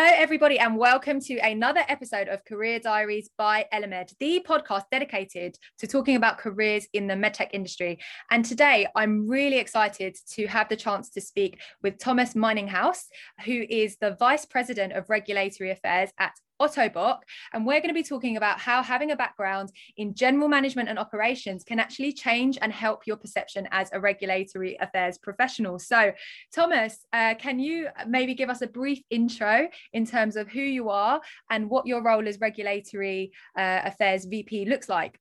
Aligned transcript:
Hello, 0.00 0.12
everybody, 0.14 0.60
and 0.60 0.76
welcome 0.76 1.18
to 1.22 1.38
another 1.38 1.82
episode 1.88 2.28
of 2.28 2.44
Career 2.44 2.78
Diaries 2.78 3.30
by 3.36 3.66
Elemed, 3.72 4.14
the 4.20 4.40
podcast 4.48 4.84
dedicated 4.92 5.58
to 5.78 5.88
talking 5.88 6.14
about 6.14 6.38
careers 6.38 6.86
in 6.92 7.08
the 7.08 7.14
medtech 7.14 7.48
industry. 7.52 7.98
And 8.30 8.44
today, 8.44 8.86
I'm 8.94 9.26
really 9.26 9.58
excited 9.58 10.16
to 10.34 10.46
have 10.46 10.68
the 10.68 10.76
chance 10.76 11.10
to 11.10 11.20
speak 11.20 11.58
with 11.82 11.98
Thomas 11.98 12.34
Mininghouse, 12.34 13.06
who 13.44 13.64
is 13.68 13.96
the 14.00 14.14
Vice 14.20 14.44
President 14.44 14.92
of 14.92 15.10
Regulatory 15.10 15.72
Affairs 15.72 16.10
at 16.20 16.32
Otto 16.60 16.88
Bock, 16.88 17.24
and 17.52 17.64
we're 17.64 17.80
going 17.80 17.88
to 17.88 17.94
be 17.94 18.02
talking 18.02 18.36
about 18.36 18.58
how 18.58 18.82
having 18.82 19.10
a 19.10 19.16
background 19.16 19.72
in 19.96 20.14
general 20.14 20.48
management 20.48 20.88
and 20.88 20.98
operations 20.98 21.64
can 21.64 21.78
actually 21.78 22.12
change 22.12 22.58
and 22.60 22.72
help 22.72 23.06
your 23.06 23.16
perception 23.16 23.68
as 23.70 23.90
a 23.92 24.00
regulatory 24.00 24.76
affairs 24.80 25.18
professional. 25.18 25.78
So, 25.78 26.12
Thomas, 26.52 27.06
uh, 27.12 27.34
can 27.38 27.58
you 27.58 27.88
maybe 28.06 28.34
give 28.34 28.50
us 28.50 28.62
a 28.62 28.66
brief 28.66 29.02
intro 29.10 29.68
in 29.92 30.06
terms 30.06 30.36
of 30.36 30.48
who 30.48 30.60
you 30.60 30.90
are 30.90 31.20
and 31.50 31.70
what 31.70 31.86
your 31.86 32.02
role 32.02 32.26
as 32.26 32.40
regulatory 32.40 33.32
uh, 33.56 33.80
affairs 33.84 34.24
VP 34.24 34.66
looks 34.66 34.88
like? 34.88 35.18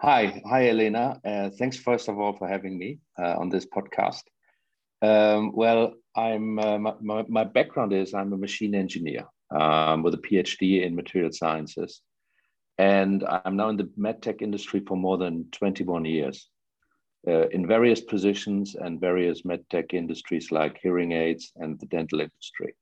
Hi, 0.00 0.40
hi, 0.46 0.68
Elena. 0.68 1.20
Uh, 1.24 1.50
thanks 1.58 1.76
first 1.76 2.08
of 2.08 2.18
all 2.20 2.32
for 2.32 2.46
having 2.46 2.78
me 2.78 2.98
uh, 3.18 3.34
on 3.36 3.48
this 3.48 3.66
podcast. 3.66 4.22
Um, 5.02 5.52
well, 5.54 5.94
I'm 6.18 6.58
uh, 6.58 6.78
my, 6.78 7.24
my, 7.28 7.44
background 7.44 7.92
is 7.92 8.12
I'm 8.12 8.32
a 8.32 8.36
machine 8.36 8.74
engineer 8.74 9.24
um, 9.52 10.02
with 10.02 10.14
a 10.14 10.18
PhD 10.26 10.84
in 10.84 10.96
material 10.96 11.30
sciences, 11.30 12.02
and 12.76 13.24
I'm 13.44 13.56
now 13.56 13.68
in 13.68 13.76
the 13.76 13.88
medtech 13.96 14.42
industry 14.42 14.80
for 14.80 14.96
more 14.96 15.16
than 15.16 15.46
21 15.52 16.04
years, 16.06 16.48
uh, 17.28 17.46
in 17.50 17.68
various 17.68 18.00
positions 18.00 18.74
and 18.74 19.00
various 19.00 19.42
medtech 19.42 19.94
industries 19.94 20.50
like 20.50 20.80
hearing 20.82 21.12
aids 21.12 21.52
and 21.54 21.78
the 21.78 21.86
dental 21.86 22.20
industry. 22.20 22.74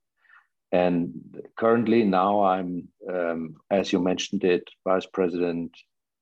And 0.73 1.13
currently, 1.59 2.05
now 2.05 2.43
I'm, 2.43 2.89
um, 3.13 3.57
as 3.71 3.93
you 3.93 4.01
mentioned 4.01 4.45
it, 4.45 4.65
vice 4.89 5.07
president 5.13 5.77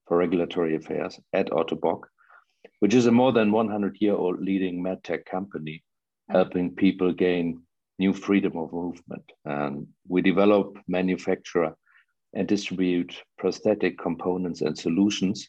for 0.08 0.16
regulatory 0.16 0.74
affairs 0.74 1.20
at 1.32 1.52
Otto 1.52 1.76
Bock, 1.76 2.08
which 2.80 2.92
is 2.92 3.06
a 3.06 3.12
more 3.12 3.32
than 3.32 3.52
100 3.52 3.98
year 4.00 4.16
old 4.16 4.40
leading 4.40 4.82
medtech 4.82 5.24
company 5.26 5.84
helping 6.28 6.74
people 6.74 7.12
gain 7.12 7.62
new 7.98 8.12
freedom 8.12 8.56
of 8.56 8.72
movement. 8.72 9.32
And 9.44 9.88
we 10.08 10.22
develop, 10.22 10.78
manufacture, 10.88 11.74
and 12.34 12.48
distribute 12.48 13.22
prosthetic 13.38 13.98
components 13.98 14.60
and 14.60 14.76
solutions, 14.76 15.48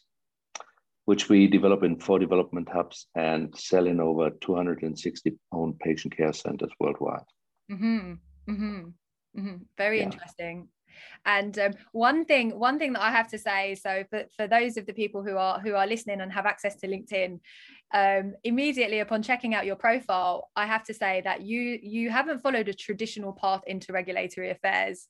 which 1.04 1.28
we 1.28 1.46
develop 1.46 1.82
in 1.82 1.98
four 1.98 2.18
development 2.18 2.68
hubs 2.68 3.06
and 3.14 3.56
sell 3.56 3.86
in 3.86 4.00
over 4.00 4.30
260 4.30 5.38
owned 5.52 5.78
patient 5.80 6.16
care 6.16 6.32
centers 6.32 6.70
worldwide. 6.78 7.24
Mm-hmm. 7.70 8.12
Mm-hmm. 8.48 8.80
Mm-hmm. 9.38 9.56
Very 9.76 9.98
yeah. 9.98 10.04
interesting. 10.04 10.68
And 11.24 11.58
um, 11.58 11.72
one 11.92 12.24
thing, 12.24 12.58
one 12.58 12.78
thing 12.78 12.92
that 12.94 13.02
I 13.02 13.10
have 13.10 13.28
to 13.28 13.38
say, 13.38 13.74
so 13.74 14.04
for, 14.10 14.24
for 14.36 14.46
those 14.46 14.76
of 14.76 14.86
the 14.86 14.92
people 14.92 15.22
who 15.22 15.36
are 15.36 15.60
who 15.60 15.74
are 15.74 15.86
listening 15.86 16.20
and 16.20 16.32
have 16.32 16.46
access 16.46 16.76
to 16.76 16.86
LinkedIn, 16.86 17.40
um, 17.94 18.34
immediately 18.44 19.00
upon 19.00 19.22
checking 19.22 19.54
out 19.54 19.66
your 19.66 19.76
profile, 19.76 20.50
I 20.56 20.66
have 20.66 20.84
to 20.84 20.94
say 20.94 21.20
that 21.22 21.42
you 21.42 21.78
you 21.82 22.10
haven't 22.10 22.40
followed 22.40 22.68
a 22.68 22.74
traditional 22.74 23.32
path 23.32 23.62
into 23.66 23.92
regulatory 23.92 24.50
affairs, 24.50 25.08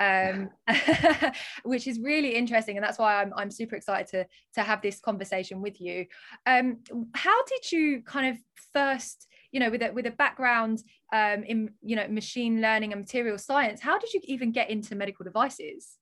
um, 0.00 0.50
which 1.64 1.86
is 1.86 1.98
really 2.00 2.34
interesting, 2.34 2.76
and 2.76 2.84
that's 2.84 2.98
why 2.98 3.20
I'm 3.20 3.32
I'm 3.36 3.50
super 3.50 3.76
excited 3.76 4.08
to 4.08 4.26
to 4.54 4.62
have 4.62 4.82
this 4.82 5.00
conversation 5.00 5.62
with 5.62 5.80
you. 5.80 6.06
Um, 6.46 6.78
how 7.14 7.44
did 7.44 7.72
you 7.72 8.02
kind 8.02 8.28
of 8.28 8.38
first 8.72 9.26
you 9.52 9.60
know 9.60 9.70
with 9.70 9.82
a 9.82 9.92
with 9.92 10.06
a 10.06 10.10
background 10.10 10.82
um, 11.12 11.42
in 11.44 11.70
you 11.82 11.96
know 11.96 12.06
machine 12.08 12.60
learning 12.60 12.92
and 12.92 13.00
material 13.00 13.38
science 13.38 13.80
how 13.80 13.98
did 13.98 14.12
you 14.12 14.20
even 14.24 14.52
get 14.52 14.70
into 14.70 14.94
medical 14.94 15.24
devices? 15.24 15.96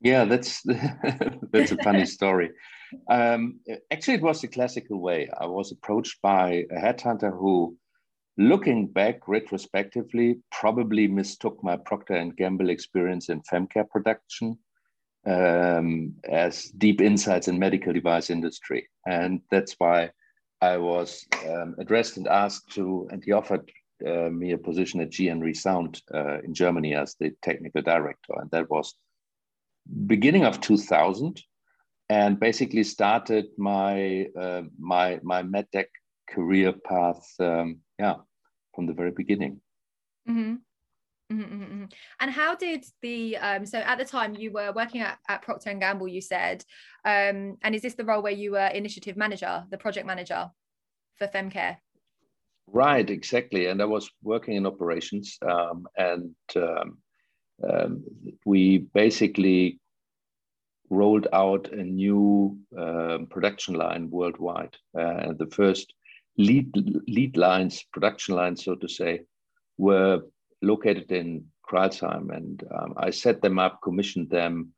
Yeah 0.00 0.24
that's 0.24 0.62
that's 1.52 1.72
a 1.72 1.76
funny 1.82 2.06
story. 2.06 2.50
Um, 3.08 3.60
actually 3.90 4.14
it 4.14 4.22
was 4.22 4.40
the 4.40 4.48
classical 4.48 5.00
way. 5.00 5.28
I 5.40 5.46
was 5.46 5.72
approached 5.72 6.20
by 6.22 6.64
a 6.70 6.80
headhunter 6.80 7.32
who 7.32 7.76
looking 8.38 8.86
back 8.86 9.28
retrospectively 9.28 10.40
probably 10.50 11.06
mistook 11.06 11.62
my 11.62 11.76
procter 11.76 12.14
and 12.14 12.36
gamble 12.36 12.70
experience 12.70 13.28
in 13.28 13.42
femcare 13.42 13.88
production 13.88 14.58
um, 15.26 16.14
as 16.28 16.64
deep 16.78 17.00
insights 17.00 17.48
in 17.48 17.58
medical 17.58 17.92
device 17.92 18.30
industry. 18.30 18.88
And 19.06 19.40
that's 19.50 19.74
why 19.78 20.10
I 20.62 20.76
was 20.76 21.26
um, 21.48 21.74
addressed 21.78 22.16
and 22.16 22.28
asked 22.28 22.72
to, 22.74 23.08
and 23.10 23.22
he 23.24 23.32
offered 23.32 23.68
uh, 24.06 24.30
me 24.30 24.52
a 24.52 24.58
position 24.58 25.00
at 25.00 25.10
GN 25.10 25.42
Resound 25.42 26.00
uh, 26.14 26.38
in 26.42 26.54
Germany 26.54 26.94
as 26.94 27.16
the 27.18 27.32
technical 27.42 27.82
director, 27.82 28.34
and 28.36 28.48
that 28.52 28.70
was 28.70 28.94
beginning 30.06 30.44
of 30.44 30.60
2000, 30.60 31.42
and 32.08 32.38
basically 32.38 32.84
started 32.84 33.46
my 33.58 34.26
uh, 34.38 34.62
my 34.78 35.18
my 35.24 35.42
medtech 35.42 35.88
career 36.30 36.72
path, 36.72 37.26
um, 37.40 37.80
yeah, 37.98 38.14
from 38.74 38.86
the 38.86 38.94
very 38.94 39.10
beginning. 39.10 39.60
Mm-hmm. 40.28 40.54
Mm-hmm, 41.32 41.42
mm-hmm, 41.42 41.62
mm-hmm. 41.62 41.84
And 42.20 42.30
how 42.30 42.54
did 42.54 42.84
the 43.00 43.36
um, 43.38 43.64
so 43.64 43.78
at 43.78 43.98
the 43.98 44.04
time 44.04 44.34
you 44.34 44.52
were 44.52 44.72
working 44.74 45.00
at, 45.00 45.18
at 45.28 45.42
Procter 45.42 45.70
and 45.70 45.80
Gamble, 45.80 46.08
you 46.08 46.20
said, 46.20 46.64
um, 47.04 47.56
and 47.62 47.74
is 47.74 47.82
this 47.82 47.94
the 47.94 48.04
role 48.04 48.22
where 48.22 48.32
you 48.32 48.52
were 48.52 48.66
initiative 48.66 49.16
manager, 49.16 49.64
the 49.70 49.78
project 49.78 50.06
manager 50.06 50.50
for 51.16 51.26
FemCare? 51.26 51.76
Right, 52.66 53.08
exactly. 53.08 53.66
And 53.66 53.80
I 53.80 53.86
was 53.86 54.10
working 54.22 54.56
in 54.56 54.66
operations, 54.66 55.38
um, 55.46 55.86
and 55.96 56.34
um, 56.56 56.98
um, 57.68 58.04
we 58.44 58.78
basically 58.78 59.80
rolled 60.90 61.28
out 61.32 61.72
a 61.72 61.82
new 61.82 62.58
um, 62.78 63.26
production 63.26 63.74
line 63.74 64.10
worldwide. 64.10 64.76
Uh, 64.98 65.32
the 65.38 65.50
first 65.50 65.94
lead 66.36 66.70
lead 67.08 67.36
lines, 67.36 67.84
production 67.92 68.34
lines, 68.34 68.64
so 68.64 68.74
to 68.74 68.88
say, 68.88 69.22
were 69.78 70.20
located 70.62 71.10
in 71.12 71.46
Crailsheim, 71.68 72.34
and 72.34 72.62
um, 72.74 72.94
I 72.96 73.10
set 73.10 73.42
them 73.42 73.58
up, 73.58 73.80
commissioned 73.82 74.30
them, 74.30 74.72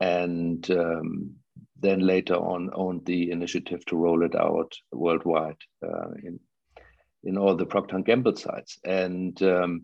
and 0.00 0.68
um, 0.70 1.34
then 1.78 2.00
later 2.00 2.34
on 2.34 2.70
owned 2.74 3.04
the 3.06 3.30
initiative 3.30 3.84
to 3.86 3.96
roll 3.96 4.24
it 4.24 4.34
out 4.34 4.72
worldwide 4.92 5.58
uh, 5.84 6.10
in 6.22 6.38
in 7.22 7.36
all 7.36 7.54
the 7.54 7.66
Procter 7.66 7.96
and 7.96 8.04
Gamble 8.04 8.34
sites, 8.36 8.78
and 8.84 9.42
um, 9.42 9.82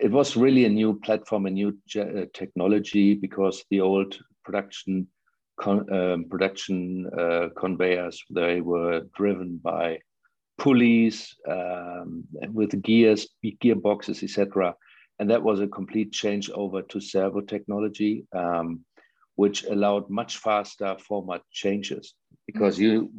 it 0.00 0.10
was 0.10 0.36
really 0.36 0.64
a 0.64 0.68
new 0.68 0.98
platform, 1.00 1.46
a 1.46 1.50
new 1.50 1.76
uh, 1.96 2.26
technology 2.32 3.14
because 3.14 3.64
the 3.70 3.80
old 3.80 4.16
production 4.44 5.08
con- 5.58 5.92
um, 5.92 6.24
production 6.28 7.10
uh, 7.18 7.48
conveyors 7.56 8.22
they 8.30 8.60
were 8.60 9.02
driven 9.16 9.58
by 9.62 9.98
pulleys 10.58 11.34
um, 11.48 12.24
with 12.52 12.82
gears, 12.82 13.28
gearboxes, 13.44 14.22
etc. 14.22 14.74
And 15.18 15.30
that 15.30 15.42
was 15.42 15.60
a 15.60 15.68
complete 15.68 16.12
change 16.12 16.50
over 16.50 16.82
to 16.82 17.00
servo 17.00 17.40
technology, 17.40 18.26
um, 18.32 18.84
which 19.36 19.64
allowed 19.64 20.10
much 20.10 20.38
faster 20.38 20.96
format 20.98 21.42
changes 21.52 22.14
because 22.46 22.74
mm-hmm. 22.74 22.84
you, 22.84 23.12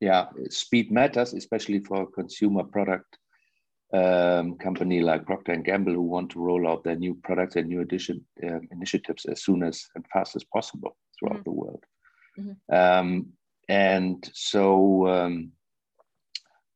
yeah, 0.00 0.26
speed 0.50 0.90
matters, 0.90 1.34
especially 1.34 1.80
for 1.80 2.02
a 2.02 2.06
consumer 2.06 2.64
product 2.64 3.18
um, 3.92 4.56
company 4.58 5.00
like 5.00 5.26
Procter 5.26 5.52
and 5.52 5.64
Gamble 5.64 5.94
who 5.94 6.02
want 6.02 6.30
to 6.30 6.40
roll 6.40 6.68
out 6.68 6.84
their 6.84 6.96
new 6.96 7.14
products 7.22 7.56
and 7.56 7.68
new 7.68 7.80
edition 7.80 8.24
uh, 8.42 8.60
initiatives 8.70 9.24
as 9.24 9.42
soon 9.42 9.62
as 9.62 9.82
and 9.94 10.04
fast 10.12 10.36
as 10.36 10.44
possible 10.44 10.96
throughout 11.18 11.36
mm-hmm. 11.36 11.42
the 11.44 11.50
world. 11.50 11.84
Mm-hmm. 12.38 12.74
Um, 12.74 13.26
and 13.68 14.30
so 14.32 15.06
um, 15.08 15.52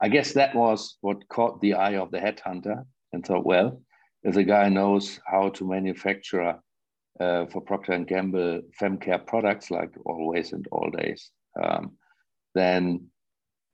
I 0.02 0.08
guess 0.08 0.32
that 0.32 0.54
was 0.54 0.96
what 1.00 1.28
caught 1.28 1.60
the 1.60 1.74
eye 1.74 1.96
of 1.96 2.10
the 2.10 2.18
headhunter 2.18 2.84
and 3.12 3.24
thought, 3.24 3.46
well, 3.46 3.80
if 4.24 4.34
the 4.34 4.42
guy 4.42 4.68
knows 4.68 5.20
how 5.24 5.50
to 5.50 5.68
manufacture 5.68 6.58
uh, 7.20 7.46
for 7.46 7.60
Procter 7.60 7.92
and 7.92 8.06
Gamble 8.06 8.62
femcare 8.80 9.24
products 9.24 9.70
like 9.70 9.94
Always 10.04 10.52
and 10.52 10.66
Alldays, 10.72 11.22
um, 11.62 11.92
then 12.54 13.06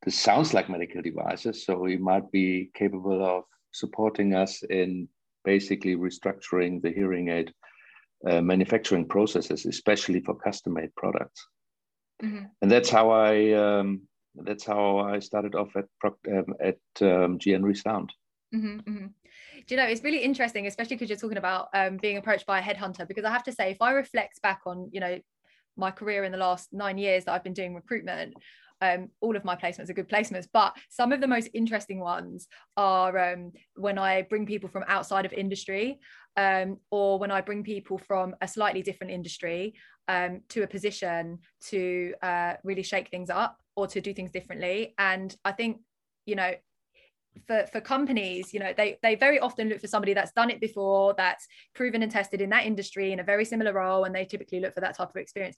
this 0.04 0.20
sounds 0.20 0.52
like 0.52 0.68
medical 0.68 1.00
devices. 1.00 1.64
So 1.64 1.86
he 1.86 1.96
might 1.96 2.30
be 2.30 2.70
capable 2.74 3.24
of 3.24 3.44
supporting 3.72 4.34
us 4.34 4.62
in 4.64 5.08
basically 5.44 5.96
restructuring 5.96 6.82
the 6.82 6.90
hearing 6.90 7.28
aid 7.28 7.52
uh, 8.28 8.42
manufacturing 8.42 9.06
processes, 9.06 9.64
especially 9.64 10.20
for 10.20 10.34
custom-made 10.34 10.94
products. 10.94 11.46
Mm-hmm. 12.22 12.44
And 12.60 12.70
that's 12.70 12.90
how 12.90 13.10
I 13.10 13.52
um, 13.52 14.07
that's 14.44 14.64
how 14.64 14.98
I 14.98 15.18
started 15.18 15.54
off 15.54 15.74
at 15.76 15.86
um, 16.04 16.54
at 16.60 16.78
um, 17.00 17.38
GN 17.38 17.62
Resound. 17.62 18.12
Mm-hmm, 18.54 18.78
mm-hmm. 18.78 19.06
Do 19.66 19.74
you 19.74 19.76
know 19.76 19.86
it's 19.86 20.02
really 20.02 20.22
interesting, 20.22 20.66
especially 20.66 20.96
because 20.96 21.10
you're 21.10 21.18
talking 21.18 21.38
about 21.38 21.68
um, 21.74 21.98
being 21.98 22.16
approached 22.16 22.46
by 22.46 22.58
a 22.58 22.62
headhunter. 22.62 23.06
Because 23.06 23.24
I 23.24 23.30
have 23.30 23.44
to 23.44 23.52
say, 23.52 23.70
if 23.70 23.82
I 23.82 23.92
reflect 23.92 24.40
back 24.42 24.62
on 24.66 24.88
you 24.92 25.00
know 25.00 25.18
my 25.76 25.90
career 25.90 26.24
in 26.24 26.32
the 26.32 26.38
last 26.38 26.72
nine 26.72 26.98
years 26.98 27.24
that 27.24 27.32
I've 27.32 27.44
been 27.44 27.52
doing 27.52 27.74
recruitment, 27.74 28.34
um, 28.80 29.08
all 29.20 29.36
of 29.36 29.44
my 29.44 29.56
placements 29.56 29.90
are 29.90 29.94
good 29.94 30.08
placements, 30.08 30.46
but 30.52 30.74
some 30.88 31.12
of 31.12 31.20
the 31.20 31.26
most 31.26 31.48
interesting 31.54 32.00
ones 32.00 32.48
are 32.76 33.18
um, 33.32 33.52
when 33.76 33.98
I 33.98 34.22
bring 34.22 34.46
people 34.46 34.68
from 34.68 34.84
outside 34.88 35.24
of 35.24 35.32
industry 35.32 35.98
um, 36.36 36.78
or 36.90 37.18
when 37.18 37.30
I 37.30 37.40
bring 37.40 37.64
people 37.64 37.98
from 37.98 38.34
a 38.40 38.48
slightly 38.48 38.82
different 38.82 39.12
industry 39.12 39.74
um, 40.06 40.40
to 40.50 40.62
a 40.62 40.66
position 40.66 41.38
to 41.66 42.14
uh, 42.22 42.54
really 42.64 42.82
shake 42.82 43.10
things 43.10 43.30
up 43.30 43.58
or 43.78 43.86
to 43.86 44.00
do 44.00 44.12
things 44.12 44.32
differently. 44.32 44.92
And 44.98 45.34
I 45.44 45.52
think, 45.52 45.78
you 46.26 46.34
know, 46.34 46.52
for, 47.46 47.64
for 47.72 47.80
companies, 47.80 48.52
you 48.52 48.58
know, 48.58 48.72
they, 48.76 48.98
they 49.04 49.14
very 49.14 49.38
often 49.38 49.68
look 49.68 49.80
for 49.80 49.86
somebody 49.86 50.14
that's 50.14 50.32
done 50.32 50.50
it 50.50 50.60
before, 50.60 51.14
that's 51.16 51.46
proven 51.74 52.02
and 52.02 52.10
tested 52.10 52.40
in 52.40 52.50
that 52.50 52.66
industry 52.66 53.12
in 53.12 53.20
a 53.20 53.22
very 53.22 53.44
similar 53.44 53.72
role, 53.72 54.02
and 54.04 54.12
they 54.12 54.24
typically 54.24 54.58
look 54.58 54.74
for 54.74 54.80
that 54.80 54.96
type 54.96 55.10
of 55.10 55.16
experience. 55.16 55.56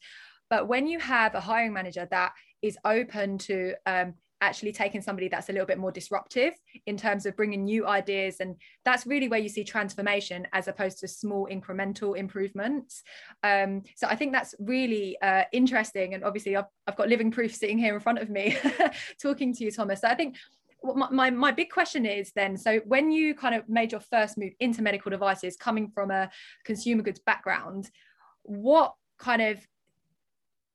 But 0.51 0.69
when 0.69 0.87
you 0.87 0.99
have 0.99 1.35
a 1.35 1.41
hiring 1.41 1.73
manager 1.73 2.07
that 2.11 2.33
is 2.61 2.77
open 2.85 3.39
to 3.39 3.75
um, 3.87 4.15
actually 4.41 4.73
taking 4.73 5.03
somebody 5.03 5.29
that's 5.29 5.49
a 5.49 5.53
little 5.53 5.67
bit 5.67 5.79
more 5.79 5.93
disruptive 5.93 6.55
in 6.87 6.97
terms 6.97 7.27
of 7.27 7.37
bringing 7.37 7.65
new 7.65 7.87
ideas. 7.87 8.37
And 8.41 8.57
that's 8.85 9.07
really 9.07 9.29
where 9.29 9.41
you 9.41 9.49
see 9.49 9.65
transformation 9.65 10.47
as 10.53 10.69
opposed 10.69 10.99
to 11.01 11.09
small 11.09 11.49
incremental 11.51 12.17
improvements. 12.17 13.03
Um, 13.43 13.83
so 13.97 14.07
i 14.09 14.17
think 14.17 14.33
that's 14.33 14.55
really 14.59 15.21
uh, 15.23 15.45
interesting. 15.53 16.15
And 16.15 16.25
obviously 16.25 16.57
I've, 16.57 16.67
I've 16.87 16.97
got 16.97 17.09
living 17.09 17.31
proof 17.31 17.55
sitting 17.55 17.79
here 17.79 17.95
in 17.95 18.01
front 18.01 18.19
of 18.19 18.31
me 18.31 18.57
talking 19.23 19.55
to 19.55 19.65
you 19.65 19.71
thomas. 19.71 20.01
So 20.01 20.09
i 20.09 20.15
think 20.15 20.37
my, 20.83 21.11
my, 21.11 21.31
my 21.31 21.53
big 21.53 21.71
question 21.71 22.07
is 22.07 22.33
then 22.33 22.57
so 22.57 22.81
when 22.87 23.11
you 23.11 23.35
kind 23.35 23.55
of 23.55 23.69
made 23.69 23.93
your 23.93 24.01
first 24.01 24.39
move 24.39 24.53
into 24.61 24.83
medical 24.83 25.11
devices 25.11 25.57
coming 25.57 25.91
from 25.91 26.11
a 26.11 26.31
consumer 26.65 27.03
goods 27.03 27.21
background 27.21 27.91
what 28.45 28.95
kind 29.19 29.43
of 29.43 29.59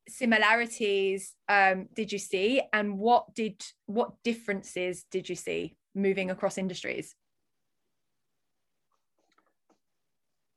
similarities 0.08 1.34
um, 1.50 1.88
did 1.96 2.12
you 2.12 2.20
see? 2.20 2.62
And 2.74 2.98
what 2.98 3.34
did 3.34 3.64
what 3.86 4.14
differences 4.24 5.06
did 5.12 5.30
you 5.30 5.36
see 5.36 5.76
moving 5.94 6.32
across 6.32 6.58
industries? 6.58 7.16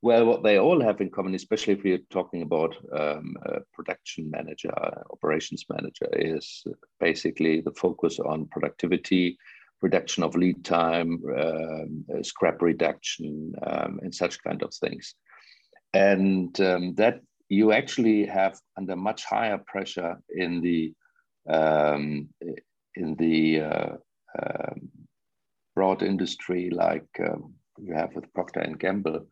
Well 0.00 0.27
what 0.27 0.45
they 0.45 0.59
all 0.59 0.81
have 0.81 1.00
in 1.00 1.11
common 1.11 1.35
especially 1.35 1.75
if 1.75 1.83
we're 1.83 2.06
talking 2.11 2.43
about 2.43 2.77
um, 2.97 3.35
production 3.75 4.31
manager 4.31 4.73
operations 5.11 5.65
manager 5.69 6.09
is 6.12 6.65
basically 7.00 7.61
the 7.61 7.73
focus 7.73 8.21
on 8.21 8.47
productivity 8.47 9.37
reduction 9.83 10.23
of 10.23 10.37
lead 10.37 10.65
time 10.65 11.21
um, 11.37 12.05
scrap 12.23 12.62
reduction 12.62 13.53
um, 13.67 14.00
and 14.03 14.15
such 14.15 14.43
kind 14.43 14.62
of 14.62 14.73
things. 14.75 15.15
And 15.95 16.59
um, 16.61 16.95
that 16.95 17.21
you 17.49 17.73
actually 17.73 18.27
have 18.27 18.59
under 18.77 18.97
much 18.97 19.25
higher 19.25 19.59
pressure 19.67 20.17
in 20.35 20.61
the 20.61 20.93
um, 21.49 22.29
in 22.95 23.15
the 23.17 23.61
uh, 23.61 23.97
um, 24.39 24.91
broad 25.75 26.03
industry 26.03 26.71
like 26.71 27.09
um, 27.21 27.55
you 27.79 27.95
have 27.95 28.15
with 28.15 28.33
Procter 28.35 28.61
and 28.61 28.79
Gamble 28.79 29.27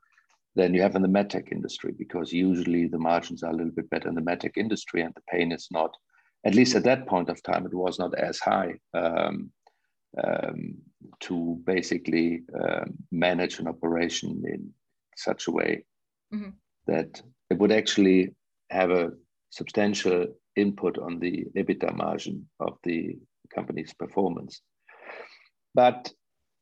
than 0.55 0.73
you 0.73 0.81
have 0.81 0.97
in 0.97 1.03
the 1.03 1.09
medtech 1.09 1.53
industry 1.53 1.93
because 1.99 2.33
usually 2.33 2.87
the 2.87 2.99
margins 2.99 3.43
are 3.43 3.51
a 3.51 3.57
little 3.57 3.73
bit 3.73 3.91
better 3.91 4.09
in 4.09 4.15
the 4.15 4.23
medtech 4.23 4.57
industry 4.57 5.03
and 5.03 5.15
the 5.15 5.21
pain 5.31 5.53
is 5.53 5.69
not 5.71 5.95
at 6.45 6.55
least 6.55 6.75
at 6.75 6.85
that 6.85 7.07
point 7.07 7.29
of 7.29 7.43
time 7.43 7.67
it 7.67 7.75
was 7.75 7.99
not 7.99 8.15
as 8.19 8.39
high 8.39 8.75
um, 8.95 9.51
um, 10.25 10.77
to 11.21 11.61
basically 11.65 12.43
um, 12.59 12.95
manage 13.13 13.59
an 13.59 13.69
operation 13.69 14.43
in 14.47 14.71
such 15.17 15.49
a 15.49 15.51
way 15.51 15.85
mm-hmm. 16.33 16.51
that 16.87 17.21
it 17.51 17.59
would 17.59 17.73
actually 17.73 18.35
have 18.71 18.91
a 18.91 19.13
substantial 19.51 20.27
input 20.57 20.99
on 20.99 21.19
the 21.21 21.47
EBITDA 21.57 21.95
margin 21.95 22.49
of 22.61 22.79
the 22.83 23.19
company's 23.55 23.93
performance. 23.95 24.61
But 25.75 26.11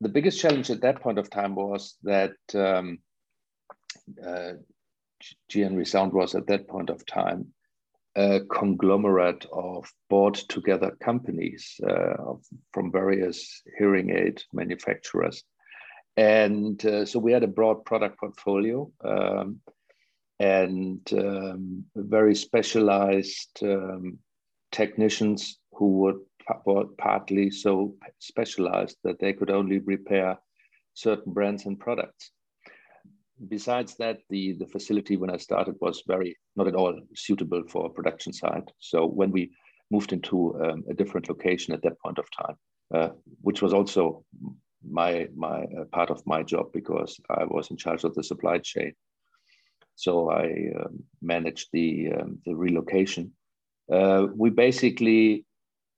the 0.00 0.08
biggest 0.08 0.40
challenge 0.40 0.70
at 0.70 0.82
that 0.82 1.00
point 1.00 1.18
of 1.18 1.30
time 1.30 1.54
was 1.54 1.96
that 2.02 2.34
um, 2.54 2.98
uh, 4.24 4.54
GN 5.50 5.76
Resound 5.76 6.12
was 6.12 6.34
at 6.34 6.46
that 6.48 6.68
point 6.68 6.90
of 6.90 7.06
time 7.06 7.52
a 8.16 8.40
conglomerate 8.48 9.46
of 9.52 9.90
bought 10.08 10.36
together 10.48 10.96
companies 11.02 11.80
uh, 11.88 12.34
from 12.72 12.92
various 12.92 13.62
hearing 13.78 14.10
aid 14.10 14.42
manufacturers. 14.52 15.42
And 16.16 16.84
uh, 16.86 17.06
so 17.06 17.18
we 17.18 17.32
had 17.32 17.42
a 17.42 17.48
broad 17.48 17.84
product 17.84 18.20
portfolio. 18.20 18.90
Um, 19.04 19.60
and 20.40 21.00
um, 21.12 21.84
very 21.94 22.34
specialized 22.34 23.58
um, 23.62 24.18
technicians 24.72 25.58
who 25.72 25.98
would 25.98 26.16
were 26.66 26.84
partly 26.98 27.50
so 27.50 27.94
specialized 28.18 28.98
that 29.02 29.18
they 29.18 29.32
could 29.32 29.50
only 29.50 29.78
repair 29.78 30.38
certain 30.92 31.32
brands 31.32 31.64
and 31.64 31.80
products. 31.80 32.32
Besides 33.48 33.96
that, 33.96 34.18
the, 34.28 34.52
the 34.52 34.66
facility 34.66 35.16
when 35.16 35.30
I 35.30 35.38
started 35.38 35.76
was 35.80 36.02
very 36.06 36.36
not 36.54 36.68
at 36.68 36.74
all 36.74 37.00
suitable 37.14 37.62
for 37.68 37.86
a 37.86 37.90
production 37.90 38.32
site. 38.32 38.70
So 38.78 39.06
when 39.06 39.30
we 39.30 39.52
moved 39.90 40.12
into 40.12 40.54
um, 40.62 40.84
a 40.90 40.94
different 40.94 41.28
location 41.28 41.74
at 41.74 41.82
that 41.82 41.98
point 42.00 42.18
of 42.18 42.26
time, 42.30 42.56
uh, 42.94 43.08
which 43.40 43.62
was 43.62 43.72
also 43.72 44.24
my 44.86 45.26
my 45.34 45.62
uh, 45.64 45.84
part 45.92 46.10
of 46.10 46.22
my 46.26 46.42
job 46.42 46.66
because 46.72 47.18
I 47.30 47.44
was 47.44 47.70
in 47.70 47.76
charge 47.76 48.04
of 48.04 48.14
the 48.14 48.22
supply 48.22 48.58
chain 48.58 48.92
so 49.96 50.30
I 50.30 50.72
uh, 50.78 50.88
managed 51.22 51.68
the 51.72 52.12
um, 52.12 52.38
the 52.44 52.54
relocation. 52.54 53.32
Uh, 53.90 54.26
we 54.34 54.50
basically 54.50 55.44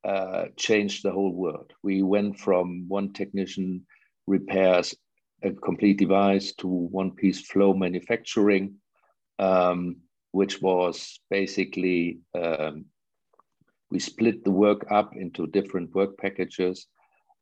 uh, 0.05 0.47
changed 0.57 1.03
the 1.03 1.13
whole 1.13 1.33
world. 1.33 1.73
We 1.83 2.03
went 2.03 2.39
from 2.39 2.87
one 2.89 3.13
technician 3.13 3.87
repairs 4.27 4.95
a 5.43 5.53
complete 5.53 5.99
device 5.99 6.55
to 6.55 6.67
one 6.67 7.11
piece 7.13 7.41
flow 7.41 7.75
manufacturing, 7.75 8.77
um, 9.39 9.97
which 10.33 10.61
was 10.63 11.21
basically 11.31 12.21
um, 12.35 12.87
we 13.91 13.99
split 13.99 14.45
the 14.45 14.51
work 14.51 14.87
up 14.91 15.15
into 15.17 15.47
different 15.47 15.95
work 15.95 16.17
packages 16.19 16.87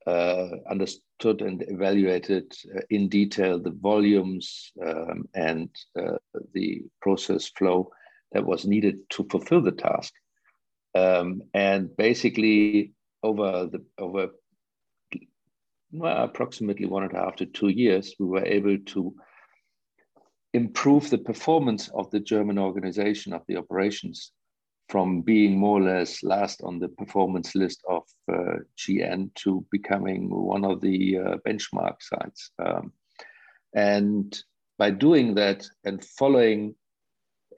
uh, 0.06 0.48
understood 0.70 1.40
and 1.40 1.64
evaluated 1.68 2.52
uh, 2.76 2.80
in 2.90 3.08
detail 3.08 3.58
the 3.58 3.70
volumes 3.70 4.72
um, 4.84 5.28
and 5.34 5.70
uh, 5.98 6.16
the 6.52 6.82
process 7.00 7.48
flow 7.48 7.90
that 8.32 8.44
was 8.44 8.66
needed 8.66 8.98
to 9.10 9.26
fulfill 9.30 9.62
the 9.62 9.72
task. 9.72 10.12
Um, 10.94 11.42
and 11.54 11.96
basically, 11.96 12.92
over 13.22 13.66
the 13.66 13.82
over 13.98 14.28
well, 15.92 16.24
approximately 16.24 16.86
one 16.86 17.04
and 17.04 17.12
a 17.12 17.16
half 17.16 17.36
to 17.36 17.46
two 17.46 17.68
years, 17.68 18.14
we 18.18 18.26
were 18.26 18.44
able 18.44 18.78
to 18.78 19.14
improve 20.52 21.08
the 21.10 21.18
performance 21.18 21.88
of 21.88 22.10
the 22.10 22.20
German 22.20 22.58
organization 22.58 23.32
of 23.32 23.42
the 23.48 23.56
operations 23.56 24.32
from 24.88 25.22
being 25.22 25.56
more 25.58 25.80
or 25.80 25.82
less 25.82 26.22
last 26.22 26.60
on 26.62 26.78
the 26.78 26.88
performance 26.88 27.54
list 27.54 27.82
of 27.88 28.02
uh, 28.32 28.58
GN 28.76 29.32
to 29.34 29.64
becoming 29.70 30.28
one 30.30 30.64
of 30.64 30.80
the 30.80 31.18
uh, 31.18 31.36
benchmark 31.46 31.96
sites. 32.00 32.50
Um, 32.58 32.92
and 33.74 34.36
by 34.78 34.90
doing 34.90 35.34
that 35.34 35.66
and 35.84 36.04
following 36.04 36.74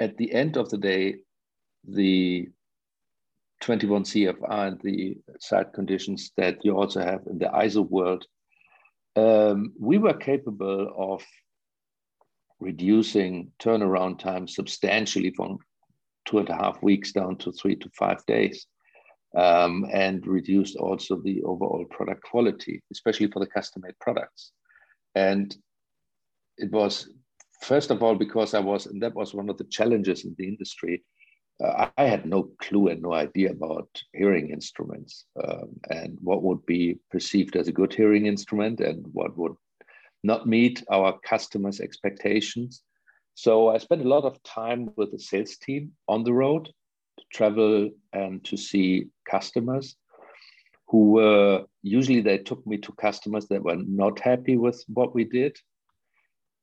at 0.00 0.16
the 0.16 0.32
end 0.32 0.56
of 0.56 0.68
the 0.70 0.78
day, 0.78 1.16
the 1.88 2.48
21 3.60 4.04
CFR 4.04 4.68
and 4.68 4.80
the 4.82 5.16
site 5.40 5.72
conditions 5.72 6.32
that 6.36 6.64
you 6.64 6.76
also 6.76 7.00
have 7.00 7.22
in 7.26 7.38
the 7.38 7.46
ISO 7.46 7.88
world, 7.88 8.26
um, 9.16 9.72
we 9.78 9.98
were 9.98 10.14
capable 10.14 10.92
of 10.96 11.24
reducing 12.60 13.50
turnaround 13.58 14.18
time 14.18 14.46
substantially 14.48 15.30
from 15.30 15.58
two 16.26 16.38
and 16.38 16.48
a 16.48 16.54
half 16.54 16.82
weeks 16.82 17.12
down 17.12 17.36
to 17.36 17.52
three 17.52 17.76
to 17.76 17.88
five 17.98 18.24
days. 18.26 18.66
Um, 19.36 19.86
and 19.92 20.26
reduced 20.26 20.76
also 20.76 21.20
the 21.20 21.42
overall 21.42 21.84
product 21.90 22.22
quality, 22.22 22.82
especially 22.90 23.30
for 23.30 23.40
the 23.40 23.46
custom 23.46 23.82
made 23.84 23.98
products. 24.00 24.52
And 25.14 25.54
it 26.56 26.70
was, 26.72 27.10
first 27.60 27.90
of 27.90 28.02
all, 28.02 28.14
because 28.14 28.54
I 28.54 28.60
was, 28.60 28.86
and 28.86 29.02
that 29.02 29.14
was 29.14 29.34
one 29.34 29.50
of 29.50 29.58
the 29.58 29.64
challenges 29.64 30.24
in 30.24 30.34
the 30.38 30.48
industry. 30.48 31.04
Uh, 31.62 31.88
I 31.98 32.04
had 32.04 32.24
no 32.24 32.50
clue 32.62 32.88
and 32.88 33.02
no 33.02 33.12
idea 33.12 33.50
about 33.50 33.88
hearing 34.14 34.50
instruments 34.50 35.26
um, 35.42 35.68
and 35.90 36.18
what 36.22 36.42
would 36.42 36.64
be 36.64 36.98
perceived 37.10 37.56
as 37.56 37.68
a 37.68 37.72
good 37.72 37.92
hearing 37.92 38.24
instrument 38.26 38.80
and 38.80 39.06
what 39.12 39.36
would 39.36 39.56
not 40.22 40.46
meet 40.46 40.82
our 40.90 41.18
customers' 41.20 41.80
expectations. 41.80 42.82
So 43.34 43.68
I 43.68 43.78
spent 43.78 44.02
a 44.04 44.08
lot 44.08 44.24
of 44.24 44.42
time 44.42 44.90
with 44.96 45.12
the 45.12 45.18
sales 45.18 45.56
team 45.56 45.92
on 46.08 46.24
the 46.24 46.32
road 46.32 46.72
to 47.18 47.24
travel 47.32 47.90
and 48.12 48.44
to 48.44 48.56
see 48.56 49.08
customers 49.28 49.96
who 50.88 51.12
were 51.12 51.64
usually 51.82 52.20
they 52.20 52.38
took 52.38 52.64
me 52.66 52.76
to 52.78 52.92
customers 52.92 53.46
that 53.48 53.62
were 53.62 53.76
not 53.76 54.20
happy 54.20 54.56
with 54.56 54.82
what 54.88 55.14
we 55.14 55.24
did. 55.24 55.56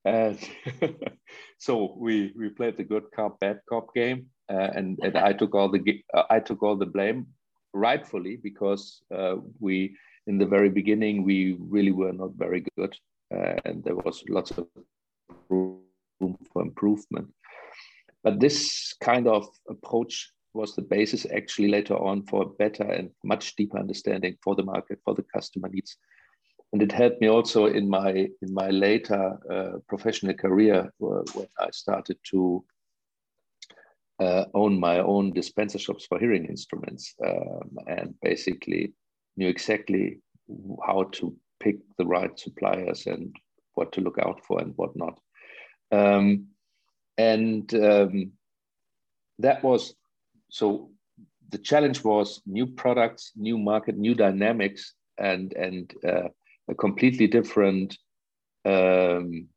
And 0.05 0.39
so 1.57 1.95
we 1.97 2.33
we 2.37 2.49
played 2.49 2.77
the 2.77 2.83
good 2.83 3.05
cop 3.15 3.39
bad 3.39 3.59
cop 3.69 3.93
game, 3.93 4.27
uh, 4.49 4.69
and 4.75 4.99
and 5.01 5.17
I 5.17 5.33
took 5.33 5.55
all 5.55 5.69
the 5.69 6.03
uh, 6.13 6.23
I 6.29 6.39
took 6.39 6.63
all 6.63 6.75
the 6.75 6.85
blame 6.85 7.27
rightfully 7.73 8.37
because 8.37 9.01
uh, 9.13 9.35
we 9.59 9.95
in 10.27 10.37
the 10.37 10.45
very 10.45 10.69
beginning 10.69 11.23
we 11.23 11.57
really 11.59 11.91
were 11.91 12.13
not 12.13 12.31
very 12.35 12.65
good 12.77 12.95
uh, 13.33 13.55
and 13.65 13.83
there 13.83 13.95
was 13.95 14.23
lots 14.29 14.51
of 14.51 14.67
room 15.49 15.81
for 16.51 16.61
improvement 16.61 17.27
but 18.23 18.39
this 18.39 18.93
kind 19.01 19.27
of 19.27 19.47
approach 19.67 20.31
was 20.53 20.75
the 20.75 20.81
basis 20.81 21.25
actually 21.35 21.67
later 21.67 21.95
on 21.95 22.23
for 22.23 22.43
a 22.43 22.49
better 22.49 22.83
and 22.83 23.09
much 23.23 23.55
deeper 23.55 23.79
understanding 23.79 24.35
for 24.43 24.55
the 24.55 24.63
market 24.63 24.99
for 25.03 25.13
the 25.15 25.25
customer 25.33 25.69
needs 25.69 25.97
and 26.73 26.81
it 26.81 26.91
helped 26.91 27.21
me 27.21 27.27
also 27.27 27.67
in 27.67 27.87
my 27.89 28.11
in 28.11 28.53
my 28.53 28.69
later 28.69 29.37
uh, 29.51 29.79
professional 29.87 30.33
career 30.33 30.91
when 30.99 31.47
i 31.59 31.69
started 31.71 32.17
to 32.23 32.63
uh, 34.19 34.45
own 34.53 34.79
my 34.79 34.99
own 34.99 35.33
dispenser 35.33 35.79
shops 35.79 36.05
for 36.05 36.19
hearing 36.19 36.45
instruments 36.45 37.15
um, 37.25 37.77
and 37.87 38.13
basically 38.21 38.93
knew 39.37 39.47
exactly 39.47 40.19
how 40.85 41.03
to 41.11 41.35
pick 41.59 41.77
the 41.97 42.05
right 42.05 42.37
suppliers 42.37 43.07
and 43.07 43.35
what 43.73 43.91
to 43.91 44.01
look 44.01 44.17
out 44.19 44.39
for 44.45 44.61
and 44.61 44.73
what 44.75 44.95
not. 44.95 45.19
Um, 45.91 46.47
and 47.17 47.73
um, 47.73 48.31
that 49.39 49.63
was 49.63 49.95
so 50.53 50.91
the 51.49 51.57
challenge 51.57 52.03
was 52.03 52.43
new 52.45 52.67
products, 52.67 53.31
new 53.35 53.57
market, 53.57 53.97
new 53.97 54.13
dynamics, 54.13 54.93
and 55.17 55.51
and 55.53 55.91
uh, 56.07 56.29
a 56.69 56.75
completely 56.75 57.25
different 57.27 57.97
um, 58.65 59.47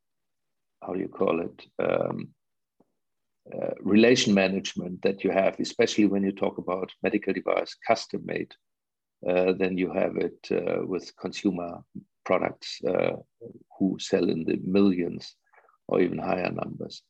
how 0.83 0.93
do 0.93 0.99
you 0.99 1.07
call 1.07 1.39
it 1.41 1.57
um, 1.77 2.29
uh, 3.53 3.73
relation 3.79 4.33
management 4.33 5.01
that 5.03 5.23
you 5.23 5.29
have, 5.29 5.59
especially 5.59 6.07
when 6.07 6.23
you 6.23 6.31
talk 6.31 6.57
about 6.57 6.91
medical 7.03 7.31
device 7.31 7.75
custom 7.87 8.21
made, 8.25 8.51
uh, 9.29 9.53
then 9.53 9.77
you 9.77 9.93
have 9.93 10.17
it 10.17 10.39
uh, 10.51 10.83
with 10.83 11.15
consumer 11.15 11.83
products 12.25 12.81
uh, 12.87 13.17
who 13.77 13.97
sell 13.99 14.27
in 14.29 14.43
the 14.45 14.59
millions 14.63 15.35
or 15.87 16.01
even 16.01 16.17
higher 16.17 16.51
numbers. 16.51 17.03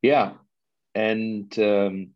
Yeah, 0.00 0.32
and 0.94 1.56
um, 1.58 2.14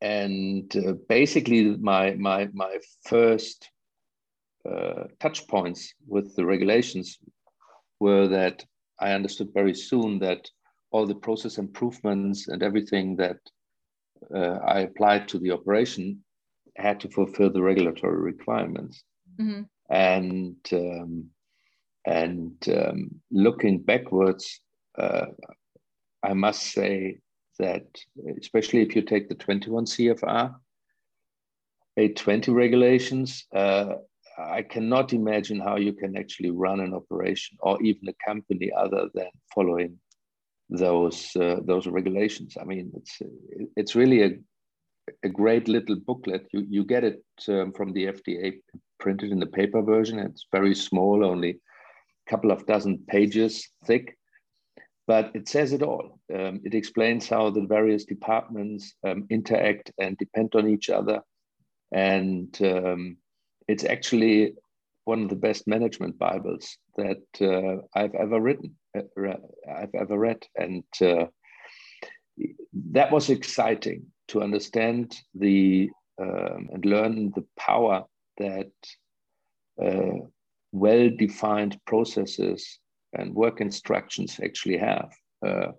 and 0.00 0.74
uh, 0.76 0.92
basically 1.08 1.76
my 1.76 2.14
my 2.14 2.48
my 2.52 2.78
first 3.04 3.70
uh, 4.68 5.04
touch 5.20 5.46
points 5.48 5.94
with 6.06 6.34
the 6.36 6.44
regulations 6.44 7.18
were 7.98 8.28
that 8.28 8.64
I 8.98 9.12
understood 9.12 9.48
very 9.54 9.74
soon 9.74 10.18
that 10.20 10.48
all 10.90 11.06
the 11.06 11.14
process 11.14 11.58
improvements 11.58 12.48
and 12.48 12.62
everything 12.62 13.16
that 13.16 13.38
uh, 14.34 14.58
I 14.66 14.80
applied 14.80 15.28
to 15.28 15.38
the 15.38 15.52
operation 15.52 16.22
had 16.76 17.00
to 17.00 17.08
fulfill 17.08 17.50
the 17.50 17.62
regulatory 17.62 18.20
requirements. 18.20 19.02
Mm-hmm. 19.40 19.62
And 19.88 20.56
um, 20.72 21.30
and 22.06 22.56
um, 22.68 23.10
looking 23.30 23.80
backwards, 23.80 24.60
uh, 24.98 25.26
I 26.22 26.32
must 26.32 26.62
say 26.62 27.18
that 27.60 27.86
especially 28.40 28.82
if 28.82 28.94
you 28.96 29.02
take 29.02 29.28
the 29.28 29.34
21 29.34 29.86
CFR, 29.86 30.54
820 31.96 32.52
regulations, 32.52 33.46
uh, 33.54 33.94
I 34.38 34.62
cannot 34.62 35.12
imagine 35.12 35.60
how 35.60 35.76
you 35.76 35.92
can 35.92 36.16
actually 36.16 36.50
run 36.50 36.80
an 36.80 36.94
operation 36.94 37.58
or 37.60 37.80
even 37.82 38.08
a 38.08 38.24
company 38.26 38.70
other 38.76 39.08
than 39.14 39.28
following 39.54 39.98
those 40.70 41.34
uh, 41.36 41.56
those 41.64 41.86
regulations. 41.86 42.56
I 42.60 42.64
mean, 42.64 42.92
it's 42.94 43.18
it's 43.76 43.94
really 43.94 44.22
a 44.22 44.30
a 45.24 45.28
great 45.28 45.68
little 45.68 45.96
booklet. 45.96 46.46
You 46.52 46.66
you 46.68 46.84
get 46.84 47.04
it 47.04 47.22
um, 47.48 47.72
from 47.72 47.92
the 47.92 48.06
FDA 48.06 48.60
printed 48.98 49.32
in 49.32 49.40
the 49.40 49.46
paper 49.46 49.82
version. 49.82 50.18
It's 50.18 50.46
very 50.52 50.74
small, 50.74 51.24
only 51.24 51.50
a 51.50 52.30
couple 52.30 52.50
of 52.52 52.66
dozen 52.66 52.98
pages 53.08 53.68
thick, 53.84 54.16
but 55.06 55.30
it 55.34 55.48
says 55.48 55.72
it 55.72 55.82
all. 55.82 56.20
Um, 56.32 56.60
it 56.64 56.74
explains 56.74 57.28
how 57.28 57.50
the 57.50 57.62
various 57.62 58.04
departments 58.04 58.94
um, 59.06 59.26
interact 59.30 59.92
and 59.98 60.16
depend 60.16 60.54
on 60.54 60.68
each 60.68 60.90
other, 60.90 61.22
and 61.92 62.56
um, 62.62 63.16
it's 63.68 63.84
actually 63.84 64.54
one 65.04 65.22
of 65.22 65.28
the 65.28 65.36
best 65.36 65.66
management 65.66 66.18
bibles 66.18 66.76
that 66.96 67.22
uh, 67.40 67.82
I've 67.98 68.14
ever 68.14 68.40
written. 68.40 68.76
Uh, 68.96 69.34
I've 69.68 69.94
ever 69.94 70.18
read, 70.18 70.46
and 70.56 70.84
uh, 71.00 71.26
that 72.92 73.10
was 73.10 73.30
exciting 73.30 74.06
to 74.28 74.42
understand 74.42 75.16
the 75.34 75.90
um, 76.20 76.68
and 76.72 76.84
learn 76.84 77.32
the 77.34 77.46
power 77.58 78.04
that 78.38 78.70
uh, 79.82 80.26
well-defined 80.72 81.78
processes 81.86 82.78
and 83.12 83.34
work 83.34 83.60
instructions 83.60 84.40
actually 84.42 84.78
have. 84.78 85.10
Uh, 85.46 85.72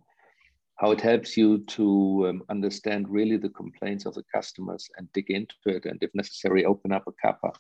how 0.75 0.89
it 0.91 1.01
helps 1.01 1.37
you 1.37 1.59
to 1.65 2.25
um, 2.27 2.43
understand 2.49 3.07
really 3.07 3.37
the 3.37 3.49
complaints 3.49 4.07
of 4.07 4.15
the 4.15 4.23
customers 4.33 4.89
and 4.97 5.11
dig 5.13 5.29
into 5.29 5.53
it, 5.65 5.85
and 5.85 6.01
if 6.01 6.09
necessary, 6.15 6.65
open 6.65 6.91
up 6.91 7.03
a 7.07 7.11
CAPA 7.21 7.51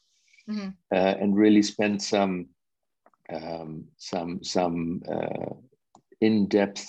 mm-hmm. 0.49 0.69
uh, 0.91 1.15
and 1.19 1.37
really 1.37 1.61
spend 1.61 2.01
some 2.01 2.47
um, 3.31 3.85
some 3.97 4.43
some 4.43 5.01
uh, 5.07 5.53
in-depth 6.19 6.85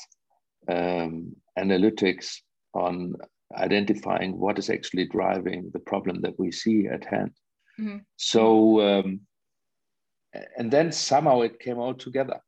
um, 0.69 1.37
analytics 1.59 2.37
on 2.75 3.15
identifying 3.55 4.39
what 4.39 4.59
is 4.59 4.71
actually 4.71 5.07
driving 5.07 5.71
the 5.73 5.79
problem 5.81 6.21
that 6.23 6.39
we 6.39 6.51
see 6.51 6.87
at 6.87 7.05
hand. 7.05 7.33
Mm-hmm. 7.79 7.99
So, 8.17 8.81
um, 8.81 9.21
and 10.57 10.71
then 10.71 10.93
somehow 10.93 11.43
it 11.43 11.61
came 11.61 11.79
all 11.79 11.95
together. 11.95 12.41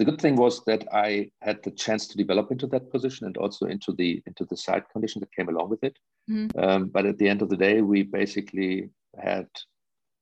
The 0.00 0.06
good 0.06 0.18
thing 0.18 0.36
was 0.36 0.64
that 0.64 0.88
I 0.94 1.30
had 1.42 1.62
the 1.62 1.72
chance 1.72 2.08
to 2.08 2.16
develop 2.16 2.50
into 2.50 2.66
that 2.68 2.90
position 2.90 3.26
and 3.26 3.36
also 3.36 3.66
into 3.66 3.92
the 3.92 4.22
into 4.24 4.46
the 4.46 4.56
side 4.56 4.88
condition 4.88 5.20
that 5.20 5.36
came 5.36 5.50
along 5.50 5.68
with 5.68 5.84
it. 5.84 5.98
Mm-hmm. 6.30 6.58
Um, 6.58 6.88
but 6.88 7.04
at 7.04 7.18
the 7.18 7.28
end 7.28 7.42
of 7.42 7.50
the 7.50 7.56
day, 7.58 7.82
we 7.82 8.02
basically 8.04 8.88
had 9.22 9.46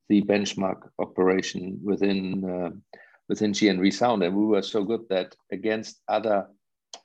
the 0.08 0.22
benchmark 0.22 0.88
operation 0.98 1.78
within 1.80 2.44
uh, 2.44 2.70
within 3.28 3.52
GN 3.52 3.78
Resound, 3.78 4.24
and 4.24 4.34
we 4.34 4.46
were 4.46 4.62
so 4.62 4.82
good 4.82 5.04
that 5.10 5.36
against 5.52 6.00
other 6.08 6.48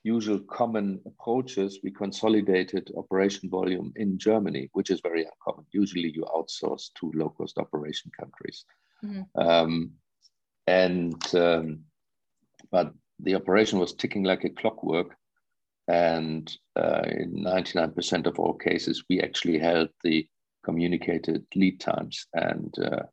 usual 0.02 0.40
common 0.40 1.00
approaches, 1.06 1.78
we 1.84 1.92
consolidated 1.92 2.90
operation 2.98 3.52
volume 3.52 3.94
in 3.98 4.18
Germany, 4.18 4.72
which 4.74 4.90
is 4.90 5.00
very 5.02 5.26
uncommon. 5.26 5.68
Usually, 5.74 6.12
you 6.12 6.24
outsource 6.24 6.90
to 6.96 7.12
low-cost 7.14 7.60
operation 7.60 8.10
countries, 8.20 8.66
mm-hmm. 9.06 9.40
um, 9.40 9.92
and 10.66 11.24
um, 11.36 11.84
but 12.72 12.94
the 13.20 13.36
operation 13.36 13.80
was 13.80 13.94
ticking 13.94 14.24
like 14.24 14.44
a 14.44 14.50
clockwork, 14.50 15.16
and 15.88 16.56
uh, 16.76 17.04
in 17.08 17.44
99% 17.44 18.26
of 18.26 18.40
all 18.40 18.54
cases, 18.54 19.04
we 19.10 19.20
actually 19.20 19.60
held 19.60 19.90
the 20.04 20.28
communicated 20.64 21.46
lead 21.56 21.80
times. 21.80 22.26
And 22.34 22.74
uh, 22.80 23.04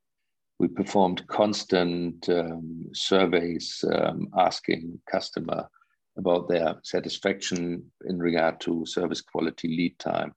we 0.58 0.68
performed 0.68 1.26
constant 1.26 2.28
um, 2.28 2.86
surveys 2.92 3.84
um, 3.92 4.28
asking 4.36 5.00
customer 5.10 5.68
about 6.16 6.48
their 6.48 6.76
satisfaction 6.84 7.82
in 8.04 8.18
regard 8.18 8.60
to 8.60 8.84
service 8.86 9.20
quality 9.20 9.68
lead 9.68 9.98
time 9.98 10.34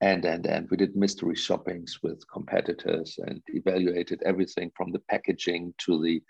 and 0.00 0.24
and 0.24 0.46
and. 0.46 0.68
We 0.70 0.76
did 0.76 0.96
mystery 0.96 1.34
shoppings 1.34 1.98
with 2.02 2.22
competitors 2.32 3.18
and 3.26 3.42
evaluated 3.48 4.22
everything 4.24 4.70
from 4.76 4.92
the 4.92 5.02
packaging 5.10 5.74
to 5.78 6.02
the 6.02 6.22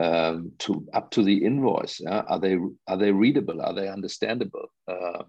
um, 0.00 0.52
to 0.58 0.86
up 0.94 1.10
to 1.10 1.22
the 1.22 1.44
invoice 1.44 2.00
uh, 2.06 2.22
are 2.28 2.38
they 2.38 2.56
are 2.86 2.96
they 2.96 3.10
readable? 3.10 3.60
Are 3.62 3.74
they 3.74 3.88
understandable? 3.88 4.66
Uh, 4.86 5.24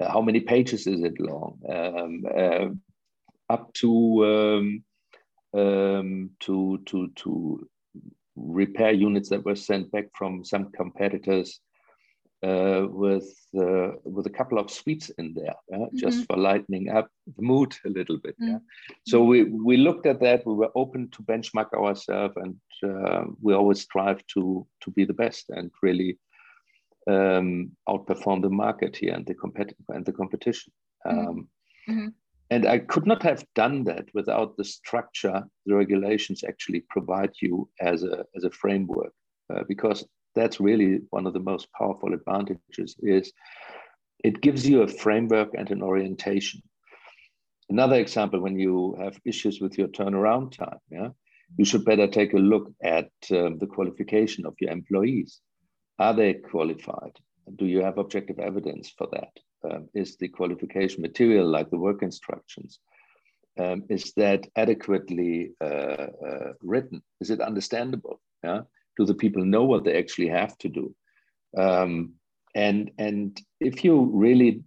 how 0.00 0.20
many 0.20 0.40
pages 0.40 0.86
is 0.86 1.02
it 1.02 1.20
long? 1.20 1.58
Um, 1.68 2.24
uh, 2.34 3.52
up 3.52 3.72
to 3.74 4.24
um, 4.26 4.84
um, 5.60 6.30
to 6.40 6.78
to 6.86 7.08
to 7.16 7.68
repair 8.36 8.92
units 8.92 9.28
that 9.30 9.44
were 9.44 9.56
sent 9.56 9.90
back 9.90 10.06
from 10.14 10.44
some 10.44 10.70
competitors 10.72 11.60
uh, 12.42 12.86
with 12.88 13.28
uh, 13.54 13.90
with 14.04 14.26
a 14.26 14.36
couple 14.38 14.58
of 14.58 14.70
sweets 14.70 15.10
in 15.18 15.34
there, 15.34 15.54
mm-hmm. 15.72 15.96
just 15.96 16.26
for 16.26 16.36
lightening 16.36 16.88
up 16.88 17.08
the 17.36 17.42
mood 17.42 17.74
a 17.84 17.88
little 17.88 18.18
bit. 18.18 18.34
Mm-hmm. 18.40 18.52
Yeah? 18.52 18.58
So 19.06 19.22
we 19.24 19.44
we 19.44 19.76
looked 19.76 20.06
at 20.06 20.20
that. 20.20 20.46
We 20.46 20.54
were 20.54 20.72
open 20.74 21.10
to 21.10 21.22
benchmark 21.22 21.72
ourselves, 21.74 22.34
and 22.36 22.56
uh, 22.82 23.24
we 23.42 23.54
always 23.54 23.80
strive 23.80 24.24
to 24.34 24.66
to 24.80 24.90
be 24.90 25.04
the 25.04 25.14
best 25.14 25.50
and 25.50 25.70
really 25.82 26.18
um, 27.06 27.72
outperform 27.88 28.42
the 28.42 28.50
market 28.50 28.96
here 28.96 29.14
and 29.14 29.26
the 29.26 29.34
competitive 29.34 29.84
and 29.88 30.04
the 30.06 30.12
competition. 30.12 30.72
Mm-hmm. 31.06 31.18
Um, 31.18 31.48
mm-hmm. 31.88 32.08
And 32.52 32.66
I 32.66 32.78
could 32.78 33.06
not 33.06 33.22
have 33.22 33.44
done 33.54 33.84
that 33.84 34.08
without 34.12 34.56
the 34.56 34.64
structure 34.64 35.44
the 35.66 35.74
regulations 35.74 36.42
actually 36.42 36.80
provide 36.90 37.30
you 37.40 37.68
as 37.80 38.02
a, 38.02 38.24
as 38.34 38.42
a 38.42 38.50
framework, 38.50 39.12
uh, 39.54 39.62
because 39.68 40.04
that's 40.34 40.60
really 40.60 41.00
one 41.10 41.26
of 41.26 41.32
the 41.32 41.40
most 41.40 41.68
powerful 41.72 42.12
advantages 42.14 42.96
is 43.00 43.32
it 44.22 44.40
gives 44.40 44.68
you 44.68 44.82
a 44.82 44.88
framework 44.88 45.50
and 45.54 45.70
an 45.70 45.82
orientation. 45.82 46.62
Another 47.68 47.96
example, 47.96 48.40
when 48.40 48.58
you 48.58 48.96
have 49.00 49.18
issues 49.24 49.60
with 49.60 49.78
your 49.78 49.88
turnaround 49.88 50.56
time, 50.56 50.78
yeah, 50.90 51.08
you 51.56 51.64
should 51.64 51.84
better 51.84 52.06
take 52.06 52.32
a 52.34 52.38
look 52.38 52.72
at 52.82 53.10
um, 53.30 53.58
the 53.58 53.66
qualification 53.66 54.44
of 54.44 54.54
your 54.60 54.70
employees. 54.70 55.40
Are 55.98 56.14
they 56.14 56.34
qualified? 56.34 57.12
Do 57.56 57.66
you 57.66 57.82
have 57.82 57.98
objective 57.98 58.38
evidence 58.38 58.92
for 58.96 59.08
that? 59.12 59.32
Um, 59.62 59.88
is 59.94 60.16
the 60.16 60.28
qualification 60.28 61.02
material 61.02 61.46
like 61.46 61.70
the 61.70 61.78
work 61.78 62.02
instructions? 62.02 62.80
Um, 63.58 63.84
is 63.88 64.12
that 64.16 64.46
adequately 64.56 65.52
uh, 65.60 66.06
uh, 66.28 66.52
written? 66.62 67.02
Is 67.20 67.30
it 67.30 67.40
understandable? 67.40 68.20
Yeah? 68.42 68.62
Do 68.96 69.06
the 69.06 69.14
people 69.14 69.44
know 69.44 69.64
what 69.64 69.84
they 69.84 69.96
actually 69.98 70.28
have 70.28 70.56
to 70.58 70.68
do? 70.68 70.94
Um, 71.56 72.14
and 72.54 72.90
and 72.98 73.40
if 73.60 73.84
you 73.84 74.10
really 74.12 74.62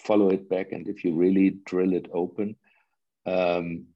follow 0.00 0.30
it 0.30 0.48
back 0.48 0.72
and 0.72 0.88
if 0.88 1.04
you 1.04 1.14
really 1.14 1.58
drill 1.66 1.92
it 1.94 2.06
open, 2.12 2.56
um, 3.26 3.86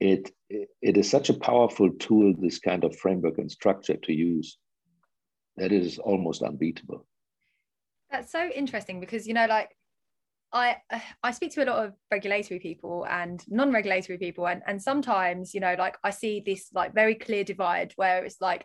it, 0.00 0.30
it 0.50 0.96
is 0.96 1.10
such 1.10 1.28
a 1.28 1.34
powerful 1.34 1.90
tool, 1.98 2.34
this 2.38 2.58
kind 2.58 2.84
of 2.84 2.96
framework 2.96 3.38
and 3.38 3.50
structure 3.50 3.96
to 3.96 4.12
use, 4.12 4.58
that 5.56 5.72
it 5.72 5.84
is 5.84 5.98
almost 5.98 6.42
unbeatable. 6.42 7.06
That's 8.10 8.30
so 8.30 8.48
interesting 8.54 9.00
because, 9.00 9.26
you 9.26 9.34
know, 9.34 9.46
like 9.46 9.76
I 10.52 10.76
I 11.22 11.32
speak 11.32 11.52
to 11.54 11.64
a 11.64 11.66
lot 11.66 11.84
of 11.84 11.92
regulatory 12.10 12.60
people 12.60 13.06
and 13.08 13.44
non-regulatory 13.48 14.18
people 14.18 14.46
and 14.46 14.62
and 14.66 14.80
sometimes 14.80 15.54
you 15.54 15.60
know 15.60 15.74
like 15.78 15.96
I 16.04 16.10
see 16.10 16.42
this 16.44 16.70
like 16.72 16.94
very 16.94 17.14
clear 17.14 17.44
divide 17.44 17.92
where 17.96 18.24
it's 18.24 18.40
like 18.40 18.64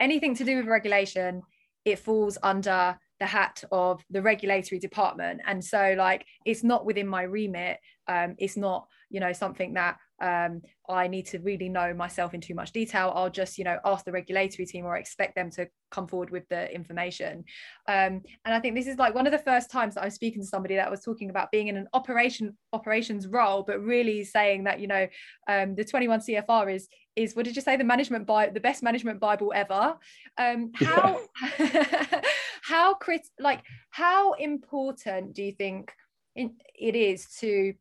anything 0.00 0.34
to 0.36 0.44
do 0.44 0.56
with 0.56 0.66
regulation 0.66 1.42
it 1.84 1.98
falls 1.98 2.36
under 2.42 2.98
the 3.20 3.26
hat 3.26 3.62
of 3.70 4.02
the 4.10 4.22
regulatory 4.22 4.78
department. 4.78 5.42
And 5.46 5.62
so 5.64 5.94
like 5.96 6.24
it's 6.44 6.64
not 6.64 6.86
within 6.86 7.06
my 7.06 7.22
remit. 7.22 7.78
Um, 8.08 8.34
it's 8.38 8.56
not 8.56 8.88
you 9.10 9.20
know 9.20 9.32
something 9.32 9.74
that 9.74 9.98
um, 10.20 10.62
I 10.88 11.08
need 11.08 11.26
to 11.26 11.38
really 11.38 11.68
know 11.68 11.94
myself 11.94 12.34
in 12.34 12.40
too 12.40 12.54
much 12.54 12.72
detail. 12.72 13.12
I'll 13.14 13.30
just, 13.30 13.58
you 13.58 13.64
know, 13.64 13.78
ask 13.84 14.04
the 14.04 14.12
regulatory 14.12 14.66
team 14.66 14.84
or 14.84 14.96
expect 14.96 15.34
them 15.34 15.50
to 15.52 15.68
come 15.90 16.06
forward 16.06 16.30
with 16.30 16.48
the 16.48 16.72
information. 16.74 17.44
Um, 17.88 18.22
and 18.44 18.54
I 18.54 18.60
think 18.60 18.74
this 18.74 18.86
is 18.86 18.98
like 18.98 19.14
one 19.14 19.26
of 19.26 19.32
the 19.32 19.38
first 19.38 19.70
times 19.70 19.94
that 19.94 20.04
I'm 20.04 20.10
speaking 20.10 20.42
to 20.42 20.48
somebody 20.48 20.76
that 20.76 20.90
was 20.90 21.00
talking 21.00 21.30
about 21.30 21.50
being 21.50 21.68
in 21.68 21.76
an 21.76 21.88
operation 21.92 22.56
operations 22.72 23.26
role, 23.26 23.62
but 23.62 23.80
really 23.80 24.24
saying 24.24 24.64
that, 24.64 24.80
you 24.80 24.88
know, 24.88 25.06
um, 25.48 25.74
the 25.74 25.84
21 25.84 26.20
CFR 26.20 26.74
is 26.74 26.88
is 27.16 27.34
what 27.34 27.44
did 27.44 27.56
you 27.56 27.62
say 27.62 27.76
the 27.76 27.84
management 27.84 28.26
by 28.26 28.48
the 28.48 28.60
best 28.60 28.84
management 28.84 29.18
bible 29.18 29.52
ever 29.54 29.96
um 30.38 30.70
how 30.74 31.20
yeah. 31.58 32.20
how 32.62 32.94
crit 32.94 33.26
like 33.40 33.62
how 33.90 34.32
important 34.34 35.34
do 35.34 35.42
you 35.42 35.52
think 35.52 35.92
in, 36.36 36.54
it 36.78 36.94
is 36.94 37.26
to 37.40 37.74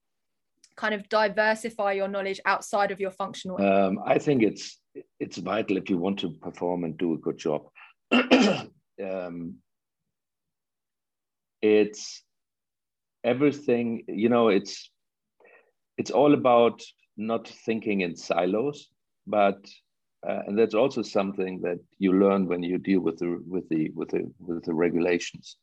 kind 0.81 0.93
of 0.93 1.01
diversify 1.09 1.91
your 2.00 2.07
knowledge 2.07 2.39
outside 2.45 2.91
of 2.91 3.00
your 3.00 3.12
functional 3.12 3.55
um, 3.62 4.00
i 4.05 4.17
think 4.17 4.43
it's 4.43 4.79
it's 5.19 5.38
vital 5.38 5.77
if 5.77 5.89
you 5.89 5.98
want 5.98 6.19
to 6.19 6.31
perform 6.31 6.83
and 6.83 6.98
do 6.98 7.13
a 7.13 7.17
good 7.17 7.38
job. 7.38 7.62
Um, 9.01 9.55
it's 11.62 12.21
everything 13.24 14.03
you 14.09 14.27
know 14.27 14.50
it's 14.50 14.91
it's 15.98 16.12
all 16.12 16.33
about 16.33 16.83
not 17.15 17.48
thinking 17.48 18.01
in 18.01 18.17
silos 18.17 18.89
but 19.25 19.65
uh, 20.27 20.41
and 20.48 20.59
that's 20.59 20.74
also 20.74 21.01
something 21.01 21.62
that 21.62 21.79
you 21.98 22.12
learn 22.12 22.45
when 22.45 22.62
you 22.62 22.77
deal 22.77 23.00
with 23.00 23.19
the 23.19 23.41
with 23.48 23.69
the 23.69 23.89
with 23.95 24.09
the 24.09 24.29
with 24.38 24.65
the 24.65 24.74
regulations. 24.74 25.55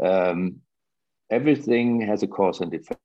Um, 0.00 0.60
everything 1.28 2.00
has 2.02 2.22
a 2.22 2.28
cause 2.28 2.60
and 2.60 2.72
effect 2.72 2.99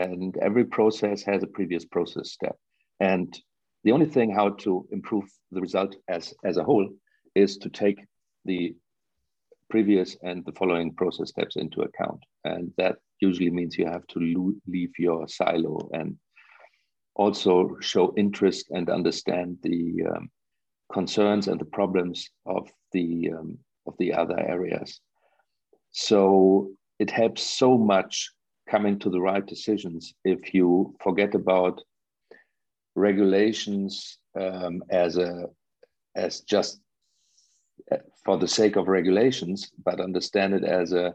and 0.00 0.36
every 0.38 0.64
process 0.64 1.22
has 1.22 1.42
a 1.42 1.46
previous 1.46 1.84
process 1.84 2.30
step. 2.30 2.56
And 3.00 3.38
the 3.84 3.92
only 3.92 4.06
thing 4.06 4.30
how 4.30 4.50
to 4.64 4.86
improve 4.90 5.24
the 5.50 5.60
result 5.60 5.96
as, 6.08 6.34
as 6.44 6.56
a 6.56 6.64
whole 6.64 6.88
is 7.34 7.58
to 7.58 7.68
take 7.68 8.04
the 8.44 8.74
previous 9.68 10.16
and 10.22 10.44
the 10.44 10.52
following 10.52 10.94
process 10.94 11.28
steps 11.28 11.56
into 11.56 11.82
account. 11.82 12.22
And 12.44 12.72
that 12.76 12.96
usually 13.20 13.50
means 13.50 13.78
you 13.78 13.86
have 13.86 14.06
to 14.08 14.54
leave 14.66 14.92
your 14.98 15.28
silo 15.28 15.88
and 15.92 16.16
also 17.14 17.76
show 17.80 18.14
interest 18.16 18.70
and 18.70 18.88
understand 18.90 19.58
the 19.62 20.04
um, 20.10 20.30
concerns 20.92 21.48
and 21.48 21.60
the 21.60 21.66
problems 21.66 22.28
of 22.46 22.68
the 22.92 23.30
um, 23.38 23.58
of 23.86 23.94
the 23.98 24.12
other 24.12 24.38
areas. 24.38 25.00
So 25.92 26.70
it 26.98 27.10
helps 27.10 27.42
so 27.42 27.78
much 27.78 28.30
coming 28.70 28.98
to 28.98 29.10
the 29.10 29.20
right 29.20 29.44
decisions 29.46 30.14
if 30.24 30.54
you 30.54 30.94
forget 31.02 31.34
about 31.34 31.80
regulations 32.94 34.18
um, 34.38 34.82
as 34.90 35.16
a 35.16 35.46
as 36.16 36.40
just 36.40 36.80
uh, 37.92 37.96
for 38.24 38.36
the 38.36 38.48
sake 38.48 38.76
of 38.76 38.88
regulations, 38.88 39.70
but 39.84 40.00
understand 40.00 40.54
it 40.54 40.64
as 40.64 40.92
a 40.92 41.14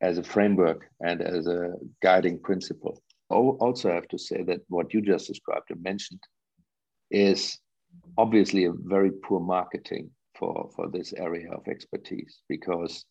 as 0.00 0.18
a 0.18 0.22
framework 0.22 0.90
and 1.00 1.22
as 1.22 1.46
a 1.46 1.72
guiding 2.02 2.38
principle. 2.38 3.02
Also, 3.28 3.90
I 3.90 3.94
have 3.94 4.08
to 4.08 4.18
say 4.18 4.42
that 4.44 4.60
what 4.68 4.92
you 4.94 5.00
just 5.00 5.26
described 5.26 5.70
and 5.70 5.82
mentioned 5.82 6.20
is 7.10 7.58
obviously 8.16 8.66
a 8.66 8.72
very 8.72 9.10
poor 9.10 9.40
marketing 9.40 10.10
for, 10.38 10.70
for 10.76 10.88
this 10.88 11.12
area 11.14 11.50
of 11.50 11.66
expertise 11.66 12.42
because 12.48 13.04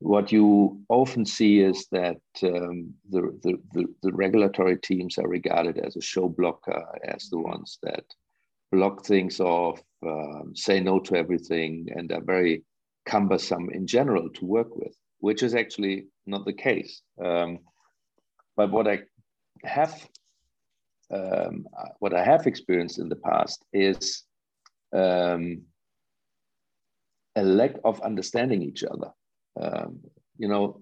what 0.00 0.32
you 0.32 0.80
often 0.88 1.26
see 1.26 1.60
is 1.60 1.86
that 1.92 2.20
um, 2.42 2.94
the, 3.10 3.38
the, 3.42 3.60
the, 3.72 3.86
the, 4.02 4.12
regulatory 4.12 4.78
teams 4.78 5.18
are 5.18 5.28
regarded 5.28 5.78
as 5.78 5.94
a 5.96 6.00
show 6.00 6.26
blocker, 6.26 6.82
as 7.04 7.28
the 7.28 7.38
ones 7.38 7.78
that 7.82 8.04
block 8.72 9.04
things 9.04 9.40
off, 9.40 9.80
um, 10.04 10.52
say 10.56 10.80
no 10.80 11.00
to 11.00 11.16
everything, 11.16 11.88
and 11.94 12.10
are 12.12 12.22
very 12.22 12.64
cumbersome 13.04 13.68
in 13.70 13.86
general 13.86 14.30
to 14.30 14.46
work 14.46 14.74
with, 14.74 14.96
which 15.18 15.42
is 15.42 15.54
actually 15.54 16.06
not 16.26 16.46
the 16.46 16.52
case. 16.54 17.02
Um, 17.22 17.58
but 18.56 18.70
what 18.70 18.88
I 18.88 19.00
have 19.64 20.08
um, 21.12 21.66
what 21.98 22.14
I 22.14 22.24
have 22.24 22.46
experienced 22.46 22.98
in 22.98 23.08
the 23.08 23.16
past 23.16 23.64
is 23.72 24.22
um, 24.94 25.62
a 27.36 27.42
lack 27.42 27.74
of 27.84 28.00
understanding 28.00 28.62
each 28.62 28.84
other. 28.84 29.10
Um, 29.60 30.00
you 30.38 30.48
know, 30.48 30.80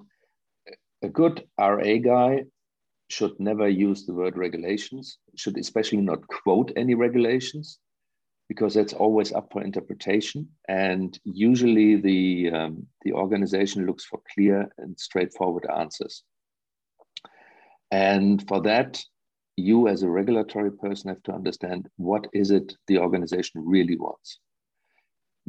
a 1.03 1.09
good 1.09 1.45
RA 1.59 1.97
guy 1.97 2.45
should 3.11 3.38
never 3.41 3.69
use 3.69 4.05
the 4.05 4.14
word 4.14 4.37
regulations, 4.37 5.19
should 5.37 5.59
especially 5.59 6.01
not 6.01 6.27
quote 6.29 6.73
any 6.77 6.95
regulations, 6.95 7.79
because 8.49 8.75
that's 8.75 8.93
always 8.93 9.33
up 9.33 9.49
for 9.53 9.62
interpretation. 9.62 10.49
And 10.69 11.19
usually 11.25 11.97
the, 11.97 12.51
um, 12.51 12.87
the 13.03 13.12
organization 13.12 13.87
looks 13.87 14.05
for 14.05 14.21
clear 14.35 14.71
and 14.79 14.99
straightforward 14.99 15.67
answers. 15.75 16.23
And 17.91 18.47
for 18.47 18.61
that, 18.62 19.03
you 19.57 19.88
as 19.88 20.03
a 20.03 20.11
regulatory 20.11 20.71
person 20.71 21.09
have 21.09 21.23
to 21.25 21.33
understand 21.33 21.88
what 21.97 22.29
is 22.33 22.51
it 22.51 22.75
the 22.87 22.99
organization 22.99 23.62
really 23.64 23.97
wants 23.97 24.38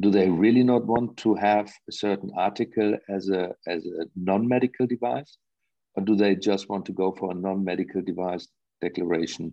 do 0.00 0.10
they 0.10 0.28
really 0.28 0.62
not 0.62 0.86
want 0.86 1.16
to 1.18 1.34
have 1.34 1.70
a 1.88 1.92
certain 1.92 2.30
article 2.36 2.96
as 3.08 3.28
a 3.28 3.54
as 3.66 3.84
a 3.86 4.06
non-medical 4.16 4.86
device? 4.86 5.36
Or 5.94 6.04
do 6.04 6.16
they 6.16 6.36
just 6.36 6.68
want 6.68 6.86
to 6.86 6.92
go 6.92 7.12
for 7.12 7.30
a 7.30 7.34
non-medical 7.34 8.02
device 8.02 8.48
declaration 8.80 9.52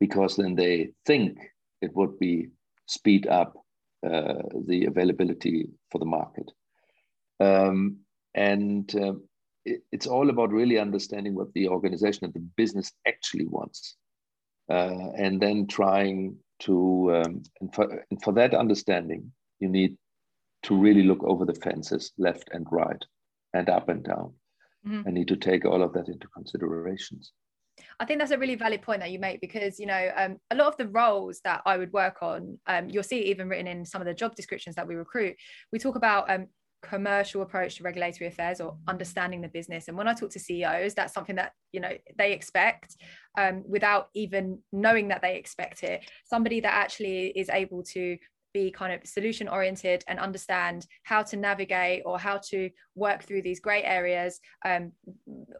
because 0.00 0.36
then 0.36 0.54
they 0.56 0.90
think 1.06 1.38
it 1.80 1.94
would 1.94 2.18
be 2.18 2.48
speed 2.86 3.26
up 3.28 3.54
uh, 4.04 4.42
the 4.66 4.86
availability 4.86 5.68
for 5.90 5.98
the 5.98 6.04
market? 6.04 6.50
Um, 7.40 7.98
and 8.34 8.94
uh, 8.96 9.14
it, 9.64 9.82
it's 9.92 10.06
all 10.06 10.30
about 10.30 10.50
really 10.50 10.78
understanding 10.78 11.34
what 11.34 11.52
the 11.54 11.68
organization 11.68 12.24
and 12.24 12.34
the 12.34 12.46
business 12.56 12.92
actually 13.06 13.46
wants 13.46 13.96
uh, 14.70 15.10
and 15.16 15.40
then 15.40 15.66
trying 15.66 16.36
to 16.60 17.22
um, 17.24 17.42
and, 17.60 17.74
for, 17.74 18.04
and 18.10 18.22
for 18.22 18.32
that 18.32 18.54
understanding 18.54 19.32
you 19.62 19.68
need 19.68 19.96
to 20.64 20.76
really 20.76 21.02
look 21.02 21.22
over 21.24 21.44
the 21.44 21.54
fences 21.54 22.12
left 22.18 22.48
and 22.52 22.66
right 22.70 23.02
and 23.54 23.68
up 23.68 23.88
and 23.88 24.04
down 24.04 24.32
mm-hmm. 24.86 25.06
and 25.06 25.14
need 25.14 25.28
to 25.28 25.36
take 25.36 25.64
all 25.64 25.82
of 25.82 25.92
that 25.92 26.08
into 26.08 26.26
considerations 26.28 27.32
I 27.98 28.04
think 28.04 28.18
that's 28.18 28.32
a 28.32 28.38
really 28.38 28.54
valid 28.54 28.82
point 28.82 29.00
that 29.00 29.10
you 29.10 29.18
make 29.18 29.40
because 29.40 29.80
you 29.80 29.86
know 29.86 30.10
um, 30.16 30.36
a 30.50 30.56
lot 30.56 30.68
of 30.68 30.76
the 30.76 30.88
roles 30.88 31.40
that 31.44 31.62
I 31.64 31.78
would 31.78 31.92
work 31.92 32.22
on, 32.22 32.58
um, 32.66 32.88
you'll 32.90 33.02
see 33.02 33.22
even 33.22 33.48
written 33.48 33.66
in 33.66 33.84
some 33.84 34.02
of 34.02 34.06
the 34.06 34.14
job 34.14 34.34
descriptions 34.34 34.76
that 34.76 34.86
we 34.86 34.94
recruit. 34.94 35.36
We 35.72 35.78
talk 35.78 35.96
about 35.96 36.30
um, 36.30 36.48
commercial 36.82 37.42
approach 37.42 37.76
to 37.76 37.84
regulatory 37.84 38.28
affairs 38.28 38.60
or 38.60 38.76
understanding 38.88 39.40
the 39.40 39.48
business. 39.48 39.88
And 39.88 39.96
when 39.96 40.08
I 40.08 40.14
talk 40.14 40.30
to 40.30 40.38
CEOs, 40.38 40.94
that's 40.94 41.14
something 41.14 41.36
that 41.36 41.52
you 41.72 41.80
know 41.80 41.92
they 42.18 42.32
expect 42.32 42.96
um, 43.38 43.62
without 43.66 44.08
even 44.14 44.58
knowing 44.72 45.08
that 45.08 45.22
they 45.22 45.36
expect 45.36 45.82
it. 45.82 46.04
Somebody 46.24 46.60
that 46.60 46.74
actually 46.74 47.28
is 47.28 47.48
able 47.48 47.82
to 47.84 48.18
be 48.52 48.70
kind 48.70 48.92
of 48.92 49.06
solution 49.06 49.48
oriented 49.48 50.04
and 50.08 50.18
understand 50.18 50.86
how 51.02 51.22
to 51.22 51.36
navigate 51.36 52.02
or 52.04 52.18
how 52.18 52.38
to 52.50 52.70
work 52.94 53.22
through 53.22 53.42
these 53.42 53.60
grey 53.60 53.82
areas, 53.82 54.40
um, 54.64 54.92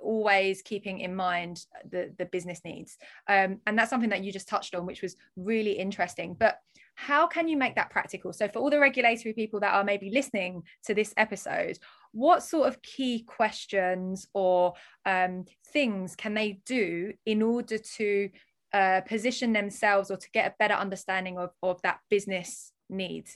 always 0.00 0.62
keeping 0.62 1.00
in 1.00 1.14
mind 1.14 1.64
the, 1.90 2.12
the 2.18 2.26
business 2.26 2.60
needs. 2.64 2.96
Um, 3.28 3.58
and 3.66 3.78
that's 3.78 3.90
something 3.90 4.10
that 4.10 4.24
you 4.24 4.32
just 4.32 4.48
touched 4.48 4.74
on, 4.74 4.86
which 4.86 5.02
was 5.02 5.16
really 5.36 5.72
interesting. 5.72 6.34
But 6.38 6.58
how 6.94 7.26
can 7.26 7.48
you 7.48 7.56
make 7.56 7.74
that 7.76 7.90
practical? 7.90 8.32
So, 8.32 8.48
for 8.48 8.58
all 8.58 8.70
the 8.70 8.78
regulatory 8.78 9.32
people 9.32 9.60
that 9.60 9.74
are 9.74 9.84
maybe 9.84 10.10
listening 10.10 10.62
to 10.84 10.94
this 10.94 11.14
episode, 11.16 11.78
what 12.12 12.42
sort 12.42 12.68
of 12.68 12.82
key 12.82 13.22
questions 13.22 14.26
or 14.34 14.74
um, 15.06 15.46
things 15.72 16.14
can 16.14 16.34
they 16.34 16.60
do 16.66 17.12
in 17.24 17.42
order 17.42 17.78
to 17.96 18.28
uh, 18.72 19.00
position 19.02 19.52
themselves 19.52 20.10
or 20.10 20.16
to 20.16 20.30
get 20.32 20.50
a 20.50 20.54
better 20.58 20.74
understanding 20.74 21.38
of, 21.38 21.50
of 21.62 21.80
that 21.82 21.98
business 22.08 22.71
need? 22.92 23.28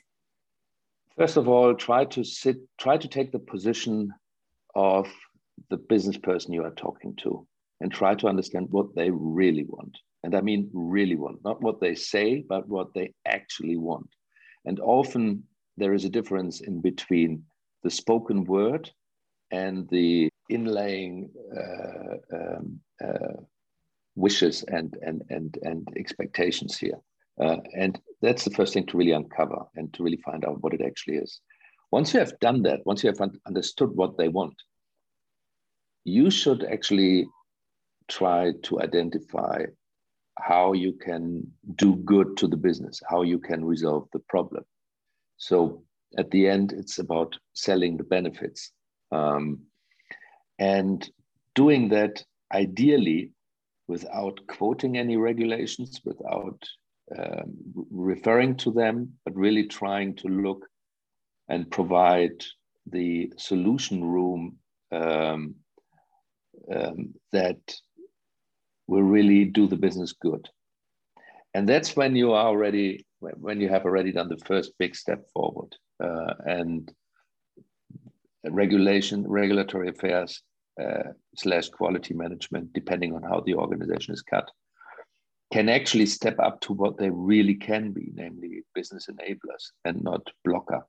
First 1.16 1.36
of 1.36 1.48
all, 1.48 1.74
try 1.74 2.04
to 2.06 2.22
sit, 2.22 2.56
try 2.78 2.98
to 2.98 3.08
take 3.08 3.32
the 3.32 3.38
position 3.38 4.12
of 4.74 5.08
the 5.70 5.78
business 5.78 6.18
person 6.18 6.52
you 6.52 6.62
are 6.64 6.74
talking 6.74 7.16
to 7.22 7.46
and 7.80 7.90
try 7.90 8.14
to 8.14 8.28
understand 8.28 8.68
what 8.70 8.94
they 8.94 9.10
really 9.10 9.64
want. 9.64 9.96
And 10.22 10.34
I 10.34 10.40
mean, 10.40 10.70
really 10.72 11.16
want, 11.16 11.44
not 11.44 11.62
what 11.62 11.80
they 11.80 11.94
say, 11.94 12.44
but 12.46 12.68
what 12.68 12.92
they 12.94 13.12
actually 13.26 13.76
want. 13.76 14.08
And 14.64 14.80
often 14.80 15.44
there 15.76 15.94
is 15.94 16.04
a 16.04 16.10
difference 16.10 16.60
in 16.60 16.80
between 16.80 17.44
the 17.82 17.90
spoken 17.90 18.44
word 18.44 18.90
and 19.50 19.88
the 19.90 20.28
inlaying 20.50 21.30
uh, 21.56 22.36
um, 22.36 22.80
uh, 23.02 23.40
wishes 24.16 24.64
and, 24.64 24.96
and, 25.02 25.22
and, 25.30 25.56
and 25.62 25.88
expectations 25.96 26.76
here. 26.76 26.98
Uh, 27.40 27.58
and 27.76 28.00
that's 28.22 28.44
the 28.44 28.50
first 28.50 28.72
thing 28.72 28.86
to 28.86 28.96
really 28.96 29.12
uncover 29.12 29.64
and 29.74 29.92
to 29.92 30.02
really 30.02 30.20
find 30.24 30.44
out 30.44 30.62
what 30.62 30.72
it 30.72 30.80
actually 30.80 31.16
is. 31.16 31.40
Once 31.90 32.12
you 32.12 32.20
have 32.20 32.38
done 32.40 32.62
that, 32.62 32.80
once 32.86 33.04
you 33.04 33.10
have 33.10 33.20
un- 33.20 33.40
understood 33.46 33.90
what 33.94 34.16
they 34.16 34.28
want, 34.28 34.54
you 36.04 36.30
should 36.30 36.64
actually 36.64 37.26
try 38.08 38.52
to 38.62 38.80
identify 38.80 39.64
how 40.38 40.72
you 40.72 40.92
can 40.92 41.42
do 41.76 41.96
good 41.96 42.36
to 42.36 42.46
the 42.46 42.56
business, 42.56 43.00
how 43.08 43.22
you 43.22 43.38
can 43.38 43.64
resolve 43.64 44.08
the 44.12 44.18
problem. 44.28 44.64
So 45.36 45.82
at 46.18 46.30
the 46.30 46.48
end, 46.48 46.72
it's 46.72 46.98
about 46.98 47.36
selling 47.54 47.96
the 47.96 48.04
benefits. 48.04 48.72
Um, 49.12 49.60
and 50.58 51.08
doing 51.54 51.88
that 51.90 52.24
ideally 52.52 53.32
without 53.88 54.40
quoting 54.46 54.96
any 54.96 55.16
regulations, 55.16 56.00
without 56.04 56.62
um, 57.16 57.54
referring 57.90 58.56
to 58.56 58.72
them, 58.72 59.12
but 59.24 59.34
really 59.36 59.66
trying 59.66 60.14
to 60.16 60.28
look 60.28 60.66
and 61.48 61.70
provide 61.70 62.42
the 62.86 63.32
solution 63.36 64.04
room 64.04 64.56
um, 64.92 65.54
um, 66.74 67.14
that 67.32 67.58
will 68.86 69.02
really 69.02 69.44
do 69.44 69.66
the 69.66 69.76
business 69.76 70.12
good. 70.12 70.48
And 71.54 71.68
that's 71.68 71.96
when 71.96 72.16
you 72.16 72.32
are 72.32 72.46
already, 72.46 73.06
when 73.20 73.60
you 73.60 73.68
have 73.68 73.84
already 73.84 74.12
done 74.12 74.28
the 74.28 74.44
first 74.44 74.72
big 74.78 74.94
step 74.94 75.28
forward. 75.32 75.74
Uh, 76.02 76.34
and 76.44 76.92
regulation, 78.44 79.24
regulatory 79.26 79.88
affairs 79.88 80.42
uh, 80.80 81.10
slash 81.36 81.68
quality 81.68 82.14
management, 82.14 82.72
depending 82.72 83.14
on 83.14 83.22
how 83.22 83.40
the 83.40 83.54
organization 83.54 84.12
is 84.12 84.22
cut, 84.22 84.50
can 85.52 85.68
actually 85.68 86.06
step 86.06 86.38
up 86.40 86.60
to 86.60 86.72
what 86.72 86.98
they 86.98 87.10
really 87.10 87.54
can 87.54 87.92
be, 87.92 88.10
namely 88.14 88.62
business 88.74 89.08
enablers 89.08 89.70
and 89.84 90.02
not 90.02 90.28
blocker. 90.44 90.86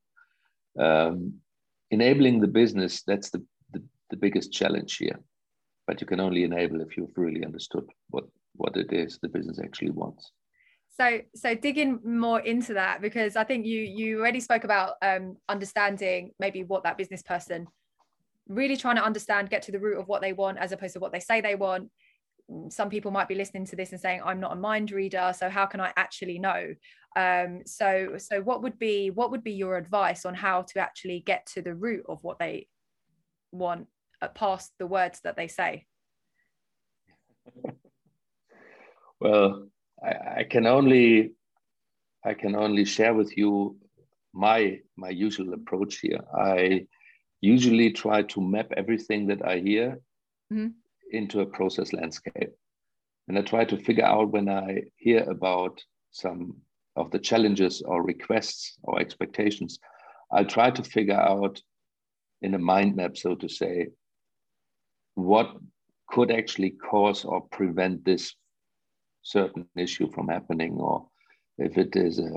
Um, 0.80 1.36
enabling 1.92 2.40
the 2.40 2.48
business, 2.48 3.04
that's 3.04 3.30
the, 3.30 3.44
the, 3.72 3.84
the 4.10 4.18
biggest 4.18 4.52
challenge 4.52 4.98
here. 4.98 5.20
But 5.86 6.02
you 6.02 6.08
can 6.08 6.20
only 6.20 6.44
enable 6.44 6.82
if 6.82 6.98
you've 6.98 7.18
really 7.18 7.46
understood 7.46 7.86
what, 8.10 8.26
what 8.56 8.76
it 8.76 8.92
is 8.92 9.20
the 9.22 9.30
business 9.30 9.60
actually 9.64 9.92
wants 9.92 10.32
so 10.98 11.20
so 11.36 11.54
digging 11.54 12.00
more 12.04 12.40
into 12.40 12.74
that 12.74 13.02
because 13.02 13.36
i 13.36 13.44
think 13.44 13.66
you 13.66 13.80
you 13.82 14.20
already 14.20 14.40
spoke 14.40 14.64
about 14.64 14.94
um, 15.02 15.38
understanding 15.48 16.32
maybe 16.40 16.64
what 16.64 16.84
that 16.84 16.98
business 16.98 17.22
person 17.22 17.68
really 18.48 18.78
trying 18.78 18.96
to 18.96 19.04
understand 19.04 19.50
get 19.50 19.62
to 19.62 19.72
the 19.72 19.80
root 19.80 20.00
of 20.00 20.08
what 20.08 20.22
they 20.22 20.34
want 20.34 20.58
as 20.58 20.72
opposed 20.72 20.94
to 20.94 21.00
what 21.00 21.12
they 21.12 21.20
say 21.20 21.42
they 21.42 21.56
want 21.56 21.90
some 22.70 22.90
people 22.90 23.12
might 23.12 23.28
be 23.28 23.36
listening 23.36 23.66
to 23.66 23.76
this 23.76 23.92
and 23.92 24.00
saying 24.00 24.22
i'm 24.24 24.40
not 24.40 24.54
a 24.54 24.56
mind 24.56 24.92
reader 24.92 25.34
so 25.38 25.50
how 25.50 25.66
can 25.66 25.82
i 25.82 25.92
actually 25.98 26.40
know 26.40 26.74
um, 27.16 27.62
so 27.66 28.14
so 28.18 28.42
what 28.42 28.62
would 28.62 28.78
be 28.78 29.10
what 29.10 29.32
would 29.32 29.44
be 29.44 29.54
your 29.54 29.76
advice 29.78 30.24
on 30.24 30.36
how 30.36 30.62
to 30.62 30.80
actually 30.80 31.22
get 31.22 31.48
to 31.48 31.64
the 31.64 31.74
root 31.74 32.04
of 32.08 32.20
what 32.22 32.38
they 32.38 32.68
want 33.52 33.88
uh, 34.22 34.28
past 34.28 34.72
the 34.78 34.86
words 34.86 35.20
that 35.24 35.36
they 35.36 35.48
say 35.48 35.88
well 39.20 39.68
I, 40.04 40.40
I 40.40 40.44
can 40.44 40.68
only 40.68 41.34
I 42.24 42.34
can 42.34 42.56
only 42.56 42.86
share 42.86 43.14
with 43.14 43.36
you 43.38 43.78
my 44.34 44.80
my 44.96 45.10
usual 45.10 45.54
approach 45.54 46.00
here. 46.00 46.20
I 46.36 46.88
usually 47.42 47.92
try 47.92 48.24
to 48.24 48.42
map 48.42 48.72
everything 48.76 49.28
that 49.28 49.46
I 49.46 49.60
hear 49.60 50.00
mm-hmm. 50.52 50.68
Into 51.12 51.42
a 51.42 51.46
process 51.46 51.94
landscape. 51.94 52.52
And 53.28 53.38
I 53.38 53.42
try 53.42 53.66
to 53.66 53.78
figure 53.78 54.06
out 54.06 54.32
when 54.32 54.50
I 54.50 54.84
hear 54.96 55.24
about 55.30 55.82
some 56.12 56.56
of 56.96 57.12
the 57.12 57.20
challenges 57.20 57.82
or 57.82 58.04
requests 58.04 58.78
or 58.84 59.00
expectations, 59.00 59.80
I 60.32 60.44
try 60.44 60.72
to 60.72 60.84
figure 60.84 61.20
out 61.20 61.62
in 62.42 62.54
a 62.54 62.60
mind 62.60 62.96
map, 62.96 63.18
so 63.18 63.36
to 63.36 63.50
say, 63.50 63.88
what 65.16 65.58
could 66.10 66.32
actually 66.32 66.72
cause 66.72 67.26
or 67.26 67.42
prevent 67.52 68.06
this 68.06 68.34
certain 69.24 69.66
issue 69.76 70.10
from 70.12 70.28
happening 70.30 70.78
or 70.80 71.08
if 71.58 71.78
it 71.78 71.96
is 71.96 72.20
a 72.20 72.32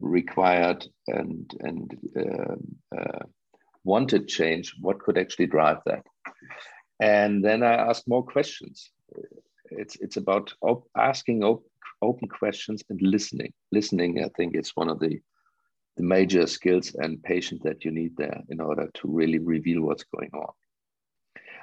required 0.00 0.86
and 1.06 1.54
and 1.60 1.96
uh, 2.16 2.96
uh, 2.96 3.24
wanted 3.84 4.28
change 4.28 4.74
what 4.80 5.00
could 5.00 5.16
actually 5.16 5.46
drive 5.46 5.78
that 5.86 6.04
and 7.00 7.44
then 7.44 7.62
i 7.62 7.74
ask 7.74 8.02
more 8.06 8.24
questions 8.24 8.90
it's 9.70 9.96
it's 9.96 10.16
about 10.16 10.52
op- 10.62 10.88
asking 10.96 11.42
op- 11.44 11.64
open 12.02 12.28
questions 12.28 12.82
and 12.90 13.00
listening 13.02 13.52
listening 13.72 14.22
i 14.24 14.28
think 14.36 14.56
is 14.56 14.72
one 14.74 14.88
of 14.88 14.98
the 14.98 15.20
the 15.96 16.02
major 16.02 16.46
skills 16.46 16.94
and 16.94 17.22
patience 17.22 17.60
that 17.64 17.84
you 17.84 17.90
need 17.90 18.16
there 18.16 18.40
in 18.50 18.60
order 18.60 18.88
to 18.94 19.08
really 19.08 19.38
reveal 19.38 19.82
what's 19.82 20.04
going 20.04 20.30
on 20.32 20.52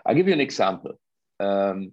i'll 0.06 0.16
give 0.16 0.28
you 0.28 0.34
an 0.34 0.42
example 0.42 0.94
um, 1.40 1.92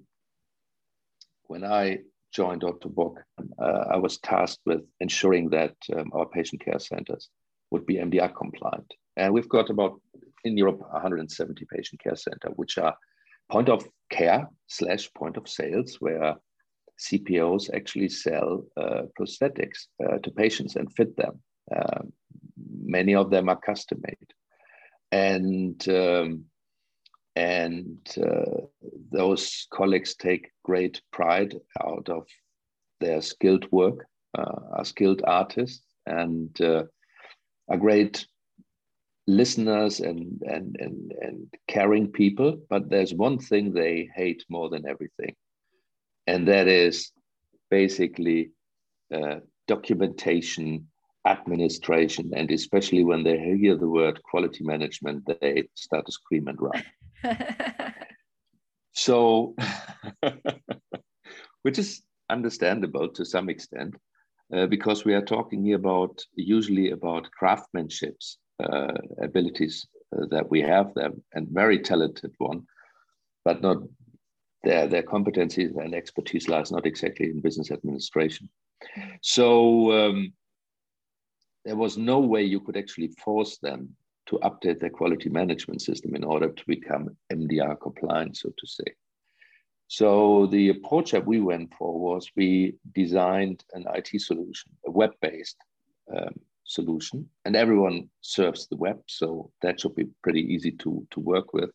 when 1.44 1.64
i 1.64 1.98
joined 2.32 2.64
Otto 2.64 2.88
Bock, 2.88 3.22
uh, 3.60 3.84
I 3.90 3.96
was 3.96 4.18
tasked 4.18 4.62
with 4.64 4.80
ensuring 5.00 5.50
that 5.50 5.74
um, 5.94 6.10
our 6.14 6.26
patient 6.26 6.64
care 6.64 6.78
centers 6.78 7.28
would 7.70 7.86
be 7.86 7.96
MDR 7.96 8.34
compliant. 8.34 8.92
And 9.16 9.32
we've 9.32 9.48
got 9.48 9.70
about, 9.70 10.00
in 10.44 10.56
Europe, 10.56 10.80
170 10.80 11.66
patient 11.70 12.02
care 12.02 12.16
centers, 12.16 12.52
which 12.56 12.78
are 12.78 12.94
point 13.52 13.68
of 13.68 13.86
care 14.10 14.48
slash 14.66 15.12
point 15.12 15.36
of 15.36 15.48
sales, 15.48 15.96
where 16.00 16.34
CPOs 16.98 17.70
actually 17.74 18.08
sell 18.08 18.64
uh, 18.76 19.02
prosthetics 19.18 19.88
uh, 20.02 20.18
to 20.18 20.30
patients 20.30 20.76
and 20.76 20.92
fit 20.94 21.14
them. 21.16 21.42
Uh, 21.74 22.02
many 22.84 23.14
of 23.14 23.30
them 23.30 23.48
are 23.48 23.60
custom 23.60 24.00
made. 24.02 24.30
And 25.10 25.88
um, 25.88 26.44
and 27.34 27.98
uh, 28.18 28.60
those 29.10 29.66
colleagues 29.72 30.14
take 30.14 30.50
great 30.64 31.00
pride 31.12 31.54
out 31.82 32.08
of 32.08 32.26
their 33.00 33.22
skilled 33.22 33.66
work, 33.70 34.06
uh, 34.38 34.60
are 34.76 34.84
skilled 34.84 35.22
artists, 35.26 35.84
and 36.06 36.60
uh, 36.60 36.84
are 37.68 37.78
great 37.78 38.26
listeners 39.26 40.00
and, 40.00 40.42
and, 40.42 40.76
and, 40.78 41.12
and 41.20 41.54
caring 41.68 42.08
people. 42.08 42.58
But 42.68 42.88
there's 42.88 43.14
one 43.14 43.38
thing 43.38 43.72
they 43.72 44.08
hate 44.14 44.44
more 44.48 44.68
than 44.68 44.86
everything, 44.86 45.34
and 46.26 46.48
that 46.48 46.68
is 46.68 47.12
basically 47.70 48.50
uh, 49.14 49.36
documentation 49.68 50.88
administration 51.24 52.32
and 52.34 52.50
especially 52.50 53.04
when 53.04 53.22
they 53.22 53.38
hear 53.38 53.76
the 53.76 53.88
word 53.88 54.20
quality 54.24 54.64
management 54.64 55.24
they 55.40 55.62
start 55.76 56.04
to 56.04 56.10
scream 56.10 56.48
and 56.48 56.58
run 56.60 56.82
so, 58.92 59.54
which 61.62 61.78
is 61.78 62.02
understandable 62.30 63.08
to 63.08 63.24
some 63.24 63.48
extent, 63.48 63.94
uh, 64.54 64.66
because 64.66 65.04
we 65.04 65.14
are 65.14 65.24
talking 65.24 65.64
here 65.64 65.76
about 65.76 66.22
usually 66.34 66.90
about 66.90 67.28
craftsmanships 67.40 68.36
uh, 68.62 68.98
abilities 69.20 69.86
uh, 70.16 70.26
that 70.30 70.50
we 70.50 70.60
have 70.60 70.94
them 70.94 71.22
and 71.34 71.48
very 71.48 71.78
talented 71.78 72.34
one, 72.38 72.66
but 73.44 73.60
not 73.62 73.78
their 74.64 74.86
their 74.86 75.02
competencies 75.02 75.76
and 75.76 75.94
expertise 75.94 76.48
lies 76.48 76.70
not 76.70 76.86
exactly 76.86 77.26
in 77.26 77.40
business 77.40 77.70
administration. 77.70 78.48
So. 79.22 79.92
Um, 79.92 80.32
there 81.64 81.76
was 81.76 81.96
no 81.96 82.18
way 82.18 82.42
you 82.42 82.60
could 82.60 82.76
actually 82.76 83.08
force 83.24 83.58
them 83.58 83.94
to 84.26 84.38
update 84.38 84.80
their 84.80 84.90
quality 84.90 85.28
management 85.28 85.82
system 85.82 86.14
in 86.14 86.24
order 86.24 86.50
to 86.50 86.64
become 86.66 87.16
MDR 87.32 87.80
compliant, 87.80 88.36
so 88.36 88.50
to 88.50 88.66
say. 88.66 88.84
So 89.88 90.46
the 90.46 90.70
approach 90.70 91.10
that 91.10 91.26
we 91.26 91.40
went 91.40 91.74
for 91.74 91.98
was 91.98 92.30
we 92.36 92.76
designed 92.94 93.64
an 93.74 93.84
IT 93.94 94.20
solution, 94.20 94.72
a 94.86 94.90
web-based 94.90 95.56
um, 96.16 96.34
solution, 96.72 97.28
and 97.44 97.54
everyone 97.54 98.08
serves 98.20 98.66
the 98.66 98.76
web, 98.76 98.98
so 99.06 99.50
that 99.62 99.80
should 99.80 99.94
be 99.94 100.08
pretty 100.22 100.40
easy 100.40 100.72
to, 100.72 101.06
to 101.10 101.20
work 101.20 101.52
with. 101.52 101.70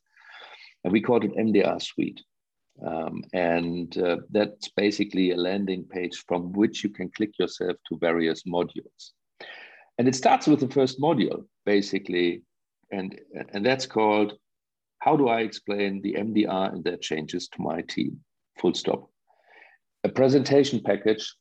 And 0.83 0.91
we 0.91 1.01
called 1.01 1.23
it 1.23 1.35
MDR 1.35 1.81
Suite. 1.81 2.21
Um, 2.85 3.23
and 3.33 3.97
uh, 3.97 4.17
that's 4.29 4.69
basically 4.69 5.31
a 5.31 5.37
landing 5.37 5.83
page 5.83 6.23
from 6.27 6.51
which 6.53 6.83
you 6.83 6.89
can 6.89 7.09
click 7.09 7.31
yourself 7.39 7.75
to 7.89 7.97
various 7.97 8.43
modules. 8.43 9.11
And 9.97 10.07
it 10.07 10.15
starts 10.15 10.45
with 10.47 10.59
the 10.59 10.67
first 10.67 10.99
module, 10.99 11.45
basically, 11.65 12.43
and, 12.91 13.19
and 13.53 13.65
that's 13.65 13.87
called 13.87 14.33
How 14.99 15.17
do 15.17 15.27
I 15.27 15.41
explain 15.41 16.01
the 16.01 16.13
MDR 16.13 16.73
and 16.73 16.83
their 16.83 16.97
changes 16.97 17.47
to 17.49 17.61
my 17.61 17.81
team? 17.81 18.19
Full 18.59 18.75
stop. 18.75 19.09
A 20.03 20.09
presentation 20.09 20.81
package 20.83 21.35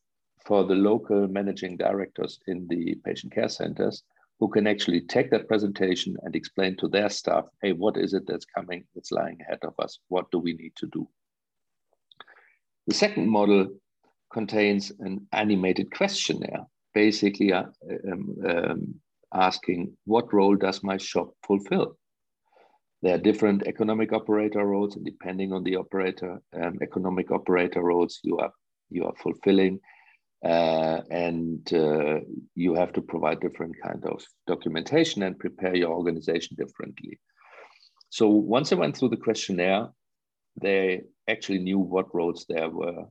for 0.47 0.65
the 0.65 0.75
local 0.75 1.27
managing 1.27 1.77
directors 1.77 2.39
in 2.47 2.67
the 2.69 2.95
patient 3.05 3.35
care 3.35 3.49
centers 3.49 4.05
who 4.39 4.49
can 4.49 4.67
actually 4.67 5.01
take 5.01 5.31
that 5.31 5.49
presentation 5.49 6.17
and 6.23 6.37
explain 6.37 6.77
to 6.77 6.89
their 6.89 7.09
staff, 7.09 7.45
hey, 7.63 7.73
what 7.73 7.97
is 7.97 8.15
it 8.15 8.23
that's 8.27 8.45
coming, 8.45 8.85
that's 8.95 9.11
lying 9.11 9.39
ahead 9.41 9.59
of 9.63 9.75
us? 9.79 9.99
What 10.09 10.31
do 10.31 10.39
we 10.39 10.53
need 10.53 10.73
to 10.77 10.87
do? 10.87 11.09
The 12.87 12.95
second 12.95 13.29
model 13.29 13.69
contains 14.33 14.93
an 15.01 15.27
animated 15.33 15.91
questionnaire, 15.91 16.67
basically 16.95 17.53
uh, 17.53 17.65
um, 18.13 18.37
um, 18.47 18.95
asking 19.35 19.97
what 20.05 20.33
role 20.33 20.55
does 20.55 20.85
my 20.85 20.97
shop 20.97 21.31
fulfill? 21.45 21.97
There 23.03 23.15
are 23.15 23.19
different 23.19 23.67
economic 23.67 24.13
operator 24.13 24.65
roles, 24.65 24.97
and 24.97 25.05
depending 25.05 25.53
on 25.53 25.65
the 25.65 25.77
operator, 25.77 26.41
um, 26.55 26.79
economic 26.83 27.31
operator 27.31 27.83
roles 27.83 28.21
you 28.23 28.39
are 28.39 28.53
you 28.91 29.05
are 29.05 29.15
fulfilling, 29.21 29.81
uh, 30.47 31.03
and 31.11 31.73
uh, 31.73 32.21
you 32.55 32.75
have 32.75 32.93
to 32.93 33.03
provide 33.03 33.41
different 33.41 33.75
kind 33.83 34.05
of 34.05 34.25
documentation 34.47 35.25
and 35.25 35.39
prepare 35.39 35.75
your 35.75 35.93
organization 35.93 36.57
differently. 36.57 37.19
So 38.11 38.29
once 38.29 38.73
I 38.73 38.77
went 38.77 38.97
through 38.97 39.09
the 39.09 39.17
questionnaire, 39.17 39.89
they 40.63 41.03
actually 41.29 41.59
knew 41.59 41.81
what 41.81 42.15
roles 42.15 42.47
they 42.49 42.65
were 42.65 43.07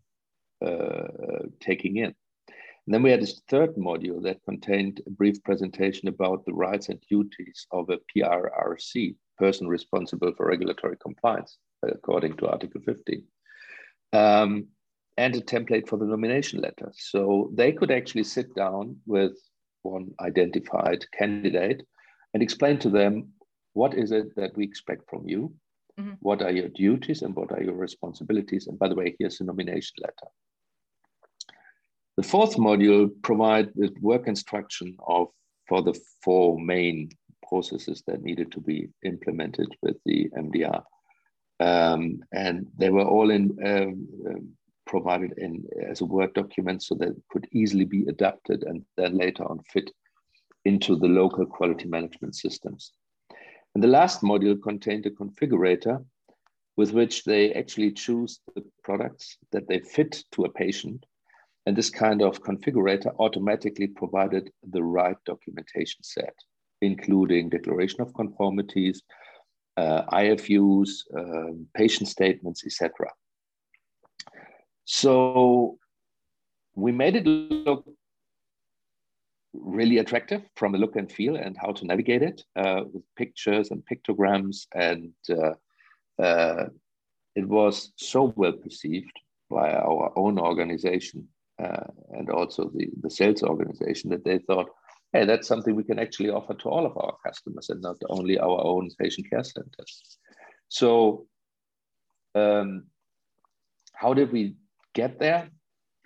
uh, 0.65 1.43
taking 1.59 1.97
in. 1.97 2.15
And 2.85 2.93
then 2.93 3.03
we 3.03 3.11
had 3.11 3.21
this 3.21 3.41
third 3.49 3.75
module 3.75 4.23
that 4.23 4.45
contained 4.45 5.01
a 5.05 5.09
brief 5.09 5.43
presentation 5.43 6.07
about 6.07 6.45
the 6.45 6.53
rights 6.53 6.87
and 6.87 7.03
duties 7.09 7.67
of 7.71 7.89
a 7.89 7.99
PRRC, 8.15 9.15
person 9.37 9.67
responsible 9.67 10.31
for 10.37 10.47
regulatory 10.47 10.95
compliance, 11.01 11.57
according 11.83 12.37
to 12.37 12.47
Article 12.47 12.79
15, 12.85 13.23
um, 14.13 14.67
and 15.17 15.35
a 15.35 15.41
template 15.41 15.87
for 15.87 15.97
the 15.97 16.05
nomination 16.05 16.59
letter. 16.61 16.91
So 16.93 17.49
they 17.53 17.71
could 17.71 17.91
actually 17.91 18.23
sit 18.23 18.53
down 18.55 18.97
with 19.05 19.33
one 19.83 20.11
identified 20.19 21.05
candidate 21.17 21.83
and 22.33 22.43
explain 22.43 22.79
to 22.79 22.89
them 22.89 23.29
what 23.73 23.93
is 23.93 24.11
it 24.11 24.35
that 24.35 24.55
we 24.57 24.63
expect 24.63 25.09
from 25.09 25.27
you 25.27 25.53
Mm-hmm. 25.99 26.13
What 26.19 26.41
are 26.41 26.51
your 26.51 26.69
duties 26.69 27.21
and 27.21 27.35
what 27.35 27.51
are 27.51 27.63
your 27.63 27.75
responsibilities? 27.75 28.67
And 28.67 28.77
by 28.77 28.89
the 28.89 28.95
way, 28.95 29.15
here's 29.17 29.37
the 29.37 29.45
nomination 29.45 29.95
letter. 30.01 30.31
The 32.17 32.23
fourth 32.23 32.57
module 32.57 33.09
provides 33.23 33.69
the 33.75 33.91
work 34.01 34.27
instruction 34.27 34.95
of 35.07 35.27
for 35.67 35.81
the 35.81 35.97
four 36.23 36.59
main 36.59 37.09
processes 37.47 38.03
that 38.07 38.21
needed 38.21 38.51
to 38.51 38.59
be 38.59 38.89
implemented 39.03 39.67
with 39.81 39.97
the 40.05 40.29
MDR. 40.37 40.83
Um, 41.59 42.19
and 42.33 42.67
they 42.77 42.89
were 42.89 43.05
all 43.05 43.29
in 43.31 43.57
um, 43.65 44.07
um, 44.29 44.49
provided 44.85 45.33
in 45.37 45.63
as 45.89 46.01
a 46.01 46.05
Word 46.05 46.33
document 46.33 46.83
so 46.83 46.95
that 46.95 47.09
it 47.09 47.21
could 47.29 47.47
easily 47.51 47.85
be 47.85 48.05
adapted 48.07 48.63
and 48.63 48.83
then 48.97 49.17
later 49.17 49.43
on 49.43 49.59
fit 49.71 49.89
into 50.65 50.95
the 50.95 51.07
local 51.07 51.45
quality 51.45 51.87
management 51.87 52.35
systems. 52.35 52.91
And 53.73 53.83
the 53.83 53.89
last 53.89 54.21
module 54.21 54.61
contained 54.61 55.05
a 55.05 55.11
configurator 55.11 56.03
with 56.77 56.91
which 56.91 57.23
they 57.23 57.53
actually 57.53 57.91
choose 57.91 58.39
the 58.55 58.63
products 58.83 59.37
that 59.51 59.67
they 59.67 59.79
fit 59.79 60.23
to 60.31 60.43
a 60.43 60.49
patient. 60.49 61.05
And 61.65 61.75
this 61.75 61.89
kind 61.89 62.21
of 62.21 62.43
configurator 62.43 63.15
automatically 63.19 63.87
provided 63.87 64.51
the 64.71 64.83
right 64.83 65.17
documentation 65.25 66.03
set, 66.03 66.35
including 66.81 67.49
declaration 67.49 68.01
of 68.01 68.13
conformities, 68.13 69.01
uh, 69.77 70.03
IFUs, 70.11 70.89
um, 71.17 71.67
patient 71.73 72.07
statements, 72.09 72.65
etc. 72.65 73.09
So 74.85 75.79
we 76.75 76.91
made 76.91 77.15
it 77.15 77.25
look 77.25 77.85
really 79.53 79.97
attractive 79.97 80.43
from 80.55 80.75
a 80.75 80.77
look 80.77 80.95
and 80.95 81.11
feel 81.11 81.35
and 81.35 81.57
how 81.59 81.71
to 81.71 81.85
navigate 81.85 82.21
it 82.21 82.43
uh, 82.55 82.83
with 82.93 83.03
pictures 83.15 83.71
and 83.71 83.83
pictograms. 83.91 84.67
And 84.73 85.13
uh, 85.29 86.21
uh, 86.21 86.67
it 87.35 87.47
was 87.47 87.93
so 87.97 88.33
well 88.35 88.53
perceived 88.53 89.11
by 89.49 89.73
our 89.73 90.11
own 90.15 90.39
organization 90.39 91.27
uh, 91.61 91.87
and 92.11 92.29
also 92.29 92.69
the, 92.73 92.89
the 93.01 93.09
sales 93.09 93.43
organization 93.43 94.09
that 94.09 94.23
they 94.23 94.39
thought, 94.39 94.69
hey, 95.13 95.25
that's 95.25 95.47
something 95.47 95.75
we 95.75 95.83
can 95.83 95.99
actually 95.99 96.29
offer 96.29 96.53
to 96.53 96.69
all 96.69 96.85
of 96.85 96.97
our 96.97 97.15
customers 97.25 97.69
and 97.69 97.81
not 97.81 97.97
only 98.09 98.37
our 98.37 98.63
own 98.65 98.89
patient 98.99 99.29
care 99.29 99.43
centers. 99.43 100.17
So, 100.67 101.27
um, 102.33 102.85
how 103.93 104.13
did 104.13 104.31
we 104.31 104.55
get 104.95 105.19
there? 105.19 105.49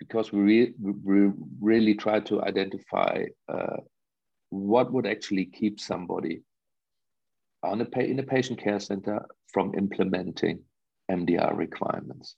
because 0.00 0.32
we, 0.32 0.40
re 0.40 0.74
we 1.04 1.30
really 1.60 1.94
try 1.94 2.18
to 2.20 2.42
identify 2.42 3.26
uh, 3.48 3.76
what 4.48 4.90
would 4.92 5.06
actually 5.06 5.44
keep 5.44 5.78
somebody 5.78 6.42
on 7.62 7.80
a 7.82 8.00
in 8.00 8.18
a 8.18 8.22
patient 8.22 8.58
care 8.58 8.80
center 8.80 9.24
from 9.52 9.74
implementing 9.76 10.60
MDR 11.10 11.56
requirements. 11.56 12.34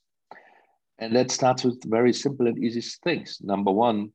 And 0.99 1.15
that 1.15 1.31
starts 1.31 1.63
with 1.63 1.89
very 1.89 2.13
simple 2.13 2.47
and 2.47 2.59
easy 2.59 2.83
things. 3.03 3.37
Number 3.41 3.71
one, 3.71 4.11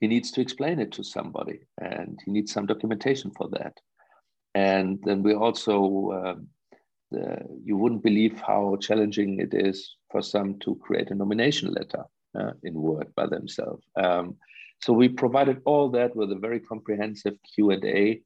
he 0.00 0.08
needs 0.08 0.32
to 0.32 0.40
explain 0.40 0.80
it 0.80 0.90
to 0.92 1.04
somebody 1.04 1.60
and 1.80 2.18
he 2.24 2.32
needs 2.32 2.52
some 2.52 2.66
documentation 2.66 3.30
for 3.36 3.48
that. 3.50 3.74
And 4.54 4.98
then 5.04 5.22
we 5.22 5.34
also, 5.34 5.76
um, 6.18 6.48
the, 7.10 7.38
you 7.64 7.76
wouldn't 7.76 8.02
believe 8.02 8.40
how 8.40 8.76
challenging 8.80 9.40
it 9.40 9.54
is 9.54 9.97
for 10.10 10.22
some 10.22 10.58
to 10.60 10.76
create 10.76 11.10
a 11.10 11.14
nomination 11.14 11.72
letter 11.72 12.04
uh, 12.38 12.52
in 12.62 12.74
Word 12.74 13.14
by 13.14 13.26
themselves. 13.26 13.84
Um, 13.96 14.36
so 14.80 14.92
we 14.92 15.08
provided 15.08 15.60
all 15.64 15.90
that 15.90 16.14
with 16.14 16.30
a 16.32 16.36
very 16.36 16.60
comprehensive 16.60 17.36
Q&A 17.54 18.20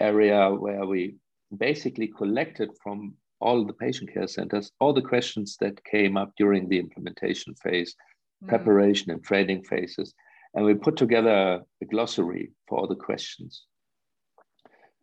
area 0.00 0.50
where 0.50 0.86
we 0.86 1.16
basically 1.56 2.08
collected 2.08 2.70
from 2.82 3.14
all 3.40 3.64
the 3.64 3.72
patient 3.72 4.12
care 4.12 4.26
centers 4.26 4.72
all 4.80 4.92
the 4.92 5.02
questions 5.02 5.56
that 5.60 5.84
came 5.84 6.16
up 6.16 6.32
during 6.36 6.68
the 6.68 6.78
implementation 6.78 7.54
phase, 7.54 7.94
mm. 8.44 8.48
preparation 8.48 9.10
and 9.12 9.22
training 9.22 9.62
phases. 9.62 10.14
And 10.54 10.64
we 10.64 10.74
put 10.74 10.96
together 10.96 11.62
a 11.80 11.84
glossary 11.84 12.52
for 12.66 12.78
all 12.78 12.86
the 12.88 12.96
questions 12.96 13.64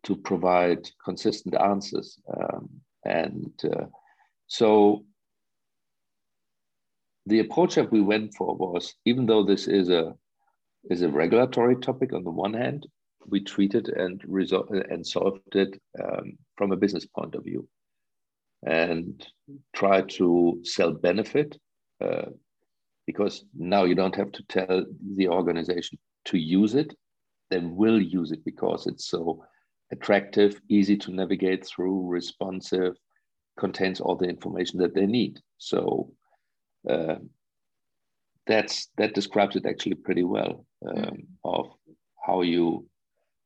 to 0.03 0.15
provide 0.15 0.89
consistent 1.03 1.55
answers. 1.55 2.19
Um, 2.35 2.69
and 3.05 3.53
uh, 3.63 3.85
so 4.47 5.05
the 7.25 7.39
approach 7.39 7.75
that 7.75 7.91
we 7.91 8.01
went 8.01 8.33
for 8.35 8.55
was 8.55 8.93
even 9.05 9.25
though 9.25 9.43
this 9.43 9.67
is 9.67 9.89
a 9.89 10.13
is 10.89 11.01
a 11.01 11.09
regulatory 11.09 11.75
topic 11.77 12.13
on 12.13 12.23
the 12.23 12.29
one 12.29 12.53
hand, 12.53 12.85
we 13.27 13.39
treated 13.39 13.89
and 13.89 14.21
resolved 14.27 14.71
and 14.71 15.05
solved 15.05 15.55
it 15.55 15.81
um, 16.03 16.37
from 16.55 16.71
a 16.71 16.77
business 16.77 17.05
point 17.07 17.33
of 17.33 17.43
view, 17.43 17.67
and 18.63 19.25
try 19.73 20.01
to 20.01 20.61
sell 20.63 20.91
benefit 20.91 21.57
uh, 22.01 22.25
because 23.07 23.45
now 23.55 23.83
you 23.83 23.95
don't 23.95 24.15
have 24.15 24.31
to 24.31 24.43
tell 24.43 24.85
the 25.15 25.27
organization 25.27 25.97
to 26.25 26.37
use 26.37 26.75
it; 26.75 26.95
they 27.49 27.59
will 27.59 27.99
use 27.99 28.31
it 28.31 28.45
because 28.45 28.85
it's 28.85 29.07
so 29.09 29.43
attractive, 29.91 30.59
easy 30.69 30.97
to 30.97 31.11
navigate 31.11 31.65
through, 31.65 32.07
responsive, 32.07 32.95
contains 33.57 33.99
all 33.99 34.15
the 34.15 34.27
information 34.27 34.79
that 34.79 34.93
they 34.93 35.05
need. 35.05 35.39
So 35.57 36.11
uh, 36.89 37.15
that's 38.47 38.89
that 38.97 39.13
describes 39.13 39.55
it 39.55 39.65
actually 39.65 39.95
pretty 39.95 40.23
well 40.23 40.65
um, 40.87 40.95
mm. 40.95 41.25
of 41.43 41.67
how 42.25 42.41
you 42.41 42.87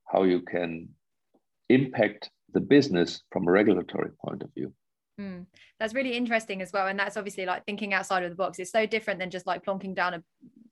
how 0.06 0.24
you 0.24 0.42
can 0.42 0.90
impact 1.70 2.30
the 2.54 2.60
business 2.60 3.22
from 3.32 3.48
a 3.48 3.52
regulatory 3.52 4.12
point 4.26 4.42
of 4.42 4.54
view. 4.56 4.74
Mm. 5.22 5.46
That's 5.80 5.94
really 5.94 6.14
interesting 6.14 6.62
as 6.62 6.74
well, 6.74 6.88
and 6.88 6.98
that's 6.98 7.18
obviously 7.18 7.46
like 7.46 7.66
thinking 7.66 7.94
outside 7.94 8.24
of 8.24 8.30
the 8.30 8.36
box. 8.36 8.60
It's 8.60 8.72
so 8.72 8.86
different 8.86 9.20
than 9.20 9.30
just 9.30 9.46
like 9.46 9.64
plonking 9.64 9.96
down 9.96 10.16
a 10.16 10.24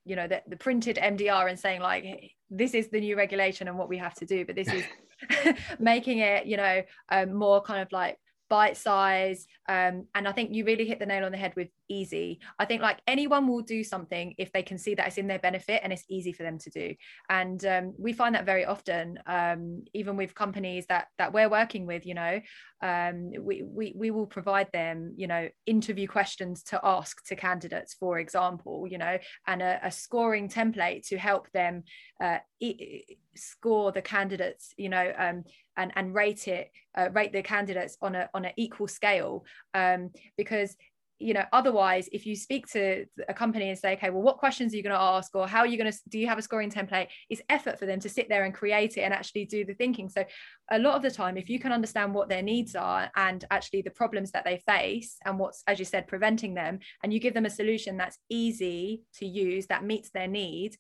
you 0.08 0.16
know 0.16 0.28
the, 0.28 0.42
the 0.48 0.56
printed 0.56 0.96
mdr 0.96 1.50
and 1.50 1.60
saying 1.60 1.82
like 1.82 2.32
this 2.50 2.74
is 2.74 2.88
the 2.88 3.00
new 3.00 3.18
regulation 3.18 3.68
and 3.68 3.78
what 3.78 3.90
we 3.90 3.98
have 3.98 4.14
to 4.16 4.26
do 4.26 4.46
but 4.46 4.56
this 4.56 4.70
is 4.70 4.84
making 5.80 6.20
it 6.20 6.46
you 6.46 6.58
know 6.58 6.82
um, 7.10 7.34
more 7.34 7.62
kind 7.62 7.82
of 7.82 7.92
like 7.92 8.18
bite 8.50 8.78
size 8.78 9.46
um, 9.68 10.08
and 10.16 10.28
i 10.28 10.32
think 10.32 10.54
you 10.54 10.64
really 10.64 10.86
hit 10.86 11.00
the 11.00 11.06
nail 11.06 11.26
on 11.26 11.32
the 11.32 11.38
head 11.38 11.54
with 11.58 11.68
easy. 11.90 12.40
I 12.60 12.66
think 12.66 12.82
like 12.82 13.00
anyone 13.08 13.48
will 13.48 13.62
do 13.62 13.84
something 13.84 14.36
if 14.38 14.52
they 14.52 14.64
can 14.64 14.78
see 14.78 14.96
that 14.96 15.08
it's 15.08 15.18
in 15.18 15.28
their 15.28 15.40
benefit 15.40 15.82
and 15.84 15.92
it's 15.92 16.06
easy 16.10 16.34
for 16.34 16.44
them 16.44 16.58
to 16.60 16.70
do. 16.70 16.96
And 17.30 17.64
um, 17.66 17.94
we 17.98 18.14
find 18.14 18.36
that 18.36 18.46
very 18.46 18.66
often 18.66 19.20
um, 19.26 19.84
even 19.94 20.16
with 20.16 20.36
companies 20.36 20.86
that 20.88 21.08
that 21.18 21.34
we're 21.34 21.50
working 21.50 21.86
with 21.86 22.06
you 22.06 22.14
know 22.14 22.40
um, 22.82 23.32
we, 23.40 23.64
we 23.64 23.94
we 23.96 24.12
will 24.12 24.28
provide 24.28 24.72
them 24.72 25.14
you 25.16 25.28
know 25.28 25.50
interview 25.66 26.08
questions 26.08 26.64
to 26.64 26.80
ask 26.84 27.24
to 27.26 27.36
candidates 27.36 27.96
for 27.96 28.20
example 28.20 28.88
you 28.90 28.98
know 28.98 29.18
and 29.48 29.62
a, 29.62 29.80
a 29.84 29.92
scoring 29.92 30.48
template 30.48 31.08
to 31.08 31.18
help 31.18 31.52
them 31.52 31.84
uh, 32.22 32.38
e- 32.60 33.04
score 33.36 33.92
the 33.92 34.02
candidates 34.02 34.74
you 34.78 34.90
know 34.90 35.12
um, 35.18 35.44
and 35.76 35.92
and 35.96 36.14
rate 36.14 36.48
it 36.48 36.72
uh, 36.98 37.10
rate 37.12 37.32
the 37.34 37.42
candidates 37.42 37.98
on 38.02 38.16
a 38.16 38.30
on 38.34 38.46
an 38.46 38.52
equal 38.58 38.88
scale 38.88 39.44
um, 39.74 40.10
because 40.38 40.76
you 41.20 41.34
know 41.34 41.44
otherwise 41.52 42.08
if 42.12 42.26
you 42.26 42.36
speak 42.36 42.68
to 42.68 43.06
a 43.28 43.34
company 43.34 43.70
and 43.70 43.78
say 43.78 43.94
okay 43.94 44.10
well 44.10 44.22
what 44.22 44.38
questions 44.38 44.74
are 44.74 44.78
you 44.78 44.84
going 44.84 44.96
to 44.96 45.02
ask? 45.02 45.36
Or 45.36 45.48
how 45.48 45.60
are 45.60 45.68
you 45.68 45.78
going 45.78 45.92
to 45.92 45.98
do 46.10 46.20
you 46.20 46.28
have 46.28 46.38
a 46.38 46.42
scoring 46.42 46.72
template? 46.72 47.08
It's 47.30 47.42
effort 47.50 47.80
for 47.80 47.86
them 47.86 48.00
to 48.02 48.10
sit 48.10 48.30
there 48.30 48.44
and 48.44 48.54
create 48.54 48.98
it 48.98 49.02
and 49.02 49.14
actually 49.14 49.46
do 49.46 49.66
the 49.66 49.74
thinking. 49.74 50.10
So 50.10 50.24
a 50.72 50.80
lot 50.80 50.96
of 50.96 51.02
the 51.02 51.12
time 51.12 51.38
if 51.38 51.50
you 51.50 51.60
can 51.60 51.72
understand 51.72 52.14
what 52.14 52.30
their 52.30 52.42
needs 52.42 52.76
are 52.76 53.10
and 53.16 53.44
actually 53.52 53.82
the 53.82 53.92
problems 53.92 54.32
that 54.32 54.46
they 54.46 54.58
face 54.66 55.18
and 55.26 55.40
what's 55.40 55.64
as 55.68 55.80
you 55.80 55.86
said 55.86 56.08
preventing 56.08 56.54
them 56.54 56.80
and 57.04 57.14
you 57.14 57.20
give 57.20 57.34
them 57.34 57.46
a 57.46 57.50
solution 57.50 57.98
that's 57.98 58.18
easy 58.30 59.02
to 59.16 59.26
use 59.26 59.68
that 59.68 59.84
meets 59.84 60.10
their 60.12 60.28
needs 60.28 60.78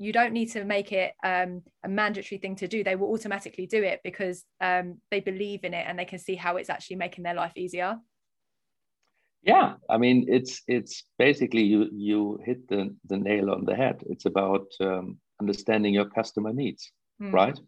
you 0.00 0.14
don't 0.14 0.32
need 0.32 0.46
to 0.46 0.64
make 0.64 0.92
it 0.92 1.12
um, 1.22 1.60
a 1.84 1.88
mandatory 1.88 2.38
thing 2.38 2.56
to 2.56 2.66
do. 2.66 2.82
They 2.82 2.96
will 2.96 3.12
automatically 3.12 3.66
do 3.66 3.82
it 3.82 4.00
because 4.02 4.44
um, 4.58 4.96
they 5.10 5.20
believe 5.20 5.62
in 5.62 5.74
it 5.74 5.84
and 5.86 5.98
they 5.98 6.06
can 6.06 6.18
see 6.18 6.36
how 6.36 6.56
it's 6.56 6.70
actually 6.70 6.96
making 6.96 7.22
their 7.22 7.34
life 7.34 7.52
easier 7.54 7.98
yeah. 9.42 9.74
I 9.88 9.98
mean 9.98 10.26
it's 10.28 10.62
it's 10.66 11.04
basically 11.18 11.62
you 11.62 11.88
you 11.92 12.38
hit 12.44 12.68
the, 12.68 12.94
the 13.08 13.16
nail 13.16 13.50
on 13.50 13.64
the 13.64 13.74
head. 13.74 14.02
It's 14.08 14.26
about 14.26 14.66
um, 14.80 15.18
understanding 15.40 15.94
your 15.94 16.08
customer 16.08 16.52
needs 16.52 16.92
mm. 17.20 17.32
right? 17.32 17.58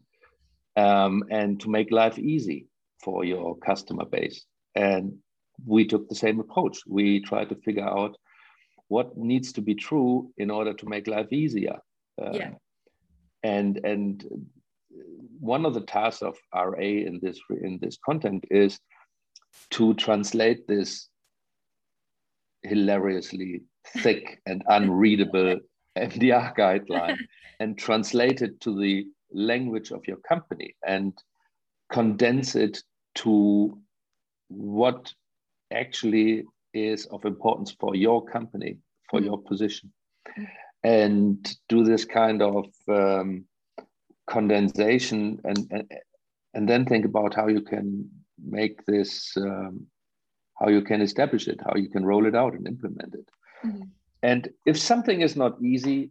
Um, 0.76 1.24
and 1.30 1.60
to 1.60 1.70
make 1.70 1.90
life 1.90 2.18
easy 2.18 2.66
for 3.02 3.24
your 3.24 3.56
customer 3.58 4.04
base. 4.04 4.44
And 4.74 5.18
we 5.66 5.86
took 5.86 6.08
the 6.08 6.14
same 6.14 6.40
approach. 6.40 6.78
We 6.86 7.20
tried 7.20 7.50
to 7.50 7.56
figure 7.56 7.84
out 7.84 8.16
what 8.88 9.16
needs 9.16 9.52
to 9.52 9.60
be 9.60 9.74
true 9.74 10.30
in 10.38 10.50
order 10.50 10.72
to 10.74 10.88
make 10.88 11.06
life 11.06 11.32
easier. 11.32 11.78
Um, 12.20 12.34
yeah. 12.34 12.50
and 13.42 13.80
and 13.84 14.22
one 15.40 15.64
of 15.64 15.72
the 15.74 15.80
tasks 15.80 16.22
of 16.22 16.36
ra 16.54 16.74
in 16.78 17.18
this 17.22 17.40
in 17.62 17.78
this 17.80 17.96
content 18.04 18.44
is 18.50 18.78
to 19.70 19.94
translate 19.94 20.68
this 20.68 21.08
hilariously 22.62 23.62
thick 23.98 24.40
and 24.46 24.62
unreadable 24.68 25.58
MDR 25.98 26.56
guideline 26.56 27.18
and 27.60 27.78
translate 27.78 28.42
it 28.42 28.60
to 28.60 28.78
the 28.78 29.06
language 29.32 29.90
of 29.90 30.06
your 30.06 30.16
company 30.18 30.74
and 30.86 31.12
condense 31.90 32.54
it 32.54 32.82
to 33.14 33.78
what 34.48 35.12
actually 35.72 36.44
is 36.74 37.06
of 37.06 37.24
importance 37.24 37.74
for 37.78 37.94
your 37.94 38.24
company, 38.24 38.78
for 39.10 39.20
mm. 39.20 39.26
your 39.26 39.38
position, 39.42 39.92
and 40.82 41.56
do 41.68 41.84
this 41.84 42.04
kind 42.04 42.42
of 42.42 42.66
um, 42.88 43.44
condensation 44.26 45.40
and, 45.44 45.58
and, 45.70 45.92
and 46.54 46.68
then 46.68 46.84
think 46.84 47.04
about 47.04 47.34
how 47.34 47.48
you 47.48 47.60
can 47.60 48.08
make 48.42 48.84
this 48.86 49.32
um, 49.36 49.86
how 50.62 50.68
you 50.68 50.82
can 50.82 51.00
establish 51.02 51.48
it, 51.48 51.60
how 51.66 51.74
you 51.74 51.88
can 51.88 52.06
roll 52.06 52.26
it 52.26 52.36
out 52.36 52.54
and 52.54 52.66
implement 52.68 53.14
it. 53.14 53.28
Mm-hmm. 53.64 53.82
And 54.22 54.48
if 54.64 54.78
something 54.78 55.20
is 55.20 55.34
not 55.36 55.60
easy, 55.60 56.10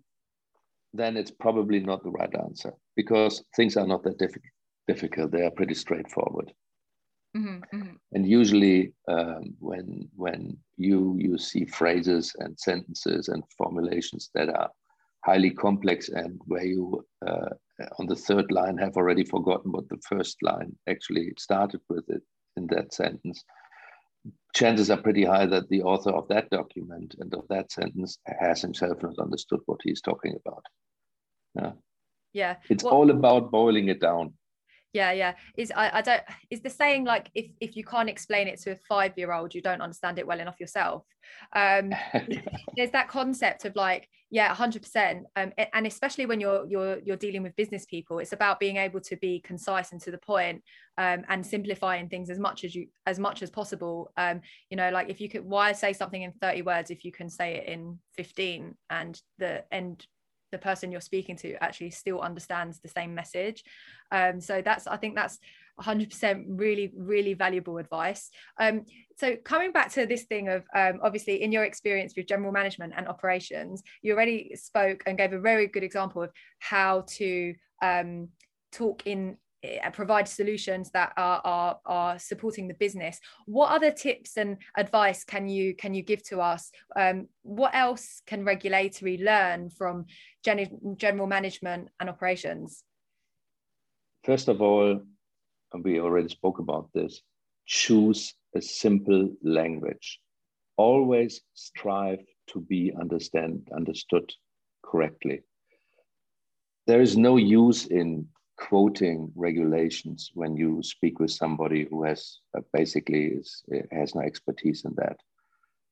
then 0.93 1.15
it's 1.15 1.31
probably 1.31 1.79
not 1.79 2.03
the 2.03 2.11
right 2.11 2.33
answer 2.43 2.73
because 2.97 3.43
things 3.55 3.77
are 3.77 3.87
not 3.87 4.03
that 4.03 4.17
difficult. 4.17 4.51
Difficult. 4.87 5.31
They 5.31 5.45
are 5.45 5.51
pretty 5.51 5.75
straightforward. 5.75 6.51
Mm-hmm, 7.37 7.77
mm-hmm. 7.77 7.95
And 8.11 8.27
usually, 8.27 8.91
um, 9.07 9.55
when 9.59 10.09
when 10.15 10.57
you 10.75 11.15
you 11.17 11.37
see 11.37 11.63
phrases 11.63 12.35
and 12.39 12.59
sentences 12.59 13.29
and 13.29 13.41
formulations 13.57 14.31
that 14.33 14.49
are 14.49 14.69
highly 15.23 15.51
complex 15.51 16.09
and 16.09 16.41
where 16.45 16.65
you 16.65 17.05
uh, 17.25 17.51
on 17.99 18.07
the 18.07 18.15
third 18.15 18.51
line 18.51 18.77
have 18.77 18.97
already 18.97 19.23
forgotten 19.23 19.71
what 19.71 19.87
the 19.87 20.01
first 20.09 20.35
line 20.41 20.75
actually 20.89 21.31
started 21.37 21.79
with 21.87 22.03
it 22.09 22.23
in 22.57 22.67
that 22.67 22.93
sentence, 22.93 23.45
chances 24.53 24.89
are 24.89 25.01
pretty 25.01 25.23
high 25.23 25.45
that 25.45 25.69
the 25.69 25.83
author 25.83 26.11
of 26.11 26.27
that 26.27 26.49
document 26.49 27.15
and 27.19 27.33
of 27.33 27.47
that 27.49 27.71
sentence 27.71 28.17
has 28.25 28.61
himself 28.61 29.01
not 29.01 29.19
understood 29.19 29.59
what 29.65 29.79
he's 29.83 30.01
talking 30.01 30.35
about. 30.45 30.65
Yeah. 31.55 31.71
Yeah. 32.33 32.55
It's 32.69 32.83
well, 32.83 32.93
all 32.93 33.11
about 33.11 33.51
boiling 33.51 33.89
it 33.89 33.99
down 33.99 34.33
yeah 34.93 35.11
yeah. 35.11 35.33
Is 35.57 35.71
I, 35.75 35.97
I 35.97 36.01
don't 36.01 36.21
is 36.49 36.61
the 36.61 36.69
saying 36.69 37.05
like 37.05 37.29
if 37.33 37.47
if 37.59 37.75
you 37.75 37.83
can't 37.83 38.09
explain 38.09 38.47
it 38.47 38.59
to 38.61 38.71
a 38.71 38.75
five 38.75 39.13
year 39.17 39.33
old 39.33 39.55
you 39.55 39.61
don't 39.61 39.81
understand 39.81 40.19
it 40.19 40.27
well 40.27 40.39
enough 40.39 40.59
yourself. 40.59 41.05
Um 41.55 41.93
there's 42.75 42.91
that 42.91 43.07
concept 43.07 43.65
of 43.65 43.75
like 43.75 44.07
yeah 44.29 44.53
100% 44.55 45.23
um 45.35 45.51
and 45.73 45.87
especially 45.87 46.25
when 46.25 46.39
you're 46.39 46.65
you're 46.65 46.99
you're 46.99 47.17
dealing 47.17 47.43
with 47.43 47.55
business 47.57 47.85
people 47.85 48.19
it's 48.19 48.31
about 48.31 48.61
being 48.61 48.77
able 48.77 49.01
to 49.01 49.17
be 49.17 49.41
concise 49.41 49.91
and 49.91 49.99
to 49.99 50.09
the 50.09 50.17
point 50.17 50.63
um 50.97 51.23
and 51.27 51.45
simplifying 51.45 52.07
things 52.07 52.29
as 52.29 52.39
much 52.39 52.63
as 52.63 52.73
you 52.73 52.87
as 53.05 53.19
much 53.19 53.41
as 53.41 53.49
possible. 53.49 54.11
Um 54.17 54.41
you 54.69 54.77
know 54.77 54.89
like 54.89 55.09
if 55.09 55.21
you 55.21 55.29
could 55.29 55.45
why 55.45 55.71
say 55.71 55.93
something 55.93 56.21
in 56.21 56.33
30 56.33 56.63
words 56.63 56.91
if 56.91 57.05
you 57.05 57.11
can 57.11 57.29
say 57.29 57.55
it 57.55 57.67
in 57.67 57.99
15 58.17 58.75
and 58.89 59.21
the 59.37 59.63
end 59.71 60.05
the 60.51 60.57
person 60.57 60.91
you're 60.91 61.01
speaking 61.01 61.35
to 61.37 61.61
actually 61.63 61.91
still 61.91 62.21
understands 62.21 62.79
the 62.79 62.89
same 62.89 63.13
message. 63.15 63.63
Um, 64.11 64.41
so 64.41 64.61
that's 64.61 64.87
i 64.87 64.97
think 64.97 65.15
that's 65.15 65.39
100% 65.79 66.43
really 66.47 66.91
really 66.95 67.33
valuable 67.33 67.77
advice. 67.77 68.29
Um, 68.59 68.85
so 69.17 69.35
coming 69.37 69.71
back 69.71 69.91
to 69.93 70.05
this 70.05 70.23
thing 70.23 70.49
of 70.49 70.63
um, 70.75 70.99
obviously 71.01 71.41
in 71.41 71.51
your 71.51 71.63
experience 71.63 72.13
with 72.15 72.27
general 72.27 72.51
management 72.51 72.93
and 72.95 73.07
operations 73.07 73.81
you 74.01 74.13
already 74.13 74.51
spoke 74.55 75.03
and 75.05 75.17
gave 75.17 75.33
a 75.33 75.39
very 75.39 75.67
good 75.67 75.83
example 75.83 76.21
of 76.23 76.31
how 76.59 77.05
to 77.19 77.55
um, 77.81 78.29
talk 78.71 79.07
in 79.07 79.37
provide 79.93 80.27
solutions 80.27 80.91
that 80.91 81.13
are, 81.17 81.41
are 81.43 81.79
are 81.85 82.19
supporting 82.19 82.67
the 82.67 82.73
business. 82.73 83.19
What 83.45 83.71
other 83.71 83.91
tips 83.91 84.37
and 84.37 84.57
advice 84.77 85.23
can 85.23 85.47
you 85.47 85.75
can 85.75 85.93
you 85.93 86.03
give 86.03 86.23
to 86.23 86.39
us? 86.41 86.71
Um, 86.95 87.27
what 87.43 87.75
else 87.75 88.21
can 88.25 88.43
regulatory 88.43 89.17
learn 89.17 89.69
from 89.69 90.05
gen- 90.43 90.95
general 90.97 91.27
management 91.27 91.89
and 91.99 92.09
operations? 92.09 92.83
First 94.23 94.47
of 94.47 94.61
all 94.61 95.01
we 95.83 95.99
already 95.99 96.29
spoke 96.29 96.59
about 96.59 96.89
this 96.93 97.21
choose 97.65 98.33
a 98.55 98.61
simple 98.61 99.29
language. 99.43 100.19
Always 100.77 101.41
strive 101.53 102.19
to 102.47 102.59
be 102.59 102.91
understand 102.99 103.69
understood 103.73 104.33
correctly. 104.83 105.41
There 106.87 107.01
is 107.01 107.15
no 107.15 107.37
use 107.37 107.85
in 107.85 108.27
quoting 108.61 109.31
regulations 109.35 110.31
when 110.35 110.55
you 110.55 110.83
speak 110.83 111.19
with 111.19 111.31
somebody 111.31 111.87
who 111.89 112.03
has 112.03 112.39
uh, 112.55 112.61
basically 112.71 113.25
is, 113.25 113.63
has 113.91 114.13
no 114.13 114.21
expertise 114.21 114.85
in 114.85 114.93
that. 114.95 115.17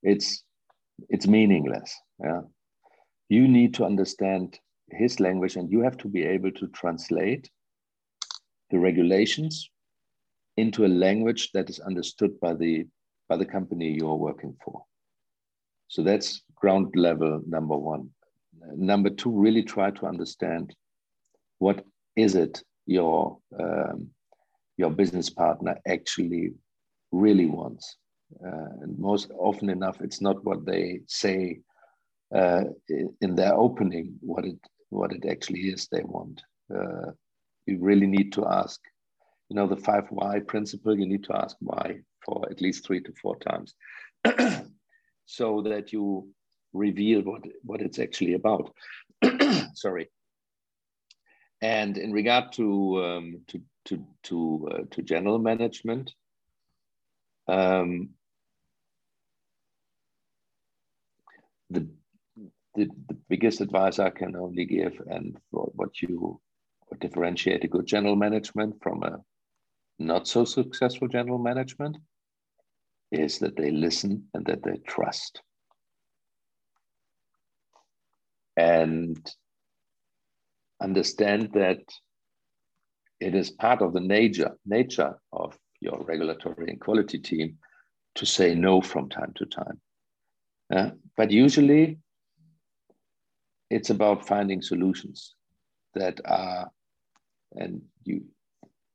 It's 0.03 0.43
it's 1.09 1.27
meaningless. 1.27 1.93
Yeah, 2.23 2.41
you 3.27 3.47
need 3.47 3.73
to 3.75 3.85
understand 3.85 4.59
his 4.91 5.19
language, 5.19 5.55
and 5.55 5.71
you 5.71 5.81
have 5.81 5.97
to 5.97 6.07
be 6.07 6.23
able 6.23 6.51
to 6.51 6.67
translate 6.67 7.49
the 8.69 8.79
regulations 8.79 9.69
into 10.57 10.85
a 10.85 10.95
language 11.05 11.51
that 11.53 11.69
is 11.69 11.79
understood 11.79 12.39
by 12.39 12.53
the 12.53 12.85
by 13.27 13.37
the 13.37 13.45
company 13.45 13.91
you 13.91 14.07
are 14.07 14.15
working 14.15 14.55
for. 14.63 14.83
So 15.87 16.03
that's 16.03 16.43
ground 16.55 16.93
level 16.95 17.41
number 17.47 17.77
one. 17.77 18.09
Number 18.75 19.09
two, 19.09 19.31
really 19.31 19.63
try 19.63 19.89
to 19.91 20.05
understand 20.05 20.75
what 21.57 21.83
is 22.15 22.35
it 22.35 22.61
your 22.89 23.37
um, 23.59 24.09
your 24.77 24.89
business 24.89 25.29
partner 25.29 25.75
actually 25.87 26.53
really 27.11 27.45
wants 27.45 27.97
uh, 28.45 28.71
and 28.81 28.97
most 28.97 29.31
often 29.37 29.69
enough 29.69 30.01
it's 30.01 30.21
not 30.21 30.43
what 30.43 30.65
they 30.65 31.01
say 31.07 31.59
uh, 32.35 32.63
in 33.21 33.35
their 33.35 33.55
opening 33.55 34.13
what 34.21 34.45
it 34.45 34.59
what 34.89 35.11
it 35.11 35.25
actually 35.33 35.61
is 35.73 35.87
they 35.87 36.03
want 36.03 36.41
uh, 36.75 37.11
you 37.65 37.77
really 37.79 38.07
need 38.07 38.31
to 38.33 38.45
ask 38.45 38.79
you 39.49 39.55
know 39.55 39.67
the 39.67 39.83
five 39.89 40.05
why 40.09 40.39
principle 40.39 40.97
you 40.97 41.07
need 41.07 41.23
to 41.23 41.35
ask 41.43 41.55
why 41.59 41.99
for 42.25 42.47
at 42.51 42.61
least 42.61 42.85
three 42.85 43.01
to 43.01 43.13
four 43.21 43.35
times 43.37 43.73
so 45.25 45.61
that 45.61 45.93
you 45.93 46.27
reveal 46.73 47.21
what, 47.21 47.41
what 47.63 47.81
it's 47.81 47.99
actually 47.99 48.33
about. 48.33 48.73
Sorry. 49.73 50.09
And 51.61 51.97
in 51.97 52.11
regard 52.13 52.53
to 52.53 53.03
um, 53.03 53.41
to 53.47 53.61
to 53.85 54.05
to, 54.23 54.69
uh, 54.71 54.83
to 54.91 55.01
general 55.01 55.39
management, 55.39 56.13
um, 57.47 58.09
the, 61.69 61.87
the 62.75 62.89
the 63.07 63.17
biggest 63.27 63.61
advice 63.61 63.99
I 63.99 64.09
can 64.09 64.35
only 64.35 64.65
give, 64.65 65.01
and 65.09 65.37
what, 65.49 65.75
what 65.75 66.01
you 66.01 66.39
differentiate 66.99 67.63
a 67.63 67.67
good 67.67 67.85
general 67.85 68.15
management 68.15 68.81
from 68.81 69.03
a 69.03 69.19
not 69.97 70.27
so 70.27 70.45
successful 70.45 71.09
general 71.09 71.39
management, 71.39 71.97
is 73.11 73.39
that 73.39 73.57
they 73.57 73.71
listen 73.71 74.29
and 74.33 74.45
that 74.45 74.63
they 74.63 74.77
trust. 74.87 75.41
And 78.55 79.19
understand 80.81 81.51
that 81.53 81.81
it 83.19 83.35
is 83.35 83.51
part 83.51 83.81
of 83.81 83.93
the 83.93 83.99
nature, 83.99 84.57
nature 84.65 85.15
of 85.33 85.57
your 85.81 86.03
regulatory 86.03 86.69
and 86.69 86.79
quality 86.79 87.17
team 87.19 87.57
to 88.15 88.25
say 88.25 88.55
no 88.55 88.81
from 88.81 89.09
time 89.09 89.33
to 89.35 89.45
time. 89.45 89.81
Uh, 90.73 90.91
but 91.17 91.31
usually 91.31 91.97
it's 93.69 93.89
about 93.89 94.27
finding 94.27 94.61
solutions 94.61 95.35
that 95.95 96.19
are, 96.25 96.69
and 97.55 97.81
you, 98.03 98.23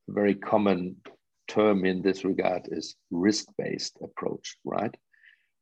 very 0.08 0.34
common 0.34 0.96
term 1.48 1.84
in 1.84 2.02
this 2.02 2.24
regard 2.24 2.68
is 2.70 2.96
risk-based 3.10 3.98
approach, 4.02 4.56
right? 4.64 4.94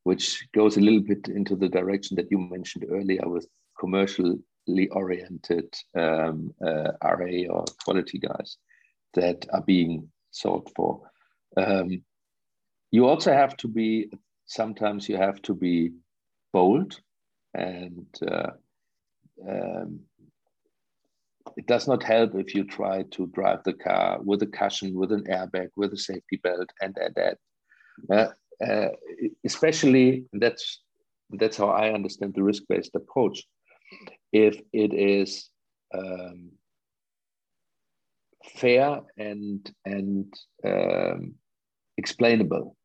Which 0.05 0.47
goes 0.55 0.77
a 0.77 0.81
little 0.81 1.01
bit 1.01 1.29
into 1.29 1.57
the 1.57 1.69
direction 1.69 2.17
that 2.17 2.31
you 2.31 2.39
mentioned 2.39 2.87
earlier 2.91 3.29
with 3.29 3.47
commercially 3.79 4.39
oriented 4.91 5.75
um, 5.97 6.53
uh, 6.65 6.93
RA 7.03 7.47
or 7.51 7.65
quality 7.85 8.19
guys 8.19 8.57
that 9.15 9.47
are 9.53 9.63
being 9.63 10.09
sought 10.31 10.71
for. 10.75 11.01
Um, 11.57 12.03
you 12.91 13.07
also 13.07 13.33
have 13.33 13.57
to 13.59 13.69
be, 13.69 14.11
sometimes 14.47 15.09
you 15.09 15.17
have 15.17 15.41
to 15.43 15.55
be 15.55 15.93
bold 16.53 17.01
and 17.55 18.07
uh, 18.27 18.51
um, 19.49 20.01
it 21.57 21.67
does 21.67 21.87
not 21.87 22.03
help 22.03 22.35
if 22.35 22.55
you 22.55 22.65
try 22.65 23.03
to 23.11 23.27
drive 23.29 23.63
the 23.65 23.73
car 23.75 24.21
with 24.23 24.43
a 24.43 24.47
cushion, 24.47 24.95
with 24.95 25.13
an 25.13 25.25
airbag, 25.25 25.69
with 25.77 25.93
a 25.93 25.99
safety 25.99 26.41
belt, 26.43 26.71
and 26.81 26.97
that. 27.17 27.39
Uh, 28.11 28.29
uh, 28.65 28.89
especially 29.45 30.25
that's 30.33 30.83
that's 31.31 31.57
how 31.57 31.69
I 31.69 31.93
understand 31.93 32.35
the 32.35 32.43
risk-based 32.43 32.95
approach. 32.95 33.43
If 34.33 34.61
it 34.73 34.95
is 34.95 35.51
um, 35.95 36.53
fair 38.57 39.01
and 39.19 39.71
and 39.85 40.33
um, 40.65 41.35
explainable 41.97 42.77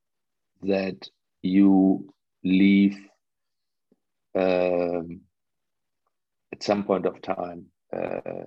that 0.62 1.08
you 1.41 2.14
leave 2.43 2.98
um, 4.36 5.22
at 6.54 6.64
some 6.64 6.84
point 6.84 7.06
of 7.06 7.22
time 7.22 7.66
uh, 7.95 8.45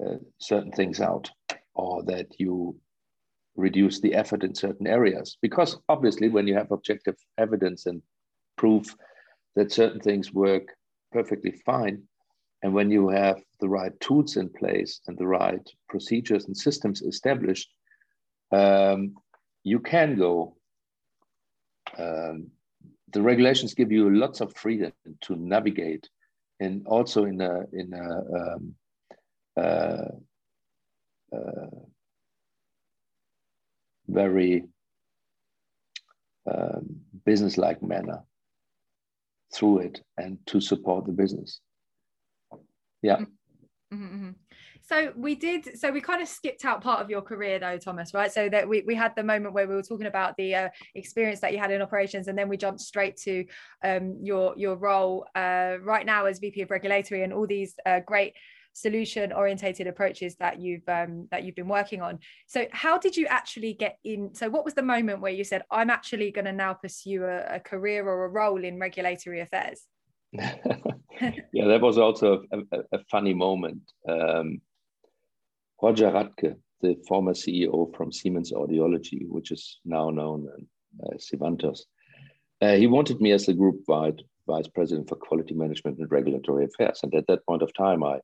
uh, 0.00 0.16
certain 0.38 0.72
things 0.72 1.00
out 1.00 1.30
or 1.74 2.02
that 2.04 2.26
you 2.38 2.76
reduce 3.56 4.00
the 4.00 4.14
effort 4.14 4.44
in 4.44 4.54
certain 4.54 4.86
areas. 4.86 5.38
Because 5.40 5.78
obviously, 5.88 6.28
when 6.28 6.46
you 6.46 6.54
have 6.54 6.70
objective 6.70 7.16
evidence 7.38 7.86
and 7.86 8.02
proof 8.56 8.94
that 9.54 9.72
certain 9.72 10.00
things 10.00 10.32
work 10.32 10.75
perfectly 11.16 11.54
fine, 11.64 12.02
and 12.62 12.74
when 12.74 12.90
you 12.90 13.08
have 13.08 13.38
the 13.60 13.68
right 13.78 13.94
tools 14.00 14.36
in 14.36 14.48
place 14.60 15.00
and 15.06 15.16
the 15.16 15.26
right 15.26 15.66
procedures 15.88 16.44
and 16.46 16.56
systems 16.56 17.00
established, 17.00 17.70
um, 18.52 19.14
you 19.64 19.78
can 19.80 20.16
go. 20.16 20.56
Um, 21.98 22.36
the 23.14 23.22
regulations 23.22 23.72
give 23.72 23.90
you 23.92 24.04
lots 24.10 24.40
of 24.42 24.54
freedom 24.56 24.92
to 25.22 25.36
navigate 25.36 26.06
and 26.60 26.86
also 26.86 27.24
in 27.24 27.40
a 27.40 27.54
in 27.72 27.88
a 27.94 28.08
um, 28.38 28.62
uh, 29.64 30.10
uh, 31.36 31.76
very 34.08 34.64
um, 36.52 36.84
business-like 37.24 37.80
manner 37.82 38.20
through 39.54 39.80
it 39.80 40.00
and 40.16 40.38
to 40.46 40.60
support 40.60 41.06
the 41.06 41.12
business. 41.12 41.60
Yeah. 43.02 43.18
Mm-hmm. 43.92 44.04
mm-hmm. 44.04 44.30
So 44.88 45.12
we 45.16 45.34
did. 45.34 45.76
So 45.78 45.90
we 45.90 46.00
kind 46.00 46.22
of 46.22 46.28
skipped 46.28 46.64
out 46.64 46.80
part 46.80 47.00
of 47.00 47.10
your 47.10 47.20
career, 47.20 47.58
though, 47.58 47.76
Thomas. 47.76 48.14
Right. 48.14 48.32
So 48.32 48.48
that 48.48 48.68
we, 48.68 48.82
we 48.86 48.94
had 48.94 49.16
the 49.16 49.24
moment 49.24 49.52
where 49.52 49.66
we 49.66 49.74
were 49.74 49.82
talking 49.82 50.06
about 50.06 50.36
the 50.36 50.54
uh, 50.54 50.68
experience 50.94 51.40
that 51.40 51.52
you 51.52 51.58
had 51.58 51.72
in 51.72 51.82
operations, 51.82 52.28
and 52.28 52.38
then 52.38 52.48
we 52.48 52.56
jumped 52.56 52.80
straight 52.80 53.16
to 53.18 53.44
um, 53.82 54.16
your 54.22 54.54
your 54.56 54.76
role 54.76 55.26
uh, 55.34 55.78
right 55.82 56.06
now 56.06 56.26
as 56.26 56.38
VP 56.38 56.62
of 56.62 56.70
Regulatory 56.70 57.24
and 57.24 57.32
all 57.32 57.48
these 57.48 57.74
uh, 57.84 57.98
great 58.06 58.34
solution 58.76 59.32
orientated 59.32 59.86
approaches 59.86 60.36
that 60.36 60.60
you've 60.60 60.86
um, 60.88 61.26
that 61.30 61.44
you've 61.44 61.54
been 61.54 61.68
working 61.68 62.02
on. 62.02 62.18
So 62.46 62.66
how 62.72 62.98
did 62.98 63.16
you 63.16 63.26
actually 63.26 63.72
get 63.72 63.98
in 64.04 64.34
so 64.34 64.50
what 64.50 64.64
was 64.64 64.74
the 64.74 64.82
moment 64.82 65.20
where 65.20 65.32
you 65.32 65.44
said 65.44 65.62
i'm 65.70 65.90
actually 65.90 66.30
going 66.30 66.44
to 66.44 66.52
now 66.52 66.74
pursue 66.74 67.24
a, 67.24 67.56
a, 67.56 67.60
career 67.60 68.06
or 68.06 68.24
a 68.24 68.28
role 68.28 68.62
in 68.62 68.78
regulatory 68.78 69.40
affairs 69.40 69.86
yeah 70.32 71.66
that 71.66 71.80
was 71.80 71.98
also 71.98 72.42
a, 72.52 72.58
a, 72.58 72.80
a 72.92 72.98
funny 73.10 73.34
moment. 73.34 73.80
Um, 74.08 74.60
Roger 75.82 76.10
Radke, 76.10 76.56
the 76.80 76.96
former 77.06 77.32
CEO 77.32 77.94
from 77.96 78.12
Siemens 78.12 78.52
Audiology, 78.52 79.28
which 79.28 79.50
is 79.50 79.78
now 79.84 80.10
known 80.10 80.48
as 81.12 81.28
Sivantos, 81.28 81.80
uh, 82.62 82.74
he 82.74 82.86
wanted 82.86 83.20
me 83.20 83.32
as 83.32 83.46
the 83.46 83.54
group 83.54 83.80
wide 83.86 84.22
vice 84.46 84.68
president 84.68 85.08
for 85.08 85.16
quality 85.16 85.54
management 85.54 85.98
and 85.98 86.10
regulatory 86.10 86.64
affairs. 86.64 87.00
And 87.02 87.14
at 87.14 87.26
that 87.26 87.44
point 87.46 87.62
of 87.62 87.74
time, 87.74 88.02
I 88.02 88.20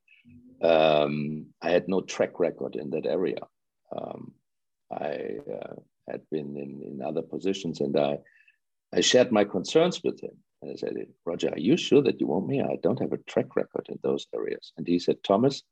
um, 0.62 1.46
I 1.60 1.70
had 1.70 1.88
no 1.88 2.00
track 2.00 2.38
record 2.38 2.76
in 2.76 2.90
that 2.90 3.06
area. 3.06 3.40
Um, 3.96 4.32
I 4.90 5.38
uh, 5.52 5.74
had 6.08 6.22
been 6.30 6.56
in, 6.56 6.82
in 6.82 7.02
other 7.02 7.22
positions, 7.22 7.80
and 7.80 7.98
I 7.98 8.18
I 8.94 9.00
shared 9.00 9.32
my 9.32 9.44
concerns 9.44 10.02
with 10.04 10.20
him. 10.20 10.36
And 10.60 10.70
I 10.70 10.74
said, 10.74 10.94
Roger, 11.24 11.48
are 11.48 11.58
you 11.58 11.76
sure 11.76 12.02
that 12.02 12.20
you 12.20 12.26
want 12.26 12.46
me? 12.46 12.60
I 12.60 12.76
don't 12.82 13.00
have 13.00 13.12
a 13.12 13.18
track 13.18 13.56
record 13.56 13.86
in 13.88 13.98
those 14.02 14.26
areas. 14.34 14.72
And 14.76 14.86
he 14.86 14.98
said, 14.98 15.24
Thomas, 15.24 15.62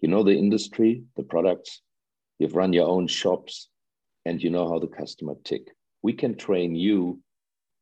you 0.00 0.08
know 0.08 0.24
the 0.24 0.36
industry, 0.36 1.04
the 1.16 1.22
products, 1.22 1.80
you've 2.38 2.56
run 2.56 2.72
your 2.72 2.88
own 2.88 3.06
shops, 3.06 3.68
and 4.24 4.42
you 4.42 4.50
know 4.50 4.68
how 4.68 4.78
the 4.78 4.88
customer 4.88 5.34
tick. 5.44 5.68
We 6.02 6.12
can 6.12 6.34
train 6.34 6.74
you 6.74 7.20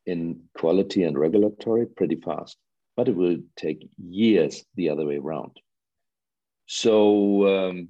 in 0.07 0.43
quality 0.57 1.03
and 1.05 1.18
regulatory 1.18 1.86
pretty 1.86 2.16
fast, 2.16 2.57
but 2.97 3.09
it 3.09 3.16
will 3.16 3.39
take 3.57 3.89
years 3.97 4.64
the 4.74 4.91
other 4.91 5.07
way 5.07 5.16
around. 5.16 5.53
So 6.69 7.49
um, 7.49 7.89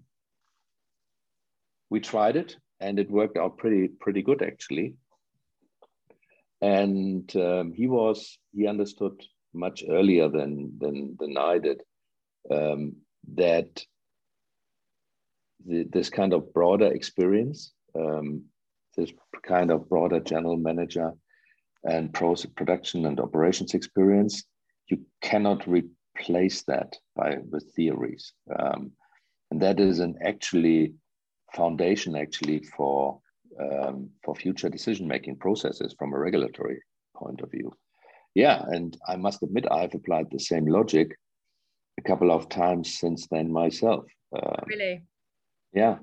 we 1.90 1.98
tried 1.98 2.36
it, 2.36 2.56
and 2.78 2.98
it 2.98 3.10
worked 3.10 3.36
out 3.36 3.58
pretty 3.58 3.88
pretty 3.88 4.22
good 4.22 4.40
actually. 4.40 4.94
And 6.60 7.34
um, 7.36 7.72
he 7.72 7.88
was 7.88 8.38
he 8.54 8.66
understood 8.68 9.20
much 9.52 9.82
earlier 9.88 10.28
than 10.28 10.78
than 10.78 11.16
than 11.18 11.36
I 11.36 11.58
did 11.58 11.82
um, 12.50 12.96
that 13.34 13.84
the, 15.66 15.84
this 15.92 16.08
kind 16.08 16.32
of 16.32 16.52
broader 16.54 16.86
experience, 16.86 17.72
um, 17.96 18.44
this 18.96 19.12
kind 19.42 19.72
of 19.72 19.88
broader 19.88 20.20
general 20.20 20.56
manager 20.56 21.12
and 21.84 22.12
production 22.12 23.06
and 23.06 23.18
operations 23.18 23.74
experience, 23.74 24.44
you 24.88 25.00
cannot 25.20 25.66
replace 26.18 26.62
that 26.64 26.96
by 27.16 27.38
with 27.50 27.72
theories. 27.74 28.32
Um, 28.58 28.92
and 29.50 29.60
that 29.62 29.80
is 29.80 30.00
an 30.00 30.16
actually 30.24 30.94
foundation 31.54 32.16
actually 32.16 32.62
for 32.76 33.20
um, 33.60 34.10
for 34.24 34.34
future 34.34 34.68
decision 34.68 35.08
making 35.08 35.36
processes 35.36 35.94
from 35.98 36.12
a 36.12 36.18
regulatory 36.18 36.80
point 37.16 37.40
of 37.40 37.50
view. 37.50 37.72
Yeah, 38.34 38.62
and 38.68 38.96
I 39.08 39.16
must 39.16 39.42
admit 39.42 39.66
I've 39.70 39.94
applied 39.94 40.26
the 40.30 40.38
same 40.38 40.66
logic 40.66 41.16
a 41.98 42.02
couple 42.02 42.30
of 42.30 42.48
times 42.48 42.98
since 42.98 43.26
then 43.28 43.50
myself. 43.50 44.04
Um, 44.36 44.64
really? 44.66 45.02
yeah 45.72 45.96